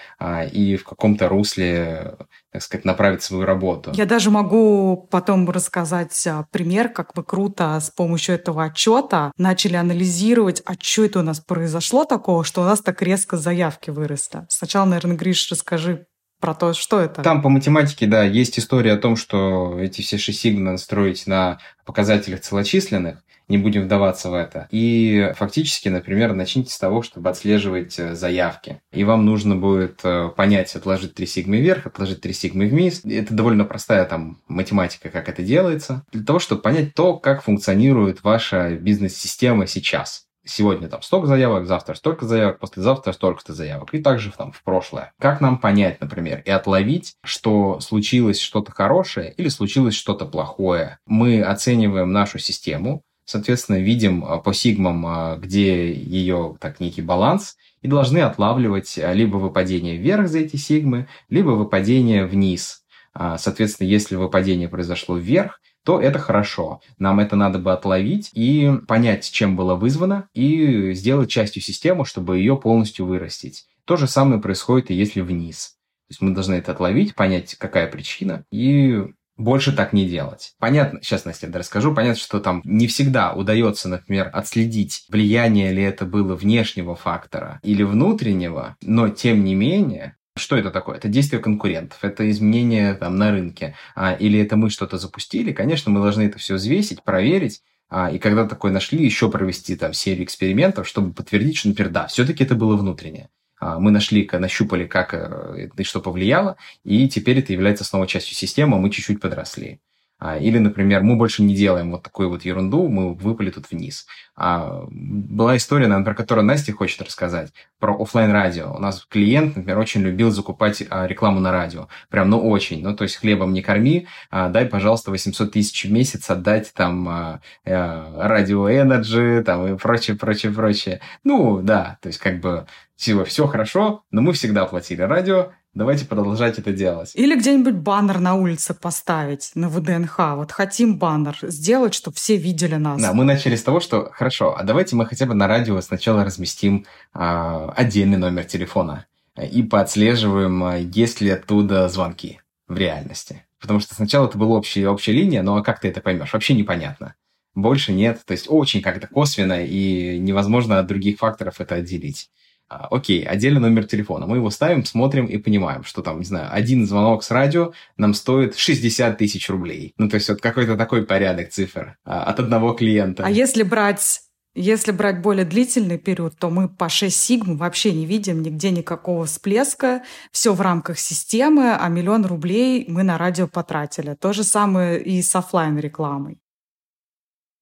и 0.52 0.76
в 0.76 0.84
каком-то 0.84 1.28
русле 1.28 2.14
так 2.52 2.62
сказать, 2.62 2.84
направить 2.84 3.22
свою 3.22 3.44
работу. 3.44 3.92
Я 3.94 4.06
даже 4.06 4.30
могу 4.30 5.08
потом 5.10 5.48
рассказать 5.48 6.26
а, 6.26 6.46
пример, 6.50 6.88
как 6.88 7.16
мы 7.16 7.22
круто 7.22 7.78
с 7.80 7.90
помощью 7.90 8.34
этого 8.34 8.64
отчета 8.64 9.32
начали 9.38 9.76
анализировать, 9.76 10.62
а 10.64 10.74
что 10.80 11.04
это 11.04 11.20
у 11.20 11.22
нас 11.22 11.40
произошло 11.40 12.04
такого, 12.04 12.44
что 12.44 12.62
у 12.62 12.64
нас 12.64 12.80
так 12.80 13.00
резко 13.02 13.36
заявки 13.36 13.90
выросли. 13.90 14.46
Сначала, 14.48 14.84
наверное, 14.84 15.16
Гриш, 15.16 15.48
расскажи 15.50 16.06
про 16.40 16.54
то, 16.54 16.72
что 16.72 16.98
это. 16.98 17.22
Там 17.22 17.42
по 17.42 17.48
математике, 17.48 18.06
да, 18.06 18.24
есть 18.24 18.58
история 18.58 18.94
о 18.94 18.98
том, 18.98 19.14
что 19.14 19.78
эти 19.78 20.02
все 20.02 20.18
шесть 20.18 20.40
сигма 20.40 20.62
надо 20.62 20.78
строить 20.78 21.26
на 21.26 21.58
показателях 21.84 22.40
целочисленных, 22.40 23.22
не 23.50 23.58
будем 23.58 23.82
вдаваться 23.82 24.30
в 24.30 24.34
это. 24.34 24.68
И 24.70 25.32
фактически, 25.36 25.88
например, 25.88 26.32
начните 26.32 26.72
с 26.72 26.78
того, 26.78 27.02
чтобы 27.02 27.28
отслеживать 27.28 27.98
э, 27.98 28.14
заявки. 28.14 28.80
И 28.92 29.04
вам 29.04 29.26
нужно 29.26 29.56
будет 29.56 30.00
э, 30.04 30.30
понять, 30.34 30.74
отложить 30.74 31.14
три 31.14 31.26
сигмы 31.26 31.58
вверх, 31.58 31.86
отложить 31.86 32.20
три 32.20 32.32
сигмы 32.32 32.68
вниз. 32.68 33.04
Это 33.04 33.34
довольно 33.34 33.64
простая 33.64 34.04
там 34.04 34.38
математика, 34.48 35.10
как 35.10 35.28
это 35.28 35.42
делается. 35.42 36.04
Для 36.12 36.24
того, 36.24 36.38
чтобы 36.38 36.62
понять 36.62 36.94
то, 36.94 37.16
как 37.16 37.42
функционирует 37.42 38.22
ваша 38.22 38.70
бизнес-система 38.70 39.66
сейчас 39.66 40.26
сегодня 40.44 40.88
там 40.88 41.02
столько 41.02 41.26
заявок, 41.26 41.66
завтра 41.66 41.94
столько 41.94 42.26
заявок, 42.26 42.58
послезавтра 42.58 43.12
столько-то 43.12 43.52
заявок, 43.52 43.94
и 43.94 44.02
также 44.02 44.32
там 44.32 44.52
в 44.52 44.62
прошлое. 44.62 45.12
Как 45.18 45.40
нам 45.40 45.58
понять, 45.58 46.00
например, 46.00 46.42
и 46.44 46.50
отловить, 46.50 47.14
что 47.24 47.80
случилось 47.80 48.40
что-то 48.40 48.72
хорошее 48.72 49.32
или 49.36 49.48
случилось 49.48 49.94
что-то 49.94 50.26
плохое? 50.26 50.98
Мы 51.06 51.42
оцениваем 51.42 52.12
нашу 52.12 52.38
систему, 52.38 53.02
соответственно, 53.30 53.76
видим 53.76 54.24
а, 54.24 54.38
по 54.38 54.52
сигмам, 54.52 55.06
а, 55.06 55.36
где 55.36 55.92
ее 55.92 56.56
так 56.60 56.80
некий 56.80 57.00
баланс, 57.00 57.56
и 57.80 57.86
должны 57.86 58.18
отлавливать 58.18 58.98
а, 58.98 59.12
либо 59.12 59.36
выпадение 59.36 59.96
вверх 59.96 60.28
за 60.28 60.40
эти 60.40 60.56
сигмы, 60.56 61.06
либо 61.28 61.50
выпадение 61.50 62.26
вниз. 62.26 62.82
Соответственно, 63.12 63.88
если 63.88 64.14
выпадение 64.14 64.68
произошло 64.68 65.16
вверх, 65.16 65.60
то 65.84 66.00
это 66.00 66.20
хорошо. 66.20 66.80
Нам 66.98 67.18
это 67.18 67.34
надо 67.34 67.58
бы 67.58 67.72
отловить 67.72 68.30
и 68.34 68.70
понять, 68.86 69.28
чем 69.28 69.56
было 69.56 69.74
вызвано, 69.74 70.28
и 70.32 70.92
сделать 70.92 71.28
частью 71.28 71.60
системы, 71.60 72.04
чтобы 72.04 72.38
ее 72.38 72.56
полностью 72.56 73.06
вырастить. 73.06 73.66
То 73.84 73.96
же 73.96 74.06
самое 74.06 74.40
происходит 74.40 74.92
и 74.92 74.94
если 74.94 75.22
вниз. 75.22 75.76
То 76.08 76.12
есть 76.12 76.20
мы 76.20 76.34
должны 76.34 76.54
это 76.54 76.70
отловить, 76.70 77.16
понять, 77.16 77.56
какая 77.56 77.88
причина, 77.88 78.44
и 78.52 79.06
больше 79.40 79.72
так 79.72 79.92
не 79.92 80.06
делать. 80.06 80.54
Понятно, 80.58 81.00
сейчас, 81.02 81.24
Настя, 81.24 81.50
расскажу, 81.52 81.94
понятно, 81.94 82.20
что 82.20 82.40
там 82.40 82.62
не 82.64 82.86
всегда 82.86 83.32
удается, 83.32 83.88
например, 83.88 84.30
отследить, 84.32 85.04
влияние 85.08 85.72
ли 85.72 85.82
это 85.82 86.04
было 86.04 86.34
внешнего 86.34 86.94
фактора 86.94 87.60
или 87.62 87.82
внутреннего, 87.82 88.76
но 88.82 89.08
тем 89.08 89.44
не 89.44 89.54
менее, 89.54 90.16
что 90.36 90.56
это 90.56 90.70
такое? 90.70 90.96
Это 90.96 91.08
действие 91.08 91.42
конкурентов, 91.42 91.98
это 92.02 92.28
изменение 92.30 92.94
там, 92.94 93.16
на 93.16 93.30
рынке, 93.30 93.74
а, 93.94 94.12
или 94.12 94.38
это 94.38 94.56
мы 94.56 94.70
что-то 94.70 94.96
запустили. 94.98 95.52
Конечно, 95.52 95.90
мы 95.90 96.00
должны 96.00 96.22
это 96.22 96.38
все 96.38 96.54
взвесить, 96.54 97.02
проверить, 97.02 97.62
а, 97.88 98.10
и 98.10 98.18
когда 98.18 98.46
такое 98.46 98.72
нашли, 98.72 99.04
еще 99.04 99.30
провести 99.30 99.76
там 99.76 99.92
серию 99.92 100.24
экспериментов, 100.24 100.86
чтобы 100.86 101.12
подтвердить, 101.12 101.56
что, 101.58 101.68
например, 101.68 101.92
да, 101.92 102.06
все-таки 102.06 102.44
это 102.44 102.54
было 102.54 102.76
внутреннее. 102.76 103.28
А, 103.60 103.78
мы 103.78 103.90
нашли, 103.90 104.28
нащупали, 104.32 104.86
как 104.86 105.12
э, 105.12 105.68
это 105.68 105.84
что 105.84 106.00
повлияло, 106.00 106.56
и 106.82 107.08
теперь 107.08 107.40
это 107.40 107.52
является 107.52 107.84
снова 107.84 108.06
частью 108.06 108.34
системы, 108.34 108.80
мы 108.80 108.90
чуть-чуть 108.90 109.20
подросли. 109.20 109.80
А, 110.20 110.36
или, 110.36 110.58
например, 110.58 111.02
мы 111.02 111.16
больше 111.16 111.42
не 111.42 111.54
делаем 111.54 111.90
вот 111.90 112.02
такую 112.02 112.28
вот 112.28 112.44
ерунду, 112.44 112.86
мы 112.88 113.14
выпали 113.14 113.50
тут 113.50 113.70
вниз. 113.70 114.06
А, 114.36 114.84
была 114.90 115.56
история, 115.56 115.88
про 116.04 116.14
которую 116.14 116.44
Настя 116.44 116.72
хочет 116.72 117.00
рассказать, 117.00 117.52
про 117.78 117.94
офлайн 117.98 118.30
радио 118.30 118.74
У 118.74 118.78
нас 118.78 119.06
клиент, 119.08 119.56
например, 119.56 119.78
очень 119.78 120.02
любил 120.02 120.30
закупать 120.30 120.82
а, 120.90 121.06
рекламу 121.06 121.40
на 121.40 121.52
радио. 121.52 121.88
Прям, 122.10 122.28
ну, 122.28 122.38
очень. 122.38 122.82
Ну, 122.82 122.94
то 122.94 123.04
есть 123.04 123.16
хлебом 123.16 123.54
не 123.54 123.62
корми, 123.62 124.06
дай, 124.30 124.66
пожалуйста, 124.66 125.10
800 125.10 125.52
тысяч 125.52 125.86
в 125.86 125.90
месяц 125.90 126.28
отдать 126.28 126.72
там 126.74 127.08
а, 127.08 127.40
радио 127.64 128.68
Energy, 128.68 129.42
там 129.42 129.74
и 129.74 129.78
прочее, 129.78 130.18
прочее, 130.18 130.52
прочее. 130.52 131.00
Ну, 131.24 131.62
да, 131.62 131.98
то 132.02 132.08
есть 132.08 132.18
как 132.18 132.40
бы 132.40 132.66
все, 133.00 133.24
все 133.24 133.46
хорошо, 133.46 134.04
но 134.10 134.20
мы 134.20 134.34
всегда 134.34 134.66
платили 134.66 135.00
радио, 135.00 135.52
Давайте 135.72 136.04
продолжать 136.04 136.58
это 136.58 136.72
делать. 136.72 137.12
Или 137.14 137.36
где-нибудь 137.36 137.74
баннер 137.74 138.18
на 138.18 138.34
улице 138.34 138.74
поставить 138.74 139.52
на 139.54 139.68
ВДНХ. 139.68 140.18
Вот 140.34 140.50
хотим 140.50 140.98
баннер 140.98 141.38
сделать, 141.42 141.94
чтобы 141.94 142.16
все 142.16 142.36
видели 142.36 142.74
нас. 142.74 143.00
Да, 143.00 143.12
мы 143.12 143.22
начали 143.22 143.54
с 143.54 143.62
того, 143.62 143.78
что 143.78 144.10
хорошо, 144.12 144.56
а 144.56 144.64
давайте 144.64 144.96
мы 144.96 145.06
хотя 145.06 145.26
бы 145.26 145.34
на 145.34 145.46
радио 145.46 145.80
сначала 145.80 146.24
разместим 146.24 146.86
а, 147.12 147.72
отдельный 147.76 148.18
номер 148.18 148.44
телефона 148.44 149.06
и 149.40 149.62
поотслеживаем, 149.62 150.64
а, 150.64 150.76
есть 150.76 151.20
ли 151.20 151.30
оттуда 151.30 151.88
звонки 151.88 152.40
в 152.66 152.76
реальности. 152.76 153.44
Потому 153.60 153.78
что 153.78 153.94
сначала 153.94 154.26
это 154.26 154.38
была 154.38 154.56
общая, 154.56 154.88
общая 154.88 155.12
линия, 155.12 155.42
но 155.42 155.62
как 155.62 155.80
ты 155.80 155.88
это 155.88 156.00
поймешь? 156.00 156.32
Вообще 156.32 156.54
непонятно. 156.54 157.14
Больше 157.54 157.92
нет. 157.92 158.22
То 158.24 158.32
есть 158.32 158.46
очень 158.48 158.82
как-то 158.82 159.06
косвенно, 159.06 159.64
и 159.64 160.18
невозможно 160.18 160.80
от 160.80 160.86
других 160.86 161.18
факторов 161.18 161.60
это 161.60 161.76
отделить. 161.76 162.30
А, 162.70 162.86
окей, 162.90 163.24
отдельный 163.24 163.60
номер 163.60 163.84
телефона. 163.84 164.26
Мы 164.26 164.36
его 164.36 164.48
ставим, 164.48 164.84
смотрим 164.84 165.26
и 165.26 165.38
понимаем, 165.38 165.82
что 165.82 166.02
там, 166.02 166.20
не 166.20 166.24
знаю, 166.24 166.48
один 166.52 166.86
звонок 166.86 167.24
с 167.24 167.32
радио 167.32 167.72
нам 167.96 168.14
стоит 168.14 168.56
60 168.56 169.18
тысяч 169.18 169.50
рублей. 169.50 169.92
Ну, 169.98 170.08
то 170.08 170.14
есть 170.14 170.28
вот 170.28 170.40
какой-то 170.40 170.76
такой 170.76 171.04
порядок 171.04 171.50
цифр 171.50 171.96
а, 172.04 172.22
от 172.22 172.38
одного 172.38 172.72
клиента. 172.74 173.24
А 173.26 173.30
если 173.30 173.64
брать 173.64 174.20
если 174.54 174.90
брать 174.90 175.20
более 175.20 175.44
длительный 175.44 175.98
период, 175.98 176.36
то 176.36 176.50
мы 176.50 176.68
по 176.68 176.88
6 176.88 177.16
сигм 177.16 177.56
вообще 177.56 177.92
не 177.92 178.04
видим 178.04 178.42
нигде 178.42 178.70
никакого 178.70 179.24
всплеска. 179.24 180.02
Все 180.32 180.52
в 180.54 180.60
рамках 180.60 180.98
системы, 180.98 181.74
а 181.74 181.88
миллион 181.88 182.26
рублей 182.26 182.84
мы 182.88 183.04
на 183.04 183.16
радио 183.16 183.46
потратили. 183.46 184.14
То 184.14 184.32
же 184.32 184.42
самое 184.42 185.00
и 185.00 185.22
с 185.22 185.34
офлайн 185.36 185.78
рекламой. 185.78 186.38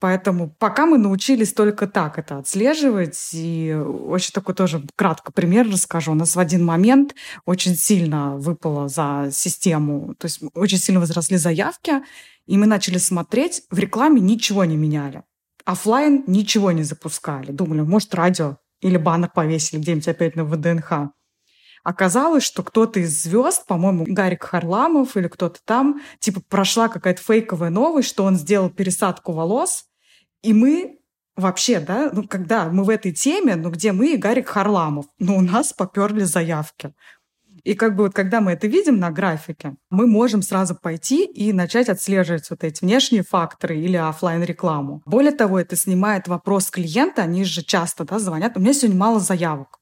Поэтому 0.00 0.54
пока 0.58 0.86
мы 0.86 0.96
научились 0.96 1.52
только 1.52 1.88
так 1.88 2.18
это 2.18 2.38
отслеживать, 2.38 3.30
и 3.32 3.74
очень 3.74 4.32
такой 4.32 4.54
тоже 4.54 4.84
кратко 4.94 5.32
пример 5.32 5.68
расскажу. 5.68 6.12
У 6.12 6.14
нас 6.14 6.36
в 6.36 6.38
один 6.38 6.64
момент 6.64 7.16
очень 7.46 7.74
сильно 7.74 8.36
выпало 8.36 8.88
за 8.88 9.30
систему, 9.32 10.14
то 10.14 10.26
есть 10.26 10.40
очень 10.54 10.78
сильно 10.78 11.00
возросли 11.00 11.36
заявки, 11.36 11.94
и 12.46 12.56
мы 12.56 12.66
начали 12.66 12.98
смотреть, 12.98 13.62
в 13.70 13.78
рекламе 13.78 14.20
ничего 14.20 14.64
не 14.64 14.76
меняли. 14.76 15.24
Оффлайн 15.64 16.24
ничего 16.26 16.70
не 16.70 16.84
запускали. 16.84 17.50
Думали, 17.50 17.80
может, 17.80 18.14
радио 18.14 18.58
или 18.80 18.96
баннер 18.96 19.30
повесили 19.34 19.80
где-нибудь 19.80 20.08
опять 20.08 20.36
на 20.36 20.44
ВДНХ. 20.44 21.10
Оказалось, 21.84 22.42
что 22.42 22.62
кто-то 22.62 23.00
из 23.00 23.22
звезд, 23.22 23.66
по-моему, 23.66 24.04
Гарик 24.08 24.44
Харламов 24.44 25.16
или 25.16 25.28
кто-то 25.28 25.58
там, 25.64 26.00
типа 26.20 26.40
прошла 26.48 26.88
какая-то 26.88 27.22
фейковая 27.22 27.70
новость, 27.70 28.08
что 28.08 28.24
он 28.24 28.36
сделал 28.36 28.70
пересадку 28.70 29.32
волос, 29.32 29.87
и 30.42 30.52
мы 30.52 30.98
вообще, 31.36 31.80
да, 31.80 32.10
ну, 32.12 32.26
когда 32.26 32.68
мы 32.68 32.84
в 32.84 32.90
этой 32.90 33.12
теме, 33.12 33.56
ну, 33.56 33.70
где 33.70 33.92
мы 33.92 34.12
и 34.12 34.16
Гарик 34.16 34.48
Харламов, 34.48 35.06
ну, 35.18 35.36
у 35.36 35.40
нас 35.40 35.72
поперли 35.72 36.24
заявки. 36.24 36.92
И 37.64 37.74
как 37.74 37.96
бы 37.96 38.04
вот 38.04 38.14
когда 38.14 38.40
мы 38.40 38.52
это 38.52 38.66
видим 38.66 38.98
на 38.98 39.10
графике, 39.10 39.76
мы 39.90 40.06
можем 40.06 40.42
сразу 40.42 40.74
пойти 40.74 41.24
и 41.24 41.52
начать 41.52 41.88
отслеживать 41.88 42.48
вот 42.50 42.64
эти 42.64 42.84
внешние 42.84 43.22
факторы 43.22 43.78
или 43.78 43.96
офлайн 43.96 44.42
рекламу 44.42 45.02
Более 45.04 45.32
того, 45.32 45.58
это 45.58 45.76
снимает 45.76 46.28
вопрос 46.28 46.70
клиента, 46.70 47.22
они 47.22 47.44
же 47.44 47.62
часто 47.62 48.04
да, 48.04 48.18
звонят, 48.18 48.56
у 48.56 48.60
меня 48.60 48.72
сегодня 48.72 48.98
мало 48.98 49.20
заявок. 49.20 49.77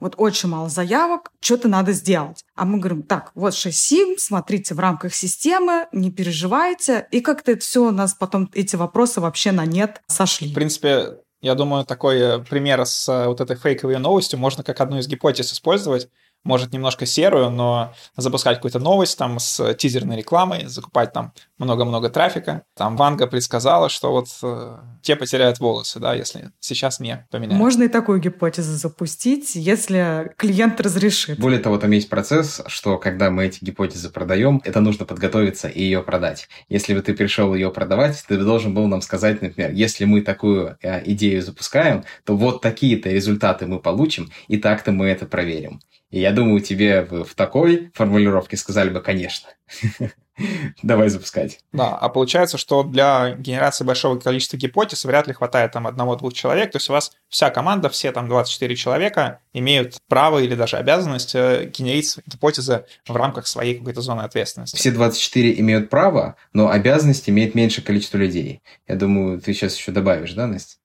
Вот 0.00 0.14
очень 0.16 0.48
мало 0.48 0.68
заявок, 0.68 1.32
что-то 1.40 1.68
надо 1.68 1.92
сделать. 1.92 2.44
А 2.54 2.64
мы 2.64 2.78
говорим, 2.78 3.02
так, 3.02 3.32
вот 3.34 3.54
6 3.54 3.76
сигм, 3.76 4.18
смотрите 4.18 4.74
в 4.74 4.80
рамках 4.80 5.14
системы, 5.14 5.86
не 5.92 6.10
переживайте. 6.10 7.08
И 7.10 7.20
как-то 7.20 7.52
это 7.52 7.60
все 7.60 7.86
у 7.86 7.90
нас 7.90 8.14
потом, 8.14 8.48
эти 8.54 8.76
вопросы 8.76 9.20
вообще 9.20 9.52
на 9.52 9.66
нет 9.66 10.02
сошли. 10.06 10.50
В 10.50 10.54
принципе, 10.54 11.18
я 11.40 11.54
думаю, 11.54 11.84
такой 11.84 12.18
э, 12.18 12.38
пример 12.38 12.84
с 12.84 13.08
э, 13.08 13.26
вот 13.26 13.40
этой 13.40 13.56
фейковой 13.56 13.98
новостью 13.98 14.38
можно 14.38 14.64
как 14.64 14.80
одну 14.80 14.98
из 14.98 15.06
гипотез 15.06 15.52
использовать 15.52 16.08
может 16.44 16.72
немножко 16.72 17.06
серую, 17.06 17.50
но 17.50 17.92
запускать 18.16 18.56
какую-то 18.56 18.78
новость 18.78 19.18
там 19.18 19.38
с 19.38 19.74
тизерной 19.74 20.16
рекламой, 20.16 20.66
закупать 20.66 21.12
там 21.12 21.32
много-много 21.58 22.08
трафика. 22.08 22.62
Там 22.76 22.96
Ванга 22.96 23.26
предсказала, 23.26 23.88
что 23.88 24.12
вот 24.12 24.28
э, 24.42 24.78
те 25.02 25.16
потеряют 25.16 25.58
волосы, 25.58 25.98
да, 25.98 26.14
если 26.14 26.50
сейчас 26.60 27.00
не 27.00 27.26
поменяют. 27.30 27.58
Можно 27.58 27.84
и 27.84 27.88
такую 27.88 28.20
гипотезу 28.20 28.76
запустить, 28.76 29.54
если 29.54 30.32
клиент 30.36 30.80
разрешит. 30.80 31.38
Более 31.38 31.60
того, 31.60 31.78
там 31.78 31.90
есть 31.90 32.08
процесс, 32.08 32.62
что 32.66 32.98
когда 32.98 33.30
мы 33.30 33.46
эти 33.46 33.64
гипотезы 33.64 34.10
продаем, 34.10 34.60
это 34.64 34.80
нужно 34.80 35.04
подготовиться 35.04 35.68
и 35.68 35.82
ее 35.82 36.02
продать. 36.02 36.48
Если 36.68 36.94
бы 36.94 37.02
ты 37.02 37.14
пришел 37.14 37.54
ее 37.54 37.70
продавать, 37.70 38.24
ты 38.26 38.38
должен 38.38 38.74
был 38.74 38.86
нам 38.86 39.02
сказать, 39.02 39.42
например, 39.42 39.72
если 39.72 40.04
мы 40.04 40.22
такую 40.22 40.78
э, 40.82 41.02
идею 41.12 41.42
запускаем, 41.42 42.04
то 42.24 42.36
вот 42.36 42.62
такие-то 42.62 43.10
результаты 43.10 43.66
мы 43.66 43.80
получим, 43.80 44.30
и 44.46 44.56
так-то 44.56 44.92
мы 44.92 45.08
это 45.08 45.26
проверим. 45.26 45.80
И 46.10 46.20
я 46.20 46.32
думаю, 46.32 46.60
тебе 46.60 47.02
в 47.02 47.34
такой 47.34 47.90
формулировке 47.94 48.56
сказали 48.56 48.90
бы, 48.90 49.00
конечно. 49.00 49.48
Давай 50.82 51.08
запускать. 51.08 51.60
Да, 51.72 51.96
а 51.96 52.08
получается, 52.08 52.58
что 52.58 52.82
для 52.82 53.34
генерации 53.38 53.84
большого 53.84 54.18
количества 54.18 54.56
гипотез 54.56 55.04
вряд 55.04 55.26
ли 55.26 55.34
хватает 55.34 55.72
там 55.72 55.86
одного-двух 55.86 56.32
человек. 56.32 56.70
То 56.70 56.76
есть 56.76 56.88
у 56.88 56.92
вас 56.92 57.12
вся 57.28 57.50
команда, 57.50 57.88
все 57.88 58.12
там 58.12 58.28
24 58.28 58.76
человека 58.76 59.40
имеют 59.52 59.98
право 60.08 60.38
или 60.38 60.54
даже 60.54 60.76
обязанность 60.76 61.34
э, 61.34 61.70
генерить 61.74 62.16
гипотезы 62.26 62.84
в 63.06 63.16
рамках 63.16 63.46
своей 63.46 63.76
какой-то 63.76 64.00
зоны 64.00 64.22
ответственности. 64.22 64.76
Все 64.76 64.92
24 64.92 65.58
имеют 65.60 65.90
право, 65.90 66.36
но 66.52 66.70
обязанность 66.70 67.28
имеет 67.28 67.54
меньшее 67.54 67.84
количество 67.84 68.18
людей. 68.18 68.62
Я 68.86 68.96
думаю, 68.96 69.40
ты 69.40 69.52
сейчас 69.52 69.76
еще 69.76 69.92
добавишь, 69.92 70.32
да, 70.34 70.46
Настя? 70.46 70.76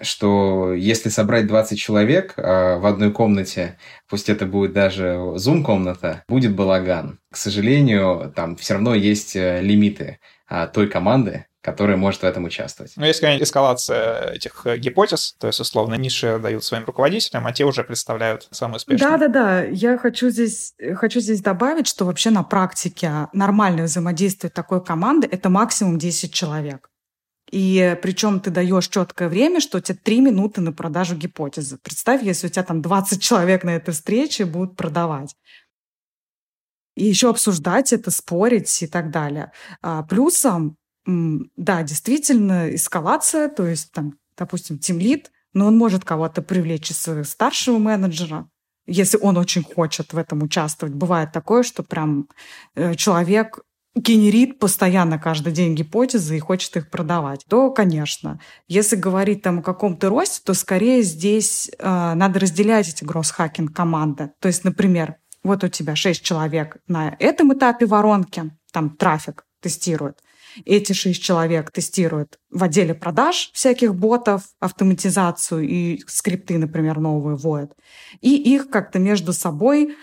Что 0.00 0.72
если 0.72 1.08
собрать 1.08 1.46
20 1.46 1.78
человек 1.78 2.34
э, 2.36 2.76
в 2.78 2.86
одной 2.86 3.12
комнате, 3.12 3.78
пусть 4.08 4.28
это 4.28 4.46
будет 4.46 4.72
даже 4.72 5.32
зум-комната, 5.36 6.24
будет 6.28 6.54
балаган. 6.54 7.20
К 7.30 7.36
сожалению, 7.36 8.32
там 8.34 8.56
все 8.56 8.74
равно 8.74 8.94
есть 8.94 9.36
э, 9.36 9.60
лимиты 9.60 10.18
э, 10.48 10.68
той 10.72 10.88
команды, 10.88 11.46
которая 11.62 11.96
может 11.96 12.22
в 12.22 12.24
этом 12.24 12.44
участвовать. 12.44 12.92
Ну, 12.96 13.06
есть, 13.06 13.20
конечно, 13.20 13.44
эскалация 13.44 14.32
этих 14.32 14.66
э, 14.66 14.76
гипотез, 14.78 15.36
то 15.38 15.46
есть, 15.46 15.60
условно, 15.60 15.94
ниши 15.94 16.38
дают 16.38 16.64
своим 16.64 16.84
руководителям, 16.84 17.46
а 17.46 17.52
те 17.52 17.64
уже 17.64 17.84
представляют 17.84 18.48
самые 18.50 18.76
успешные. 18.76 19.10
Да-да-да, 19.10 19.62
я 19.62 19.96
хочу 19.96 20.28
здесь, 20.30 20.74
хочу 20.96 21.20
здесь 21.20 21.40
добавить, 21.40 21.86
что 21.86 22.04
вообще 22.04 22.30
на 22.30 22.42
практике 22.42 23.28
нормальное 23.32 23.84
взаимодействие 23.84 24.50
такой 24.50 24.84
команды– 24.84 25.28
это 25.30 25.48
максимум 25.48 25.98
10 25.98 26.34
человек. 26.34 26.88
И 27.52 27.98
причем 28.00 28.40
ты 28.40 28.50
даешь 28.50 28.88
четкое 28.88 29.28
время, 29.28 29.60
что 29.60 29.76
у 29.78 29.80
тебя 29.80 29.98
три 30.02 30.22
минуты 30.22 30.62
на 30.62 30.72
продажу 30.72 31.14
гипотезы. 31.14 31.76
Представь, 31.76 32.22
если 32.22 32.46
у 32.46 32.50
тебя 32.50 32.62
там 32.62 32.80
20 32.80 33.22
человек 33.22 33.62
на 33.62 33.76
этой 33.76 33.92
встрече 33.92 34.46
будут 34.46 34.74
продавать. 34.74 35.36
И 36.96 37.04
еще 37.04 37.28
обсуждать 37.28 37.92
это, 37.92 38.10
спорить 38.10 38.82
и 38.82 38.86
так 38.86 39.10
далее. 39.10 39.52
А 39.82 40.02
плюсом, 40.02 40.76
да, 41.04 41.82
действительно, 41.82 42.74
эскалация, 42.74 43.48
то 43.48 43.66
есть 43.66 43.92
там, 43.92 44.14
допустим, 44.36 44.78
тимлит, 44.78 45.30
но 45.52 45.66
он 45.66 45.76
может 45.76 46.06
кого-то 46.06 46.40
привлечь 46.40 46.90
из 46.90 47.28
старшего 47.28 47.76
менеджера, 47.76 48.48
если 48.86 49.18
он 49.18 49.36
очень 49.36 49.62
хочет 49.62 50.14
в 50.14 50.18
этом 50.18 50.42
участвовать. 50.42 50.94
Бывает 50.94 51.32
такое, 51.32 51.64
что 51.64 51.82
прям 51.82 52.28
э, 52.74 52.94
человек 52.94 53.60
генерит 53.94 54.58
постоянно 54.58 55.18
каждый 55.18 55.52
день 55.52 55.74
гипотезы 55.74 56.36
и 56.36 56.40
хочет 56.40 56.76
их 56.76 56.90
продавать, 56.90 57.44
то, 57.48 57.70
конечно. 57.70 58.40
Если 58.68 58.96
говорить 58.96 59.42
там 59.42 59.58
о 59.58 59.62
каком-то 59.62 60.08
росте, 60.08 60.40
то 60.44 60.54
скорее 60.54 61.02
здесь 61.02 61.70
э, 61.78 62.14
надо 62.14 62.40
разделять 62.40 62.88
эти 62.88 63.04
гросс-хакинг 63.04 63.74
команды. 63.74 64.30
То 64.40 64.48
есть, 64.48 64.64
например, 64.64 65.16
вот 65.42 65.64
у 65.64 65.68
тебя 65.68 65.96
6 65.96 66.22
человек 66.22 66.78
на 66.86 67.16
этом 67.18 67.52
этапе 67.52 67.86
воронки, 67.86 68.50
там 68.72 68.90
трафик 68.90 69.44
тестируют. 69.60 70.18
Эти 70.64 70.92
шесть 70.92 71.22
человек 71.22 71.70
тестируют 71.70 72.38
в 72.50 72.62
отделе 72.62 72.94
продаж 72.94 73.50
всяких 73.54 73.94
ботов, 73.94 74.42
автоматизацию 74.60 75.66
и 75.66 76.02
скрипты, 76.06 76.58
например, 76.58 77.00
новые 77.00 77.36
вводят. 77.36 77.72
И 78.20 78.36
их 78.36 78.68
как-то 78.68 78.98
между 78.98 79.32
собой 79.32 79.96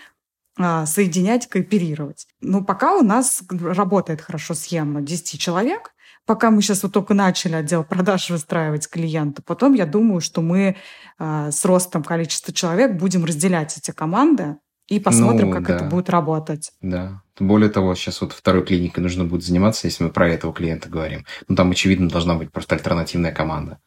соединять, 0.86 1.48
кооперировать. 1.48 2.26
Но 2.40 2.62
пока 2.62 2.96
у 2.96 3.02
нас 3.02 3.42
работает 3.50 4.20
хорошо 4.20 4.54
схема 4.54 5.00
10 5.00 5.40
человек, 5.40 5.92
пока 6.26 6.50
мы 6.50 6.62
сейчас 6.62 6.82
вот 6.82 6.92
только 6.92 7.14
начали 7.14 7.54
отдел 7.54 7.84
продаж 7.84 8.30
выстраивать 8.30 8.88
клиента, 8.88 9.42
потом 9.42 9.74
я 9.74 9.86
думаю, 9.86 10.20
что 10.20 10.42
мы 10.42 10.76
а, 11.18 11.50
с 11.50 11.64
ростом 11.64 12.04
количества 12.04 12.52
человек 12.52 12.92
будем 12.92 13.24
разделять 13.24 13.76
эти 13.78 13.90
команды, 13.90 14.56
и 14.90 14.98
посмотрим, 14.98 15.50
ну, 15.50 15.54
как 15.54 15.68
да. 15.68 15.76
это 15.76 15.84
будет 15.84 16.10
работать. 16.10 16.72
Да. 16.82 17.22
Более 17.38 17.70
того, 17.70 17.94
сейчас 17.94 18.20
вот 18.20 18.32
второй 18.32 18.64
клиникой 18.64 19.04
нужно 19.04 19.24
будет 19.24 19.44
заниматься, 19.44 19.86
если 19.86 20.02
мы 20.02 20.10
про 20.10 20.28
этого 20.28 20.52
клиента 20.52 20.88
говорим. 20.88 21.24
Ну, 21.46 21.54
там, 21.54 21.70
очевидно, 21.70 22.10
должна 22.10 22.34
быть 22.34 22.50
просто 22.50 22.74
альтернативная 22.74 23.30
команда. 23.30 23.78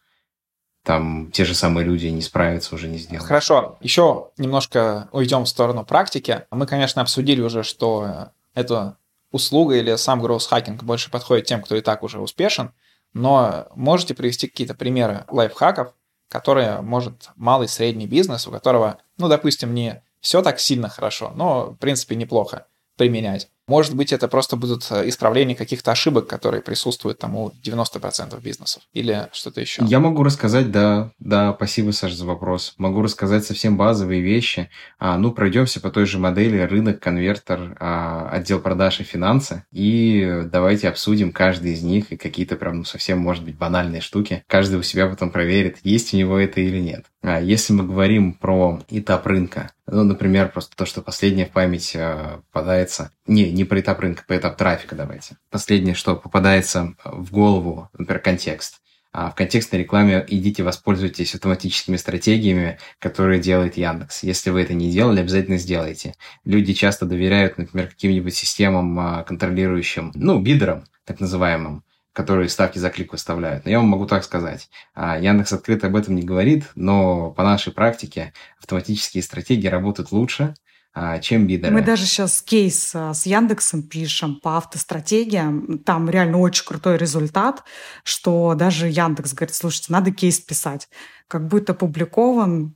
Там 0.84 1.31
те 1.31 1.45
же 1.45 1.55
самые 1.55 1.86
люди 1.86 2.07
не 2.07 2.21
справятся, 2.21 2.75
уже 2.75 2.88
не 2.88 2.97
сделают. 2.97 3.25
Хорошо. 3.25 3.77
Еще 3.79 4.29
немножко 4.38 5.07
уйдем 5.11 5.45
в 5.45 5.49
сторону 5.49 5.86
практики. 5.86 6.43
Мы, 6.51 6.65
конечно, 6.67 7.01
обсудили 7.01 7.41
уже, 7.41 7.63
что 7.63 8.31
это 8.53 8.97
услуга 9.31 9.75
или 9.75 9.95
сам 9.95 10.21
гроус-хакинг 10.21 10.84
больше 10.84 11.09
подходит 11.09 11.45
тем, 11.45 11.61
кто 11.61 11.75
и 11.75 11.81
так 11.81 12.03
уже 12.03 12.19
успешен, 12.19 12.71
но 13.13 13.67
можете 13.75 14.13
привести 14.13 14.47
какие-то 14.47 14.75
примеры 14.75 15.25
лайфхаков, 15.29 15.93
которые 16.29 16.81
может 16.81 17.29
малый 17.36 17.67
средний 17.67 18.07
бизнес, 18.07 18.47
у 18.47 18.51
которого, 18.51 18.97
ну, 19.17 19.27
допустим, 19.29 19.73
не 19.73 20.03
все 20.19 20.41
так 20.41 20.59
сильно 20.59 20.89
хорошо, 20.89 21.31
но, 21.36 21.71
в 21.71 21.75
принципе, 21.75 22.15
неплохо 22.15 22.65
применять. 22.97 23.49
Может 23.68 23.95
быть, 23.95 24.11
это 24.11 24.28
просто 24.28 24.57
будут 24.57 24.86
э, 24.91 25.07
исправления 25.07 25.55
каких-то 25.55 25.91
ошибок, 25.91 26.28
которые 26.28 26.61
присутствуют 26.61 27.20
там 27.20 27.36
у 27.36 27.53
90% 27.64 28.41
бизнесов 28.41 28.84
или 28.93 29.30
что-то 29.32 29.61
еще. 29.61 29.84
Я 29.86 29.99
могу 29.99 30.24
рассказать, 30.24 30.70
да, 30.70 31.11
да, 31.20 31.53
спасибо, 31.53 31.91
Саша, 31.91 32.16
за 32.16 32.26
вопрос. 32.26 32.74
Могу 32.78 33.01
рассказать 33.01 33.45
совсем 33.45 33.78
базовые 33.78 34.22
вещи. 34.22 34.70
А, 34.99 35.18
ну, 35.18 35.32
пройдемся 35.32 35.80
по 35.80 35.91
той 35.91 36.05
же 36.05 36.20
модели 36.20 36.59
рынок, 36.59 36.99
конвертер, 36.99 37.78
а, 37.80 38.30
отдел 38.32 38.59
продаж 38.59 38.99
и 38.99 39.03
финансы. 39.03 39.64
И 39.72 40.41
давайте 40.51 40.89
обсудим 40.89 41.32
каждый 41.32 41.74
из 41.74 41.84
них 41.84 42.11
и 42.11 42.18
какие-то 42.18 42.57
прям, 42.57 42.80
ну, 42.80 42.84
совсем, 42.84 43.20
может 43.20 43.45
быть, 43.45 43.57
банальные 43.57 44.01
штуки. 44.01 44.43
Каждый 44.47 44.80
у 44.80 44.84
себя 44.84 45.07
потом 45.07 45.32
проверит, 45.32 45.78
есть 45.84 46.14
у 46.14 46.18
него 46.18 46.38
это 46.38 46.59
или 46.59 46.80
нет. 46.80 47.05
А 47.22 47.39
если 47.39 47.72
мы 47.72 47.86
говорим 47.86 48.34
про 48.34 48.82
этап 48.89 49.26
рынка, 49.26 49.72
ну, 49.86 50.03
например, 50.03 50.51
просто 50.51 50.75
то, 50.75 50.86
что 50.86 51.01
последнее 51.01 51.45
в 51.45 51.51
память 51.51 51.91
э, 51.95 52.39
попадается. 52.51 53.11
Не, 53.27 53.51
не 53.51 53.65
про 53.65 53.79
этап 53.79 53.99
рынка, 53.99 54.23
по 54.27 54.38
этап 54.38 54.57
трафика 54.57 54.95
давайте. 54.95 55.38
Последнее, 55.49 55.93
что 55.93 56.15
попадается 56.15 56.95
в 57.03 57.31
голову, 57.31 57.89
например, 57.93 58.21
контекст. 58.21 58.79
А 59.11 59.29
в 59.29 59.36
контекстной 59.36 59.81
рекламе 59.81 60.25
идите 60.27 60.63
воспользуйтесь 60.63 61.36
автоматическими 61.36 61.97
стратегиями, 61.97 62.79
которые 62.97 63.39
делает 63.39 63.77
Яндекс. 63.77 64.23
Если 64.23 64.49
вы 64.49 64.61
это 64.61 64.73
не 64.73 64.91
делали, 64.91 65.19
обязательно 65.19 65.57
сделайте. 65.57 66.15
Люди 66.45 66.73
часто 66.73 67.05
доверяют, 67.05 67.59
например, 67.59 67.89
каким-нибудь 67.89 68.34
системам, 68.34 68.99
а, 68.99 69.23
контролирующим, 69.23 70.11
ну, 70.15 70.39
бидерам, 70.39 70.86
так 71.05 71.19
называемым 71.19 71.84
которые 72.14 72.47
ставки 72.47 72.78
за 72.78 72.89
клик 72.89 73.11
выставляют. 73.11 73.66
Но 73.66 73.72
я 73.72 73.80
вам 73.80 73.88
могу 73.88 74.05
так 74.05 74.24
сказать. 74.24 74.70
А, 74.93 75.20
Яндекс 75.20 75.53
открыто 75.53 75.88
об 75.88 75.95
этом 75.95 76.16
не 76.16 76.22
говорит, 76.22 76.66
но 76.76 77.32
по 77.32 77.43
нашей 77.43 77.74
практике 77.74 78.34
автоматические 78.59 79.24
стратегии 79.24 79.68
работают 79.68 80.11
лучше, 80.11 80.53
а, 80.93 81.18
чем 81.18 81.47
бидеры. 81.47 81.74
Мы 81.74 81.82
даже 81.82 82.05
сейчас 82.05 82.43
кейс 82.43 82.93
а, 82.93 83.16
с 83.16 83.26
Яндексом 83.26 83.82
пишем 83.82 84.39
по 84.39 84.57
автостратегиям. 84.57 85.80
Там 85.80 86.07
реально 86.07 86.38
очень 86.38 86.66
крутой 86.66 86.97
результат, 86.97 87.64
что 88.03 88.53
даже 88.53 88.88
Яндекс 88.88 89.34
говорит, 89.34 89.55
слушайте, 89.55 89.91
надо 89.91 90.11
кейс 90.11 90.39
писать. 90.39 90.88
Как 91.28 91.47
будет 91.47 91.72
опубликован, 91.72 92.76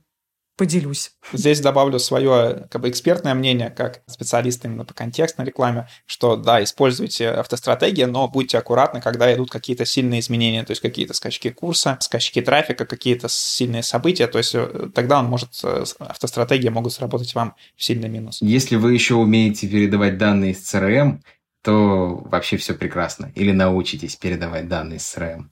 поделюсь. 0.58 1.12
Здесь 1.32 1.60
добавлю 1.60 1.98
свое 1.98 2.66
как 2.70 2.82
бы 2.82 2.90
экспертное 2.90 3.32
мнение, 3.32 3.70
как 3.70 4.02
специалист 4.06 4.62
именно 4.64 4.84
по 4.84 4.92
контекстной 4.92 5.46
рекламе, 5.46 5.88
что 6.04 6.36
да, 6.36 6.62
используйте 6.62 7.30
автостратегии, 7.30 8.04
но 8.04 8.28
будьте 8.28 8.58
аккуратны, 8.58 9.00
когда 9.00 9.32
идут 9.32 9.50
какие-то 9.50 9.86
сильные 9.86 10.20
изменения, 10.20 10.64
то 10.64 10.72
есть 10.72 10.82
какие-то 10.82 11.14
скачки 11.14 11.50
курса, 11.50 11.96
скачки 12.00 12.42
трафика, 12.42 12.84
какие-то 12.84 13.28
сильные 13.30 13.84
события, 13.84 14.26
то 14.26 14.38
есть 14.38 14.54
э, 14.54 14.90
тогда 14.92 15.20
он 15.20 15.26
может, 15.26 15.50
э, 15.62 15.84
автостратегии 16.00 16.68
могут 16.68 16.92
сработать 16.92 17.34
вам 17.36 17.54
в 17.76 17.84
сильный 17.84 18.08
минус. 18.08 18.38
Если 18.40 18.74
вы 18.74 18.92
еще 18.92 19.14
умеете 19.14 19.68
передавать 19.68 20.18
данные 20.18 20.52
из 20.52 20.74
CRM, 20.74 21.20
то 21.62 22.16
вообще 22.24 22.56
все 22.56 22.74
прекрасно. 22.74 23.30
Или 23.34 23.52
научитесь 23.52 24.16
передавать 24.16 24.68
данные 24.68 24.96
из 24.98 25.02
CRM. 25.02 25.46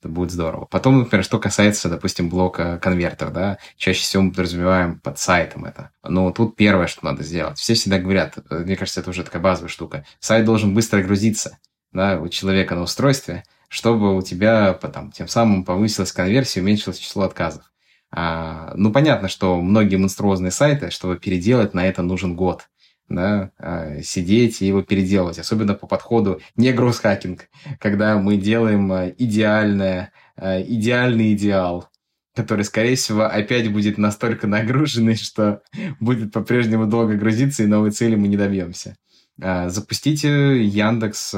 Это 0.00 0.08
будет 0.08 0.30
здорово. 0.30 0.66
Потом, 0.66 1.00
например, 1.00 1.24
что 1.24 1.40
касается, 1.40 1.88
допустим, 1.88 2.28
блока 2.28 2.78
конвертер, 2.78 3.30
да, 3.30 3.58
чаще 3.76 4.00
всего 4.00 4.22
мы 4.22 4.30
подразумеваем 4.30 5.00
под 5.00 5.18
сайтом 5.18 5.64
это. 5.64 5.90
Но 6.04 6.30
тут 6.30 6.54
первое, 6.54 6.86
что 6.86 7.04
надо 7.04 7.24
сделать. 7.24 7.58
Все 7.58 7.74
всегда 7.74 7.98
говорят, 7.98 8.38
э, 8.48 8.58
мне 8.58 8.76
кажется, 8.76 9.00
это 9.00 9.10
уже 9.10 9.24
такая 9.24 9.42
базовая 9.42 9.68
штука. 9.68 10.06
Сайт 10.20 10.44
должен 10.44 10.72
быстро 10.72 11.02
грузиться, 11.02 11.58
да, 11.92 12.20
у 12.20 12.28
человека 12.28 12.76
на 12.76 12.82
устройстве, 12.82 13.42
чтобы 13.68 14.16
у 14.16 14.22
тебя 14.22 14.72
потом, 14.72 15.10
тем 15.10 15.26
самым 15.26 15.64
повысилась 15.64 16.12
конверсия, 16.12 16.60
уменьшилось 16.60 16.98
число 16.98 17.24
отказов. 17.24 17.64
А, 18.10 18.72
ну, 18.76 18.92
понятно, 18.92 19.28
что 19.28 19.60
многие 19.60 19.96
монструозные 19.96 20.52
сайты, 20.52 20.90
чтобы 20.90 21.18
переделать, 21.18 21.74
на 21.74 21.86
это 21.86 22.02
нужен 22.02 22.36
год 22.36 22.68
да, 23.08 23.50
а, 23.58 24.02
сидеть 24.02 24.60
и 24.60 24.66
его 24.66 24.82
переделать, 24.82 25.38
особенно 25.38 25.74
по 25.74 25.86
подходу 25.86 26.40
не 26.56 26.72
гроусс-хакинг, 26.72 27.48
когда 27.80 28.18
мы 28.18 28.36
делаем 28.36 28.90
а, 28.92 29.08
идеальное, 29.08 30.12
а, 30.36 30.60
идеальный 30.60 31.32
идеал, 31.34 31.88
который, 32.34 32.64
скорее 32.64 32.96
всего, 32.96 33.24
опять 33.24 33.72
будет 33.72 33.98
настолько 33.98 34.46
нагруженный, 34.46 35.16
что 35.16 35.62
будет 36.00 36.32
по-прежнему 36.32 36.86
долго 36.86 37.14
грузиться, 37.14 37.62
и 37.62 37.66
новой 37.66 37.90
цели 37.90 38.14
мы 38.14 38.28
не 38.28 38.36
добьемся. 38.36 38.96
Запустите 39.36 40.64
Яндекс 40.64 41.32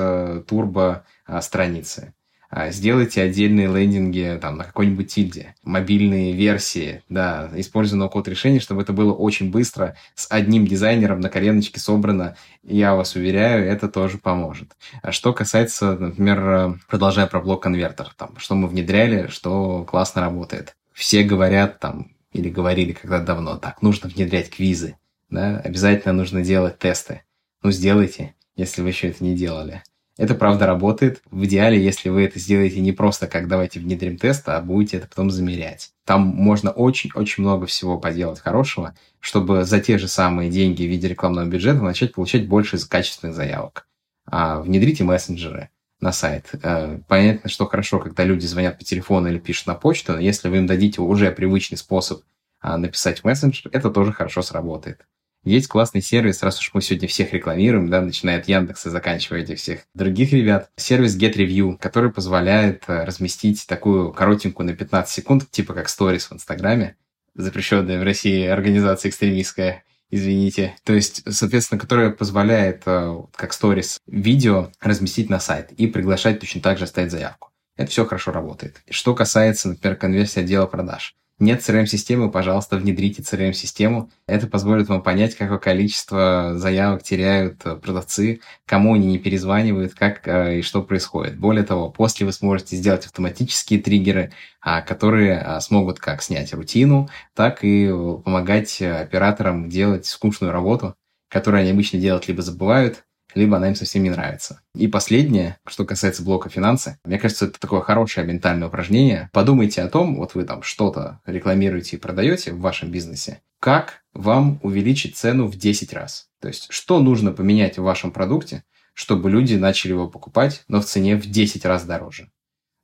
Турбо 0.47 1.05
страницы. 1.41 2.14
А, 2.53 2.73
сделайте 2.73 3.23
отдельные 3.23 3.69
лендинги 3.69 4.37
там, 4.43 4.57
на 4.57 4.65
какой-нибудь 4.65 5.07
тильде, 5.07 5.55
мобильные 5.63 6.33
версии, 6.33 7.03
да, 7.09 7.49
используя 7.55 8.09
код 8.09 8.27
решения, 8.27 8.59
чтобы 8.59 8.83
это 8.83 8.93
было 8.93 9.13
очень 9.13 9.53
быстро, 9.53 9.97
с 10.17 10.27
одним 10.31 10.67
дизайнером 10.67 11.21
на 11.21 11.29
коленочке 11.29 11.79
собрано. 11.79 12.37
Я 12.65 12.97
вас 12.97 13.15
уверяю, 13.15 13.65
это 13.65 13.89
тоже 13.89 14.19
поможет. 14.19 14.77
А 15.01 15.13
что 15.13 15.33
касается, 15.33 15.97
например, 15.97 16.81
продолжая 16.89 17.29
про 17.29 17.41
блок-конвертер, 17.41 18.13
там, 18.17 18.37
что 18.39 18.57
мы 18.57 18.67
внедряли, 18.67 19.29
что 19.29 19.85
классно 19.85 20.23
работает. 20.23 20.75
Все 20.93 21.23
говорят 21.23 21.79
там, 21.79 22.11
или 22.33 22.51
говорили 22.51 22.93
когда 22.93 23.21
давно, 23.21 23.59
так, 23.59 23.81
нужно 23.81 24.09
внедрять 24.09 24.51
квизы, 24.51 24.97
да, 25.29 25.61
обязательно 25.61 26.15
нужно 26.15 26.43
делать 26.43 26.81
тесты. 26.81 27.23
Ну, 27.63 27.71
сделайте, 27.71 28.35
если 28.57 28.83
вы 28.83 28.89
еще 28.89 29.11
это 29.11 29.23
не 29.23 29.37
делали. 29.37 29.85
Это 30.21 30.35
правда 30.35 30.66
работает. 30.66 31.23
В 31.31 31.47
идеале, 31.47 31.83
если 31.83 32.11
вы 32.11 32.25
это 32.25 32.39
сделаете 32.39 32.81
не 32.81 32.93
просто 32.93 33.27
как 33.27 33.49
давайте 33.49 33.81
внедрим 33.81 34.18
тест, 34.18 34.47
а 34.51 34.61
будете 34.61 34.99
это 34.99 35.09
потом 35.09 35.31
замерять. 35.31 35.93
Там 36.05 36.21
можно 36.21 36.71
очень-очень 36.71 37.43
много 37.43 37.64
всего 37.64 37.97
поделать 37.97 38.39
хорошего, 38.39 38.95
чтобы 39.18 39.64
за 39.64 39.81
те 39.81 39.97
же 39.97 40.09
самые 40.09 40.51
деньги 40.51 40.83
в 40.83 40.91
виде 40.91 41.09
рекламного 41.09 41.47
бюджета 41.47 41.83
начать 41.83 42.12
получать 42.12 42.47
больше 42.47 42.77
качественных 42.87 43.35
заявок. 43.35 43.87
А 44.27 44.61
внедрите 44.61 45.05
мессенджеры 45.05 45.71
на 46.01 46.12
сайт. 46.12 46.51
Э, 46.62 46.99
понятно, 47.09 47.49
что 47.49 47.64
хорошо, 47.64 47.99
когда 47.99 48.23
люди 48.23 48.45
звонят 48.45 48.77
по 48.77 48.85
телефону 48.85 49.29
или 49.29 49.39
пишут 49.39 49.68
на 49.68 49.75
почту, 49.75 50.12
но 50.12 50.18
если 50.18 50.51
вы 50.51 50.59
им 50.59 50.66
дадите 50.66 51.01
уже 51.01 51.31
привычный 51.31 51.79
способ 51.79 52.21
а, 52.61 52.77
написать 52.77 53.21
в 53.21 53.25
мессенджер, 53.25 53.71
это 53.73 53.89
тоже 53.89 54.12
хорошо 54.12 54.43
сработает. 54.43 55.01
Есть 55.43 55.68
классный 55.68 56.03
сервис, 56.03 56.43
раз 56.43 56.61
уж 56.61 56.70
мы 56.74 56.82
сегодня 56.82 57.09
всех 57.09 57.32
рекламируем, 57.32 57.88
да, 57.88 58.03
начиная 58.03 58.38
от 58.38 58.47
Яндекса, 58.47 58.91
заканчивая 58.91 59.41
этих 59.41 59.59
всех 59.59 59.80
других 59.95 60.32
ребят. 60.32 60.70
Сервис 60.76 61.16
GetReview, 61.16 61.78
который 61.78 62.12
позволяет 62.12 62.84
э, 62.88 63.05
разместить 63.05 63.66
такую 63.66 64.12
коротенькую 64.12 64.66
на 64.66 64.76
15 64.76 65.11
секунд, 65.11 65.51
типа 65.51 65.72
как 65.72 65.88
сторис 65.88 66.26
в 66.26 66.34
Инстаграме, 66.34 66.97
запрещенная 67.34 67.99
в 67.99 68.03
России 68.03 68.45
организация 68.45 69.09
экстремистская, 69.09 69.82
извините. 70.11 70.76
То 70.84 70.93
есть, 70.93 71.22
соответственно, 71.26 71.80
которая 71.80 72.11
позволяет, 72.11 72.82
э, 72.84 73.22
как 73.34 73.55
сторис, 73.55 73.99
видео 74.07 74.70
разместить 74.78 75.30
на 75.30 75.41
сайт 75.41 75.72
и 75.72 75.86
приглашать 75.86 76.41
точно 76.41 76.61
так 76.61 76.76
же 76.76 76.84
оставить 76.84 77.12
заявку. 77.12 77.49
Это 77.76 77.91
все 77.91 78.05
хорошо 78.05 78.30
работает. 78.30 78.82
Что 78.91 79.14
касается, 79.14 79.70
например, 79.70 79.97
конверсии 79.97 80.41
отдела 80.41 80.66
продаж 80.66 81.16
нет 81.41 81.61
CRM-системы, 81.61 82.30
пожалуйста, 82.30 82.76
внедрите 82.76 83.22
CRM-систему. 83.22 84.11
Это 84.26 84.47
позволит 84.47 84.88
вам 84.88 85.03
понять, 85.03 85.34
какое 85.34 85.59
количество 85.59 86.53
заявок 86.57 87.03
теряют 87.03 87.62
э, 87.64 87.76
продавцы, 87.76 88.41
кому 88.66 88.95
они 88.95 89.07
не 89.07 89.18
перезванивают, 89.18 89.95
как 89.95 90.28
э, 90.28 90.59
и 90.59 90.62
что 90.62 90.82
происходит. 90.82 91.38
Более 91.38 91.64
того, 91.64 91.91
после 91.91 92.26
вы 92.26 92.32
сможете 92.32 92.76
сделать 92.76 93.07
автоматические 93.07 93.80
триггеры, 93.80 94.32
а, 94.61 94.82
которые 94.82 95.38
а, 95.38 95.61
смогут 95.61 95.99
как 95.99 96.22
снять 96.22 96.53
рутину, 96.53 97.09
так 97.34 97.64
и 97.64 97.86
э, 97.86 98.16
помогать 98.24 98.80
операторам 98.82 99.70
делать 99.70 100.07
скучную 100.07 100.53
работу, 100.53 100.95
которую 101.28 101.62
они 101.62 101.70
обычно 101.70 101.99
делать 101.99 102.28
либо 102.28 102.43
забывают, 102.43 103.05
либо 103.35 103.57
она 103.57 103.68
им 103.68 103.74
совсем 103.74 104.03
не 104.03 104.11
нравится. 104.11 104.62
И 104.74 104.89
последнее, 104.89 105.59
что 105.66 105.85
касается 105.85 106.22
блока 106.22 106.49
финансы, 106.49 106.99
мне 107.05 107.18
кажется, 107.18 107.47
это 107.47 107.61
такое 107.61 107.81
хорошее 107.81 108.26
ментальное 108.26 108.68
упражнение. 108.68 109.31
Подумайте 109.33 109.83
о 109.83 109.89
том, 109.89 110.16
вот 110.16 110.35
вы 110.35 110.45
там 110.45 110.62
что-то 110.62 111.20
рекламируете 111.26 111.97
и 111.97 112.01
продаете 112.01 112.53
в 112.53 112.61
вашем 112.61 112.91
бизнесе, 112.91 113.43
как 113.59 114.03
вам 114.12 114.59
увеличить 114.62 115.16
цену 115.16 115.47
в 115.47 115.57
10 115.57 115.93
раз. 115.93 116.28
То 116.41 116.49
есть, 116.49 116.68
что 116.70 117.01
нужно 117.01 117.33
поменять 117.33 117.78
в 117.78 117.83
вашем 117.83 118.11
продукте, 118.11 118.64
чтобы 118.95 119.31
люди 119.31 119.55
начали 119.55 119.93
его 119.93 120.09
покупать, 120.09 120.64
но 120.68 120.81
в 120.81 120.85
цене 120.85 121.16
в 121.16 121.26
10 121.26 121.64
раз 121.64 121.85
дороже. 121.85 122.31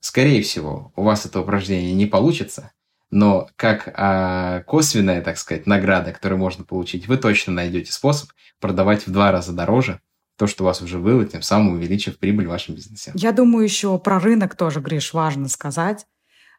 Скорее 0.00 0.42
всего, 0.42 0.92
у 0.94 1.02
вас 1.02 1.26
это 1.26 1.40
упражнение 1.40 1.92
не 1.94 2.06
получится, 2.06 2.72
но 3.10 3.48
как 3.56 3.92
а, 3.94 4.62
косвенная, 4.62 5.22
так 5.22 5.38
сказать, 5.38 5.66
награда, 5.66 6.12
которую 6.12 6.38
можно 6.38 6.64
получить, 6.64 7.08
вы 7.08 7.16
точно 7.16 7.52
найдете 7.52 7.92
способ 7.92 8.30
продавать 8.60 9.06
в 9.06 9.12
два 9.12 9.32
раза 9.32 9.52
дороже 9.52 10.00
то, 10.36 10.46
что 10.46 10.64
у 10.64 10.66
вас 10.66 10.82
уже 10.82 10.98
было, 10.98 11.24
тем 11.24 11.42
самым 11.42 11.74
увеличив 11.74 12.18
прибыль 12.18 12.46
в 12.46 12.50
вашем 12.50 12.74
бизнесе. 12.74 13.12
Я 13.14 13.32
думаю, 13.32 13.64
еще 13.64 13.98
про 13.98 14.18
рынок 14.18 14.56
тоже, 14.56 14.80
Гриш, 14.80 15.12
важно 15.12 15.48
сказать 15.48 16.06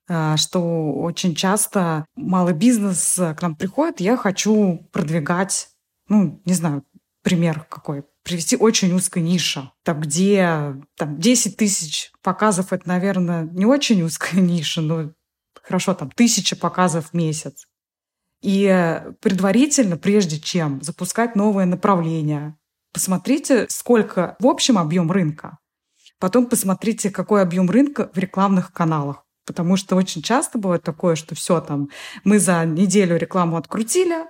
э, 0.10 0.36
что 0.38 0.92
очень 0.94 1.36
часто 1.36 2.06
малый 2.16 2.54
бизнес 2.54 3.16
к 3.16 3.42
нам 3.42 3.56
приходит, 3.56 4.00
я 4.00 4.18
хочу 4.18 4.88
продвигать, 4.92 5.70
ну, 6.10 6.42
не 6.46 6.54
знаю, 6.54 6.84
пример 7.22 7.66
какой, 7.70 8.04
привести 8.24 8.58
очень 8.58 8.94
узкой 8.94 9.22
ниша, 9.22 9.72
там, 9.84 10.02
где 10.02 10.76
там, 10.96 11.20
10 11.20 11.58
тысяч 11.58 12.12
показов, 12.22 12.74
это, 12.74 12.88
наверное, 12.88 13.44
не 13.44 13.66
очень 13.66 14.02
узкая 14.02 14.42
ниша, 14.42 14.82
но 14.82 15.12
хорошо, 15.62 15.94
там, 15.94 16.10
тысяча 16.12 16.56
показов 16.56 17.10
в 17.10 17.14
месяц. 17.14 17.68
И 18.42 19.02
предварительно, 19.20 19.98
прежде 19.98 20.40
чем 20.40 20.82
запускать 20.82 21.36
новое 21.36 21.66
направление, 21.66 22.56
посмотрите, 22.94 23.68
сколько 23.70 24.36
в 24.40 24.48
общем 24.48 24.78
объем 24.78 25.12
рынка. 25.12 25.60
Потом 26.20 26.48
посмотрите, 26.48 27.12
какой 27.12 27.42
объем 27.42 27.70
рынка 27.70 28.10
в 28.14 28.18
рекламных 28.18 28.74
каналах. 28.74 29.24
Потому 29.46 29.78
что 29.78 29.96
очень 29.96 30.22
часто 30.22 30.58
бывает 30.58 30.84
такое, 30.84 31.16
что 31.16 31.36
все 31.36 31.62
там, 31.62 31.90
мы 32.24 32.40
за 32.40 32.66
неделю 32.66 33.16
рекламу 33.16 33.56
открутили, 33.56 34.26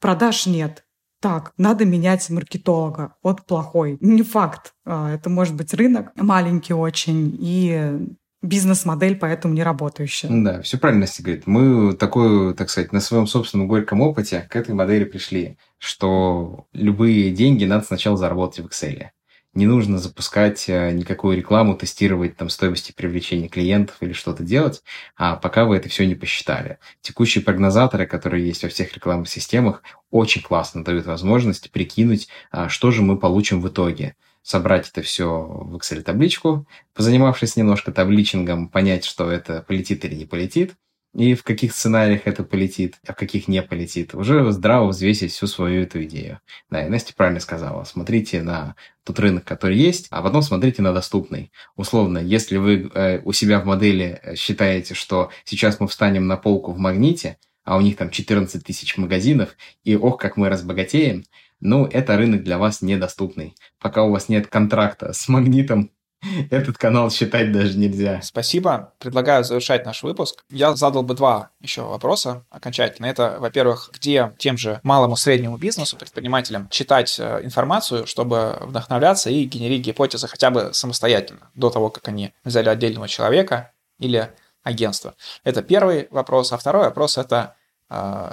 продаж 0.00 0.46
нет. 0.46 0.84
Так, 1.20 1.52
надо 1.56 1.84
менять 1.84 2.28
маркетолога. 2.30 3.14
Вот 3.22 3.46
плохой. 3.46 3.96
Не 4.00 4.22
факт. 4.22 4.74
А, 4.84 5.10
это 5.12 5.30
может 5.30 5.54
быть 5.54 5.72
рынок 5.72 6.10
маленький 6.16 6.74
очень, 6.74 7.36
и 7.38 8.16
бизнес-модель 8.42 9.16
поэтому 9.16 9.54
не 9.54 9.62
работающая. 9.62 10.28
Да, 10.30 10.62
все 10.62 10.76
правильно 10.78 11.02
Настя 11.02 11.22
говорит. 11.22 11.46
Мы 11.46 11.94
такой, 11.94 12.54
так 12.54 12.70
сказать, 12.70 12.92
на 12.92 13.00
своем 13.00 13.26
собственном 13.26 13.68
горьком 13.68 14.00
опыте 14.00 14.46
к 14.50 14.56
этой 14.56 14.74
модели 14.74 15.04
пришли, 15.04 15.56
что 15.78 16.66
любые 16.72 17.30
деньги 17.30 17.64
надо 17.64 17.84
сначала 17.84 18.16
заработать 18.16 18.64
в 18.64 18.68
Excel. 18.68 19.10
Не 19.54 19.66
нужно 19.66 19.98
запускать 19.98 20.64
э, 20.68 20.92
никакую 20.92 21.36
рекламу, 21.36 21.76
тестировать 21.76 22.38
там 22.38 22.48
стоимости 22.48 22.92
привлечения 22.92 23.48
клиентов 23.48 23.96
или 24.00 24.14
что-то 24.14 24.42
делать, 24.42 24.82
а 25.14 25.36
пока 25.36 25.66
вы 25.66 25.76
это 25.76 25.90
все 25.90 26.06
не 26.06 26.14
посчитали. 26.14 26.78
Текущие 27.02 27.44
прогнозаторы, 27.44 28.06
которые 28.06 28.46
есть 28.46 28.62
во 28.62 28.70
всех 28.70 28.94
рекламных 28.94 29.28
системах, 29.28 29.82
очень 30.10 30.40
классно 30.40 30.82
дают 30.82 31.04
возможность 31.04 31.70
прикинуть, 31.70 32.28
а, 32.50 32.70
что 32.70 32.90
же 32.90 33.02
мы 33.02 33.18
получим 33.18 33.60
в 33.60 33.68
итоге 33.68 34.16
собрать 34.42 34.88
это 34.88 35.02
все 35.02 35.42
в 35.42 35.76
Excel-табличку, 35.76 36.66
позанимавшись 36.94 37.56
немножко 37.56 37.92
табличингом, 37.92 38.68
понять, 38.68 39.04
что 39.04 39.30
это 39.30 39.62
полетит 39.62 40.04
или 40.04 40.14
не 40.14 40.26
полетит, 40.26 40.74
и 41.14 41.34
в 41.34 41.42
каких 41.42 41.72
сценариях 41.74 42.22
это 42.24 42.42
полетит, 42.42 42.98
а 43.06 43.12
в 43.12 43.16
каких 43.16 43.46
не 43.46 43.62
полетит. 43.62 44.14
Уже 44.14 44.50
здраво 44.50 44.88
взвесить 44.88 45.32
всю 45.32 45.46
свою 45.46 45.82
эту 45.82 46.02
идею. 46.04 46.40
Да, 46.70 46.86
и 46.86 46.88
Настя 46.88 47.12
правильно 47.14 47.40
сказала. 47.40 47.84
Смотрите 47.84 48.42
на 48.42 48.76
тот 49.04 49.18
рынок, 49.18 49.44
который 49.44 49.76
есть, 49.76 50.06
а 50.10 50.22
потом 50.22 50.40
смотрите 50.40 50.80
на 50.80 50.94
доступный. 50.94 51.52
Условно, 51.76 52.18
если 52.18 52.56
вы 52.56 52.90
э, 52.94 53.20
у 53.24 53.32
себя 53.32 53.60
в 53.60 53.66
модели 53.66 54.20
э, 54.22 54.36
считаете, 54.36 54.94
что 54.94 55.30
сейчас 55.44 55.80
мы 55.80 55.88
встанем 55.88 56.26
на 56.26 56.38
полку 56.38 56.72
в 56.72 56.78
магните, 56.78 57.36
а 57.64 57.76
у 57.76 57.82
них 57.82 57.96
там 57.96 58.08
14 58.08 58.64
тысяч 58.64 58.96
магазинов, 58.96 59.56
и 59.84 59.94
ох, 59.96 60.18
как 60.18 60.38
мы 60.38 60.48
разбогатеем, 60.48 61.24
ну, 61.62 61.86
это 61.86 62.16
рынок 62.16 62.42
для 62.42 62.58
вас 62.58 62.82
недоступный. 62.82 63.54
Пока 63.80 64.02
у 64.02 64.10
вас 64.10 64.28
нет 64.28 64.48
контракта 64.48 65.12
с 65.12 65.28
магнитом, 65.28 65.90
этот 66.50 66.78
канал 66.78 67.10
считать 67.10 67.52
даже 67.52 67.78
нельзя. 67.78 68.20
Спасибо. 68.22 68.92
Предлагаю 68.98 69.44
завершать 69.44 69.84
наш 69.84 70.02
выпуск. 70.02 70.44
Я 70.50 70.74
задал 70.74 71.02
бы 71.02 71.14
два 71.14 71.50
еще 71.60 71.82
вопроса 71.82 72.44
окончательно. 72.50 73.06
Это, 73.06 73.36
во-первых, 73.38 73.90
где 73.92 74.32
тем 74.38 74.56
же 74.56 74.80
малому 74.82 75.16
среднему 75.16 75.56
бизнесу, 75.56 75.96
предпринимателям 75.96 76.68
читать 76.70 77.16
э, 77.18 77.40
информацию, 77.44 78.06
чтобы 78.06 78.58
вдохновляться 78.60 79.30
и 79.30 79.44
генерить 79.44 79.84
гипотезы 79.84 80.28
хотя 80.28 80.50
бы 80.50 80.70
самостоятельно, 80.72 81.50
до 81.54 81.70
того, 81.70 81.90
как 81.90 82.06
они 82.08 82.32
взяли 82.44 82.68
отдельного 82.68 83.08
человека 83.08 83.72
или 83.98 84.30
агентство. 84.62 85.14
Это 85.44 85.62
первый 85.62 86.08
вопрос. 86.10 86.52
А 86.52 86.56
второй 86.56 86.84
вопрос– 86.84 87.18
это 87.18 87.56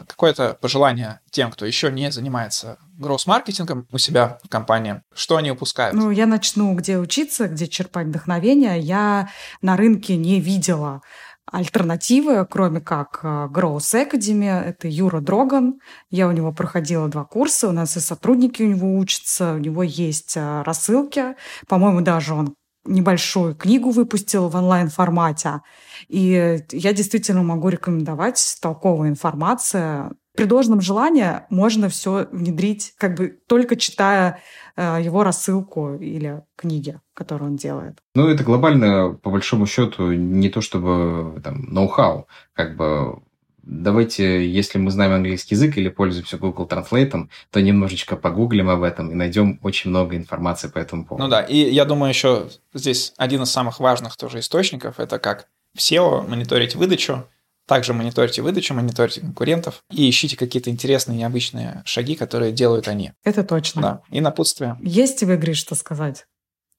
какое-то 0.07 0.57
пожелание 0.61 1.19
тем, 1.31 1.51
кто 1.51 1.65
еще 1.65 1.91
не 1.91 2.11
занимается 2.11 2.77
гроусс-маркетингом 2.97 3.87
у 3.91 3.97
себя 3.97 4.39
в 4.43 4.49
компании, 4.49 5.01
что 5.13 5.37
они 5.37 5.51
упускают? 5.51 5.95
Ну, 5.95 6.11
я 6.11 6.25
начну, 6.25 6.73
где 6.75 6.97
учиться, 6.97 7.47
где 7.47 7.67
черпать 7.67 8.07
вдохновение. 8.07 8.79
Я 8.79 9.29
на 9.61 9.75
рынке 9.75 10.15
не 10.15 10.39
видела 10.39 11.01
альтернативы, 11.51 12.45
кроме 12.45 12.79
как 12.79 13.19
а, 13.23 13.47
Growth 13.47 14.11
Academy. 14.11 14.49
Это 14.49 14.87
Юра 14.87 15.19
Дроган. 15.19 15.79
Я 16.09 16.27
у 16.27 16.31
него 16.31 16.51
проходила 16.51 17.07
два 17.07 17.25
курса. 17.25 17.69
У 17.69 17.71
нас 17.71 17.97
и 17.97 17.99
сотрудники 17.99 18.61
у 18.61 18.67
него 18.67 18.97
учатся. 18.97 19.53
У 19.53 19.57
него 19.57 19.83
есть 19.83 20.35
а, 20.37 20.63
рассылки. 20.63 21.35
По-моему, 21.67 22.01
даже 22.01 22.33
он 22.33 22.55
небольшую 22.85 23.55
книгу 23.55 23.91
выпустил 23.91 24.49
в 24.49 24.55
онлайн-формате. 24.55 25.61
И 26.07 26.61
я 26.71 26.93
действительно 26.93 27.43
могу 27.43 27.69
рекомендовать 27.69 28.57
толковая 28.61 29.09
информация. 29.09 30.11
При 30.35 30.45
должном 30.45 30.79
желании 30.79 31.41
можно 31.49 31.89
все 31.89 32.27
внедрить, 32.31 32.93
как 32.97 33.15
бы 33.15 33.39
только 33.47 33.75
читая 33.75 34.39
э, 34.77 34.99
его 35.01 35.23
рассылку 35.23 35.95
или 35.95 36.43
книги, 36.55 36.99
которые 37.13 37.49
он 37.49 37.55
делает. 37.57 37.99
Ну, 38.15 38.27
это 38.27 38.43
глобально, 38.43 39.17
по 39.21 39.31
большому 39.31 39.65
счету, 39.65 40.13
не 40.13 40.49
то 40.49 40.61
чтобы 40.61 41.41
там 41.41 41.65
ноу-хау. 41.73 42.27
Как 42.53 42.77
бы 42.77 43.21
давайте, 43.69 44.47
если 44.47 44.77
мы 44.77 44.91
знаем 44.91 45.13
английский 45.13 45.55
язык 45.55 45.77
или 45.77 45.89
пользуемся 45.89 46.37
Google 46.37 46.67
Translate, 46.67 47.29
то 47.51 47.61
немножечко 47.61 48.15
погуглим 48.15 48.69
об 48.69 48.83
этом 48.83 49.11
и 49.11 49.15
найдем 49.15 49.59
очень 49.61 49.89
много 49.89 50.15
информации 50.15 50.67
по 50.67 50.79
этому 50.79 51.05
поводу. 51.05 51.25
Ну 51.25 51.29
да, 51.29 51.41
и 51.41 51.57
я 51.57 51.85
думаю, 51.85 52.09
еще 52.09 52.49
здесь 52.73 53.13
один 53.17 53.43
из 53.43 53.51
самых 53.51 53.79
важных 53.79 54.17
тоже 54.17 54.39
источников, 54.39 54.99
это 54.99 55.19
как 55.19 55.47
в 55.79 55.81
SEO 55.81 56.27
мониторить 56.27 56.75
выдачу, 56.75 57.27
также 57.67 57.93
мониторите 57.93 58.41
выдачу, 58.41 58.73
мониторите 58.73 59.21
конкурентов 59.21 59.83
и 59.91 60.09
ищите 60.09 60.35
какие-то 60.35 60.69
интересные, 60.69 61.17
необычные 61.17 61.83
шаги, 61.85 62.15
которые 62.15 62.51
делают 62.51 62.87
они. 62.87 63.13
Это 63.23 63.43
точно. 63.43 63.81
Да, 63.81 64.01
и 64.09 64.21
напутствие. 64.21 64.77
Есть 64.81 65.23
в 65.23 65.33
игре 65.33 65.53
что 65.53 65.75
сказать? 65.75 66.25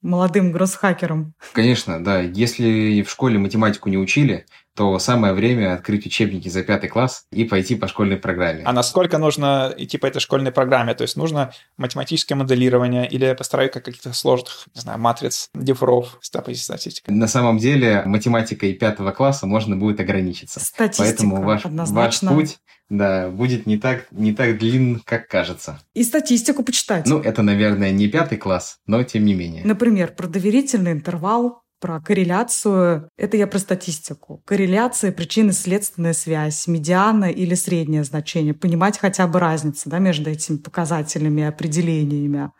молодым 0.02 0.50
гросс-хакером. 0.52 1.34
Конечно, 1.52 2.02
да. 2.02 2.20
Если 2.20 3.02
в 3.02 3.10
школе 3.10 3.38
математику 3.38 3.88
не 3.88 3.98
учили, 3.98 4.46
то 4.80 4.98
самое 4.98 5.34
время 5.34 5.74
открыть 5.74 6.06
учебники 6.06 6.48
за 6.48 6.62
пятый 6.62 6.88
класс 6.88 7.26
и 7.30 7.44
пойти 7.44 7.74
по 7.74 7.86
школьной 7.86 8.16
программе. 8.16 8.62
А 8.64 8.72
насколько 8.72 9.18
нужно 9.18 9.74
идти 9.76 9.98
по 9.98 10.06
этой 10.06 10.20
школьной 10.20 10.52
программе? 10.52 10.94
То 10.94 11.02
есть 11.02 11.18
нужно 11.18 11.52
математическое 11.76 12.34
моделирование 12.34 13.06
или 13.06 13.34
постройка 13.34 13.82
каких-то 13.82 14.14
сложных, 14.14 14.68
не 14.74 14.80
знаю, 14.80 14.98
матриц, 14.98 15.50
дифров, 15.54 16.18
статистика? 16.22 17.12
На 17.12 17.28
самом 17.28 17.58
деле 17.58 18.04
математикой 18.06 18.72
пятого 18.72 19.10
класса 19.10 19.46
можно 19.46 19.76
будет 19.76 20.00
ограничиться. 20.00 20.60
Статистика, 20.60 21.04
Поэтому 21.04 21.42
ваш, 21.42 21.66
ваш 21.66 22.20
путь 22.20 22.58
да, 22.88 23.28
будет 23.28 23.66
не 23.66 23.76
так, 23.76 24.06
не 24.10 24.32
так 24.32 24.56
длинен, 24.56 25.02
как 25.04 25.28
кажется. 25.28 25.78
И 25.92 26.04
статистику 26.04 26.62
почитать. 26.62 27.06
Ну, 27.06 27.20
это, 27.20 27.42
наверное, 27.42 27.92
не 27.92 28.08
пятый 28.08 28.38
класс, 28.38 28.78
но 28.86 29.04
тем 29.04 29.26
не 29.26 29.34
менее. 29.34 29.62
Например, 29.62 30.12
про 30.12 30.26
доверительный 30.26 30.92
интервал, 30.92 31.62
про 31.80 32.00
корреляцию. 32.00 33.08
Это 33.16 33.36
я 33.36 33.46
про 33.46 33.58
статистику. 33.58 34.42
Корреляция, 34.44 35.12
причинно-следственная 35.12 36.12
связь, 36.12 36.66
медиана 36.66 37.30
или 37.30 37.54
среднее 37.54 38.04
значение. 38.04 38.54
Понимать 38.54 38.98
хотя 38.98 39.26
бы 39.26 39.40
разницу 39.40 39.88
да, 39.88 39.98
между 39.98 40.30
этими 40.30 40.58
показателями 40.58 41.40
и 41.40 41.44
определениями. 41.44 42.50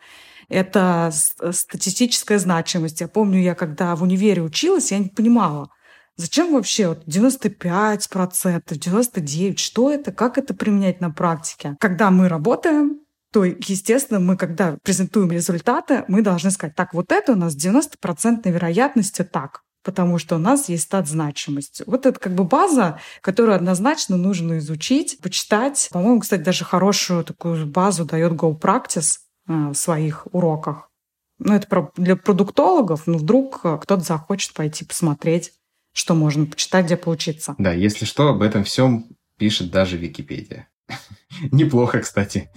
Это 0.48 1.10
статистическая 1.52 2.38
значимость. 2.38 3.00
Я 3.00 3.08
помню, 3.08 3.40
я 3.40 3.54
когда 3.54 3.94
в 3.94 4.02
универе 4.02 4.42
училась, 4.42 4.90
я 4.90 4.98
не 4.98 5.08
понимала, 5.08 5.70
зачем 6.16 6.52
вообще 6.52 6.88
вот 6.88 7.06
95%, 7.06 8.62
99%, 8.66 9.56
что 9.56 9.90
это, 9.90 10.10
как 10.10 10.38
это 10.38 10.54
применять 10.54 11.00
на 11.00 11.10
практике. 11.10 11.76
Когда 11.78 12.10
мы 12.10 12.28
работаем, 12.28 13.00
то, 13.32 13.44
естественно, 13.44 14.18
мы, 14.20 14.36
когда 14.36 14.76
презентуем 14.82 15.30
результаты, 15.30 16.04
мы 16.08 16.22
должны 16.22 16.50
сказать, 16.50 16.74
так, 16.74 16.94
вот 16.94 17.12
это 17.12 17.32
у 17.32 17.36
нас 17.36 17.54
90% 17.54 18.50
вероятности 18.50 19.22
так, 19.22 19.62
потому 19.84 20.18
что 20.18 20.36
у 20.36 20.38
нас 20.38 20.68
есть 20.68 20.84
стат 20.84 21.08
значимости. 21.08 21.84
Вот 21.86 22.06
это 22.06 22.18
как 22.18 22.34
бы 22.34 22.44
база, 22.44 22.98
которую 23.20 23.54
однозначно 23.54 24.16
нужно 24.16 24.58
изучить, 24.58 25.18
почитать. 25.22 25.88
По-моему, 25.92 26.20
кстати, 26.20 26.42
даже 26.42 26.64
хорошую 26.64 27.24
такую 27.24 27.66
базу 27.66 28.04
дает 28.04 28.32
Go 28.32 28.58
Practice 28.58 29.18
э, 29.48 29.68
в 29.70 29.74
своих 29.74 30.26
уроках. 30.32 30.90
Ну, 31.38 31.54
это 31.54 31.90
для 31.96 32.16
продуктологов, 32.16 33.06
но 33.06 33.16
вдруг 33.16 33.60
э, 33.64 33.78
кто-то 33.80 34.02
захочет 34.02 34.52
пойти 34.54 34.84
посмотреть, 34.84 35.52
что 35.92 36.14
можно 36.14 36.46
почитать, 36.46 36.86
где 36.86 36.96
поучиться. 36.96 37.54
Да, 37.58 37.72
если 37.72 38.04
что, 38.04 38.28
об 38.28 38.42
этом 38.42 38.64
всем 38.64 39.06
пишет 39.38 39.70
даже 39.70 39.96
Википедия. 39.96 40.68
Неплохо, 41.52 42.00
кстати. 42.00 42.50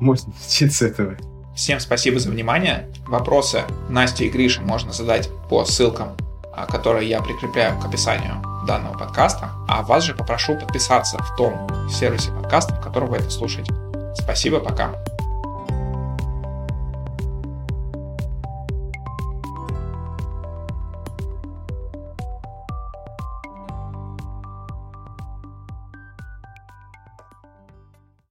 Можно 0.00 0.32
с 0.40 0.82
этого. 0.82 1.16
Всем 1.54 1.80
спасибо 1.80 2.20
за 2.20 2.30
внимание. 2.30 2.88
Вопросы 3.06 3.62
Насте 3.88 4.26
и 4.26 4.30
Грише 4.30 4.60
можно 4.60 4.92
задать 4.92 5.28
по 5.48 5.64
ссылкам, 5.64 6.16
а, 6.54 6.66
которые 6.66 7.08
я 7.08 7.20
прикрепляю 7.20 7.78
к 7.80 7.84
описанию 7.84 8.42
данного 8.66 8.96
подкаста. 8.96 9.50
А 9.66 9.82
вас 9.82 10.04
же 10.04 10.14
попрошу 10.14 10.56
подписаться 10.56 11.18
в 11.18 11.36
том 11.36 11.68
сервисе 11.90 12.30
подкаста, 12.30 12.74
в 12.74 12.80
котором 12.80 13.08
вы 13.08 13.16
это 13.16 13.30
слушаете. 13.30 13.74
Спасибо, 14.14 14.60
пока. 14.60 14.94